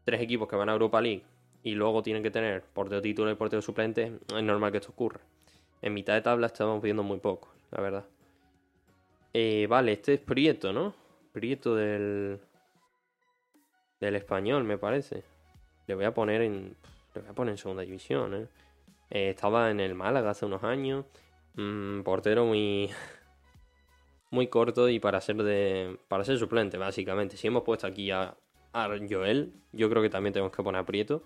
tres 0.05 0.22
equipos 0.22 0.48
que 0.48 0.57
van 0.57 0.70
a 0.70 0.72
Europa 0.72 1.02
League 1.02 1.24
y 1.62 1.72
luego 1.72 2.02
tienen 2.02 2.22
que 2.22 2.30
tener 2.30 2.62
portero 2.62 3.02
titular 3.02 3.34
y 3.34 3.36
portero 3.36 3.61
suplente, 3.61 4.20
es 4.34 4.42
normal 4.42 4.72
que 4.72 4.78
esto 4.78 4.92
ocurra. 4.92 5.20
En 5.82 5.92
mitad 5.92 6.14
de 6.14 6.22
tabla 6.22 6.46
estamos 6.46 6.80
viendo 6.80 7.02
muy 7.02 7.18
poco, 7.18 7.52
la 7.72 7.82
verdad. 7.82 8.05
Eh, 9.37 9.66
vale, 9.68 9.93
este 9.93 10.14
es 10.14 10.20
Prieto, 10.20 10.72
¿no? 10.72 10.95
Prieto 11.32 11.74
del. 11.74 12.41
del 14.01 14.14
español, 14.14 14.62
me 14.62 14.78
parece. 14.78 15.24
Le 15.89 15.97
voy 15.97 16.05
a 16.05 16.14
poner 16.14 16.41
en. 16.43 16.76
Le 17.14 17.20
voy 17.20 17.30
a 17.30 17.35
poner 17.35 17.53
en 17.53 17.59
segunda 17.59 17.82
división, 17.82 18.35
¿eh? 18.35 18.47
eh 19.11 19.30
estaba 19.30 19.70
en 19.72 19.80
el 19.80 19.97
Málaga 19.97 20.30
hace 20.30 20.47
unos 20.47 20.62
años. 20.62 21.05
Mm, 21.55 22.03
portero 22.03 22.45
muy. 22.47 22.91
muy 24.30 24.47
corto 24.47 24.89
y 24.89 25.01
para 25.01 25.20
ser 25.20 25.43
de. 25.43 25.99
para 26.07 26.24
ser 26.24 26.39
suplente, 26.39 26.78
básicamente. 26.78 27.37
Si 27.37 27.49
hemos 27.49 27.64
puesto 27.64 27.89
aquí 27.89 28.12
a, 28.12 28.37
Joel, 28.72 29.53
yo 29.72 29.91
creo 29.91 30.03
que 30.03 30.11
también 30.11 30.32
tenemos 30.32 30.53
que 30.53 30.62
poner 30.62 30.80
a 30.80 30.87
Prieto. 30.87 31.24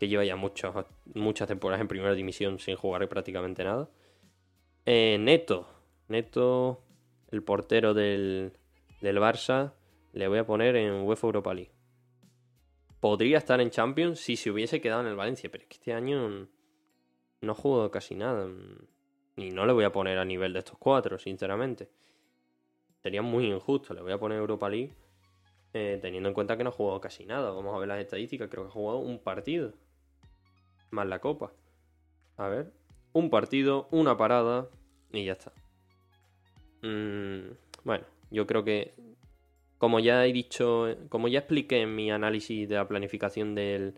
Que 0.00 0.08
lleva 0.08 0.24
ya 0.24 0.36
muchas 0.36 0.74
muchas 1.14 1.48
temporadas 1.48 1.82
en 1.82 1.88
primera 1.88 2.14
división 2.14 2.58
sin 2.58 2.76
jugar 2.76 3.06
prácticamente 3.10 3.62
nada. 3.62 3.90
Eh, 4.86 5.18
Neto. 5.20 5.68
Neto. 6.08 6.85
El 7.30 7.42
portero 7.42 7.94
del, 7.94 8.52
del 9.00 9.18
Barça. 9.18 9.72
Le 10.12 10.28
voy 10.28 10.38
a 10.38 10.46
poner 10.46 10.76
en 10.76 10.92
UEFA 10.92 11.26
Europa 11.26 11.54
League 11.54 11.76
podría 13.00 13.38
estar 13.38 13.60
en 13.60 13.70
Champions 13.70 14.18
si 14.18 14.34
se 14.34 14.50
hubiese 14.50 14.80
quedado 14.80 15.02
en 15.02 15.06
el 15.06 15.14
Valencia, 15.14 15.48
pero 15.48 15.62
es 15.62 15.68
que 15.68 15.74
este 15.74 15.92
año 15.92 16.48
no 17.40 17.54
jugado 17.54 17.88
casi 17.90 18.16
nada. 18.16 18.48
Y 19.36 19.50
no 19.50 19.64
le 19.64 19.72
voy 19.72 19.84
a 19.84 19.92
poner 19.92 20.18
a 20.18 20.24
nivel 20.24 20.52
de 20.52 20.58
estos 20.60 20.76
cuatro, 20.76 21.16
sinceramente. 21.16 21.88
Sería 23.02 23.22
muy 23.22 23.46
injusto. 23.46 23.94
Le 23.94 24.00
voy 24.00 24.10
a 24.10 24.18
poner 24.18 24.38
Europa 24.38 24.68
League 24.68 24.92
eh, 25.72 25.98
teniendo 26.02 26.28
en 26.28 26.34
cuenta 26.34 26.56
que 26.56 26.64
no 26.64 26.70
ha 26.70 26.72
jugado 26.72 27.00
casi 27.00 27.26
nada. 27.26 27.52
Vamos 27.52 27.76
a 27.76 27.78
ver 27.78 27.86
las 27.86 28.00
estadísticas. 28.00 28.48
Creo 28.50 28.64
que 28.64 28.70
ha 28.70 28.72
jugado 28.72 28.98
un 28.98 29.20
partido. 29.20 29.74
Más 30.90 31.06
la 31.06 31.20
copa. 31.20 31.52
A 32.38 32.48
ver. 32.48 32.72
Un 33.12 33.30
partido, 33.30 33.86
una 33.92 34.16
parada 34.16 34.68
y 35.12 35.24
ya 35.24 35.32
está. 35.34 35.52
Mm, 36.86 37.50
bueno, 37.84 38.04
yo 38.30 38.46
creo 38.46 38.64
que 38.64 38.94
como 39.78 40.00
ya 40.00 40.24
he 40.24 40.32
dicho, 40.32 40.86
como 41.08 41.28
ya 41.28 41.40
expliqué 41.40 41.82
en 41.82 41.94
mi 41.94 42.10
análisis 42.10 42.68
de 42.68 42.76
la 42.76 42.88
planificación 42.88 43.54
del, 43.54 43.94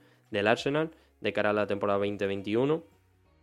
Arsenal 0.46 0.90
de 1.20 1.32
cara 1.32 1.50
a 1.50 1.52
la 1.52 1.66
temporada 1.66 1.98
2021, 1.98 2.82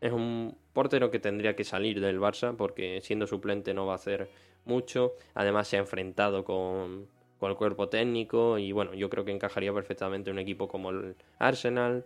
es 0.01 0.11
un 0.11 0.57
portero 0.73 1.11
que 1.11 1.19
tendría 1.19 1.55
que 1.55 1.63
salir 1.63 2.01
del 2.01 2.19
Barça 2.19 2.55
porque 2.55 3.01
siendo 3.01 3.27
suplente 3.27 3.73
no 3.73 3.85
va 3.85 3.93
a 3.93 3.95
hacer 3.95 4.29
mucho. 4.65 5.13
Además 5.33 5.67
se 5.67 5.77
ha 5.77 5.79
enfrentado 5.79 6.43
con, 6.43 7.07
con 7.39 7.51
el 7.51 7.57
cuerpo 7.57 7.87
técnico 7.87 8.57
y 8.57 8.71
bueno, 8.71 8.93
yo 8.93 9.09
creo 9.09 9.23
que 9.25 9.31
encajaría 9.31 9.73
perfectamente 9.73 10.31
un 10.31 10.39
equipo 10.39 10.67
como 10.67 10.89
el 10.89 11.15
Arsenal 11.39 12.05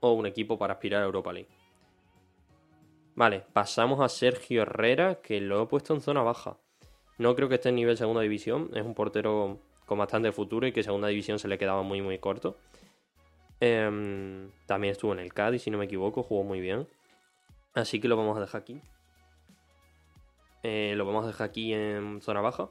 o 0.00 0.12
un 0.12 0.26
equipo 0.26 0.58
para 0.58 0.74
aspirar 0.74 1.02
a 1.02 1.06
Europa 1.06 1.32
League. 1.32 1.48
Vale, 3.14 3.44
pasamos 3.52 4.00
a 4.00 4.08
Sergio 4.08 4.62
Herrera, 4.62 5.20
que 5.22 5.40
lo 5.40 5.62
he 5.62 5.66
puesto 5.66 5.94
en 5.94 6.00
zona 6.00 6.22
baja. 6.22 6.56
No 7.18 7.34
creo 7.34 7.48
que 7.48 7.56
esté 7.56 7.68
en 7.68 7.76
nivel 7.76 7.96
segunda 7.96 8.22
división. 8.22 8.70
Es 8.74 8.84
un 8.84 8.94
portero 8.94 9.58
con 9.86 9.98
bastante 9.98 10.32
futuro 10.32 10.66
y 10.66 10.72
que 10.72 10.82
segunda 10.82 11.08
división 11.08 11.38
se 11.38 11.48
le 11.48 11.58
quedaba 11.58 11.82
muy, 11.82 12.00
muy 12.00 12.18
corto. 12.18 12.56
Em, 13.60 14.50
también 14.66 14.92
estuvo 14.92 15.12
en 15.12 15.20
el 15.20 15.32
Cádiz, 15.32 15.62
si 15.62 15.70
no 15.70 15.78
me 15.78 15.84
equivoco, 15.84 16.22
jugó 16.22 16.42
muy 16.42 16.60
bien. 16.60 16.88
Así 17.74 18.00
que 18.00 18.08
lo 18.08 18.16
vamos 18.16 18.36
a 18.38 18.40
dejar 18.40 18.62
aquí. 18.62 18.80
Eh, 20.62 20.94
lo 20.96 21.04
vamos 21.04 21.24
a 21.24 21.28
dejar 21.28 21.48
aquí 21.48 21.74
en 21.74 22.20
zona 22.22 22.40
baja. 22.40 22.70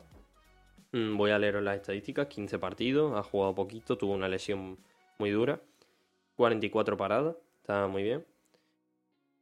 Mm, 0.92 1.18
voy 1.18 1.32
a 1.32 1.40
leer 1.40 1.62
las 1.62 1.78
estadísticas. 1.78 2.28
15 2.28 2.60
partidos, 2.60 3.18
ha 3.18 3.24
jugado 3.24 3.56
poquito, 3.56 3.98
tuvo 3.98 4.14
una 4.14 4.28
lesión 4.28 4.80
muy 5.20 5.30
dura. 5.30 5.62
44 6.36 6.98
paradas, 6.98 7.36
está 7.62 7.88
muy 7.88 8.04
bien. 8.04 8.26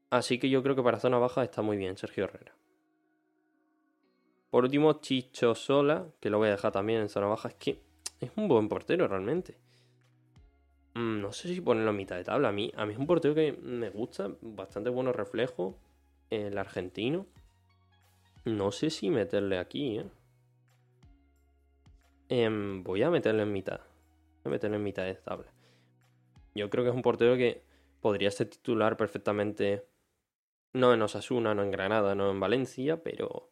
Así 0.09 0.39
que 0.39 0.49
yo 0.49 0.63
creo 0.63 0.75
que 0.75 0.83
para 0.83 0.99
zona 0.99 1.17
baja 1.17 1.43
está 1.43 1.61
muy 1.61 1.77
bien 1.77 1.97
Sergio 1.97 2.25
Herrera. 2.25 2.55
Por 4.49 4.63
último, 4.63 4.93
Chicho 4.93 5.53
Sola, 5.53 6.07
que 6.19 6.29
lo 6.29 6.39
voy 6.39 6.47
a 6.47 6.51
dejar 6.51 6.71
también 6.71 7.01
en 7.01 7.09
zona 7.09 7.27
baja. 7.27 7.49
Es 7.49 7.55
que 7.55 7.81
es 8.19 8.31
un 8.35 8.47
buen 8.47 8.67
portero 8.67 9.07
realmente. 9.07 9.57
Mm, 10.95 11.21
no 11.21 11.31
sé 11.31 11.53
si 11.53 11.61
ponerlo 11.61 11.91
en 11.91 11.97
mitad 11.97 12.15
de 12.15 12.23
tabla. 12.23 12.49
A 12.49 12.51
mí, 12.51 12.71
a 12.75 12.85
mí 12.85 12.93
es 12.93 12.99
un 12.99 13.05
portero 13.05 13.35
que 13.35 13.51
me 13.53 13.89
gusta, 13.89 14.31
bastante 14.41 14.89
buenos 14.89 15.15
reflejos. 15.15 15.75
El 16.29 16.57
argentino. 16.57 17.27
No 18.45 18.71
sé 18.71 18.89
si 18.89 19.09
meterle 19.09 19.59
aquí, 19.59 19.99
¿eh? 19.99 20.05
Em, 22.29 22.83
voy 22.83 23.03
a 23.03 23.09
meterle 23.09 23.43
en 23.43 23.51
mitad. 23.51 23.79
Voy 24.43 24.49
a 24.49 24.49
meterle 24.49 24.77
en 24.77 24.83
mitad 24.83 25.03
de 25.03 25.15
tabla. 25.15 25.51
Yo 26.55 26.69
creo 26.69 26.83
que 26.83 26.89
es 26.89 26.95
un 26.95 27.01
portero 27.01 27.35
que 27.37 27.63
podría 28.01 28.31
ser 28.31 28.49
titular 28.49 28.97
perfectamente. 28.97 29.85
No 30.73 30.93
en 30.93 31.01
Osasuna, 31.01 31.55
no 31.55 31.63
en 31.63 31.71
Granada, 31.71 32.15
no 32.15 32.29
en 32.29 32.39
Valencia, 32.39 33.01
pero 33.03 33.49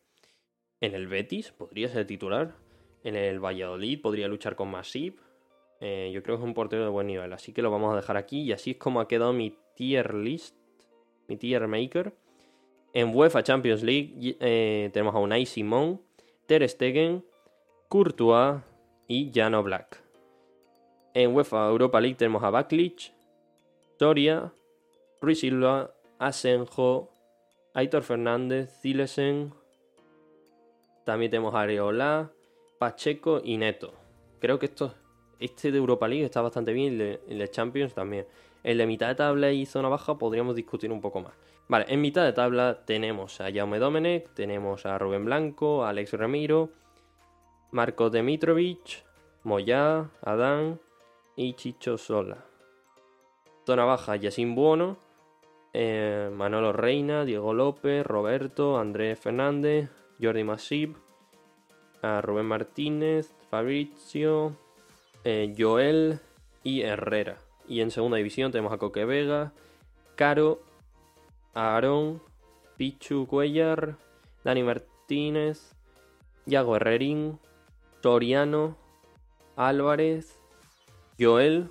en 0.82 0.94
el 0.94 1.08
Betis 1.08 1.52
podría 1.52 1.90
ser 1.90 2.06
titular. 2.06 2.56
En 3.04 3.16
el 3.16 3.44
Valladolid 3.44 4.02
podría 4.02 4.28
luchar 4.28 4.56
con 4.56 4.70
Masip. 4.70 5.20
Eh, 5.80 6.12
yo 6.14 6.22
creo 6.24 6.38
que 6.38 6.44
es 6.44 6.48
un 6.48 6.54
portero 6.54 6.84
de 6.84 6.90
buen 6.90 7.08
nivel. 7.08 7.34
Así 7.34 7.54
que 7.54 7.62
lo 7.62 7.72
vamos 7.72 7.94
a 7.94 7.96
dejar 7.96 8.18
aquí. 8.18 8.42
Y 8.42 8.52
así 8.52 8.72
es 8.72 8.78
como 8.78 9.00
ha 9.00 9.08
quedado 9.08 9.34
mi 9.34 9.58
tier 9.76 10.14
list. 10.14 10.56
Mi 11.28 11.38
tier 11.38 11.68
maker. 11.68 12.14
En 12.94 13.16
UEFA 13.16 13.44
Champions 13.44 13.84
League 13.84 14.38
eh, 14.40 14.90
tenemos 14.94 15.14
a 15.14 15.20
Unai 15.20 15.46
Simón, 15.46 16.02
Ter 16.46 16.68
Stegen, 16.68 17.24
Courtois 17.90 18.62
y 19.08 19.32
Jano 19.34 19.62
Black. 19.64 20.02
En 21.14 21.36
UEFA 21.36 21.68
Europa 21.68 22.00
League 22.00 22.16
tenemos 22.16 22.44
a 22.44 22.50
Baklich, 22.50 23.14
Soria, 24.00 24.54
Ruiz 25.22 25.40
Silva, 25.40 25.94
Asenjo, 26.20 27.10
Aitor 27.74 28.04
Fernández, 28.04 28.72
Zilesen, 28.82 29.54
también 31.08 31.32
tenemos 31.32 31.56
Areola, 31.56 32.32
Pacheco 32.80 33.40
y 33.42 33.56
Neto. 33.56 33.94
Creo 34.40 34.60
que 34.60 34.66
esto, 34.66 34.94
este 35.40 35.72
de 35.72 35.78
Europa 35.78 36.08
League 36.08 36.26
está 36.26 36.42
bastante 36.42 36.74
bien 36.74 37.00
y 37.00 37.32
el 37.32 37.40
de 37.40 37.50
Champions 37.50 37.94
también. 37.94 38.28
El 38.62 38.78
de 38.78 38.86
mitad 38.86 39.08
de 39.08 39.16
tabla 39.16 39.52
y 39.52 39.66
zona 39.66 39.88
baja 39.88 40.18
podríamos 40.18 40.56
discutir 40.56 40.92
un 40.92 41.00
poco 41.00 41.22
más. 41.22 41.34
Vale, 41.70 41.86
en 41.88 42.02
mitad 42.02 42.26
de 42.26 42.34
tabla 42.34 42.84
tenemos 42.86 43.40
a 43.40 43.52
Jaume 43.54 43.80
Domenech, 43.80 44.34
tenemos 44.34 44.86
a 44.86 44.98
Rubén 44.98 45.24
Blanco, 45.24 45.86
a 45.86 45.90
Alex 45.92 46.12
Ramiro, 46.12 46.72
Marco 47.72 48.10
Demitrovic, 48.10 49.06
Moyá, 49.44 50.10
Adán 50.22 50.82
y 51.38 51.54
Chicho 51.54 51.98
Sola. 51.98 52.44
Zona 53.66 53.86
baja, 53.86 54.18
Yacine 54.18 54.56
Buono, 54.56 54.98
eh, 55.74 56.30
Manolo 56.34 56.74
Reina, 56.74 57.26
Diego 57.26 57.54
López, 57.54 58.06
Roberto, 58.06 58.78
Andrés 58.80 59.20
Fernández, 59.20 59.90
Jordi 60.22 60.44
Masip, 60.44 60.96
Rubén 62.22 62.46
Martínez, 62.46 63.34
Fabrizio, 63.50 64.56
eh, 65.24 65.54
Joel 65.58 66.20
y 66.64 66.82
Herrera. 66.82 67.38
Y 67.68 67.82
en 67.82 67.92
segunda 67.92 68.18
división 68.18 68.52
tenemos 68.52 68.72
a 68.72 68.78
Coque 68.78 69.06
Vega, 69.06 69.52
Caro, 70.16 70.62
Aarón, 71.54 72.22
Pichu 72.78 73.28
Cuellar, 73.28 73.98
Dani 74.44 74.64
Martínez, 74.64 75.74
Yago 76.46 76.76
Herrerín, 76.78 77.40
Soriano, 78.02 78.78
Álvarez, 79.56 80.40
Joel. 81.20 81.70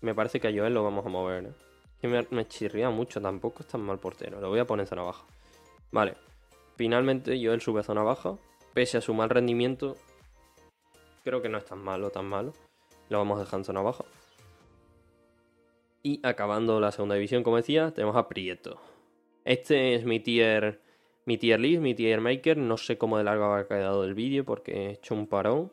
Me 0.00 0.14
parece 0.14 0.40
que 0.40 0.48
a 0.48 0.52
Joel 0.52 0.72
lo 0.72 0.82
vamos 0.82 1.04
a 1.04 1.10
mover. 1.10 1.44
¿eh? 1.44 1.63
Me, 2.06 2.26
me 2.30 2.46
chirría 2.46 2.90
mucho, 2.90 3.20
tampoco 3.20 3.62
es 3.62 3.68
tan 3.68 3.80
mal 3.80 3.98
portero. 3.98 4.40
Lo 4.40 4.48
voy 4.48 4.58
a 4.58 4.66
poner 4.66 4.84
en 4.84 4.88
zona 4.88 5.02
baja. 5.02 5.24
Vale. 5.90 6.14
Finalmente 6.76 7.40
Joel 7.42 7.60
sube 7.60 7.80
a 7.80 7.82
zona 7.82 8.02
baja. 8.02 8.36
Pese 8.74 8.98
a 8.98 9.00
su 9.00 9.14
mal 9.14 9.30
rendimiento, 9.30 9.96
creo 11.24 11.40
que 11.40 11.48
no 11.48 11.58
es 11.58 11.64
tan 11.64 11.78
malo, 11.78 12.10
tan 12.10 12.26
malo. 12.26 12.52
Lo 13.08 13.18
vamos 13.18 13.38
a 13.38 13.42
dejar 13.42 13.60
en 13.60 13.64
zona 13.64 13.82
baja. 13.82 14.04
Y 16.02 16.20
acabando 16.22 16.80
la 16.80 16.92
segunda 16.92 17.14
división, 17.14 17.42
como 17.42 17.56
decía, 17.56 17.92
tenemos 17.92 18.16
a 18.16 18.28
Prieto. 18.28 18.78
Este 19.44 19.94
es 19.94 20.04
mi 20.04 20.20
tier, 20.20 20.80
mi 21.24 21.38
tier 21.38 21.60
list, 21.60 21.80
mi 21.80 21.94
tier 21.94 22.20
maker. 22.20 22.58
No 22.58 22.76
sé 22.76 22.98
cómo 22.98 23.16
de 23.16 23.24
largo 23.24 23.54
ha 23.54 23.66
quedado 23.66 24.04
el 24.04 24.14
vídeo 24.14 24.44
porque 24.44 24.72
he 24.72 24.90
hecho 24.90 25.14
un 25.14 25.26
parón. 25.26 25.72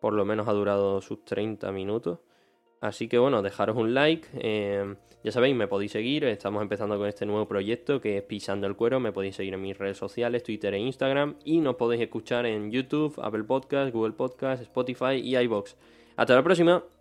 Por 0.00 0.14
lo 0.14 0.24
menos 0.24 0.48
ha 0.48 0.52
durado 0.52 1.00
sus 1.02 1.24
30 1.24 1.70
minutos. 1.72 2.20
Así 2.80 3.08
que 3.08 3.18
bueno, 3.18 3.42
dejaros 3.42 3.76
un 3.76 3.94
like. 3.94 4.28
eh, 4.34 4.94
ya 5.24 5.32
sabéis, 5.32 5.56
me 5.56 5.66
podéis 5.66 5.92
seguir. 5.92 6.24
Estamos 6.24 6.62
empezando 6.62 6.96
con 6.96 7.08
este 7.08 7.26
nuevo 7.26 7.46
proyecto 7.48 8.00
que 8.00 8.18
es 8.18 8.22
Pisando 8.22 8.66
el 8.66 8.76
Cuero. 8.76 9.00
Me 9.00 9.12
podéis 9.12 9.36
seguir 9.36 9.52
en 9.54 9.60
mis 9.60 9.76
redes 9.76 9.96
sociales, 9.96 10.44
Twitter 10.44 10.72
e 10.74 10.78
Instagram. 10.78 11.36
Y 11.44 11.60
nos 11.60 11.74
podéis 11.74 12.02
escuchar 12.02 12.46
en 12.46 12.70
YouTube, 12.70 13.18
Apple 13.20 13.44
Podcast, 13.44 13.92
Google 13.92 14.12
Podcast, 14.12 14.62
Spotify 14.62 15.14
y 15.14 15.36
iBox. 15.36 15.76
Hasta 16.16 16.34
la 16.34 16.42
próxima. 16.42 16.97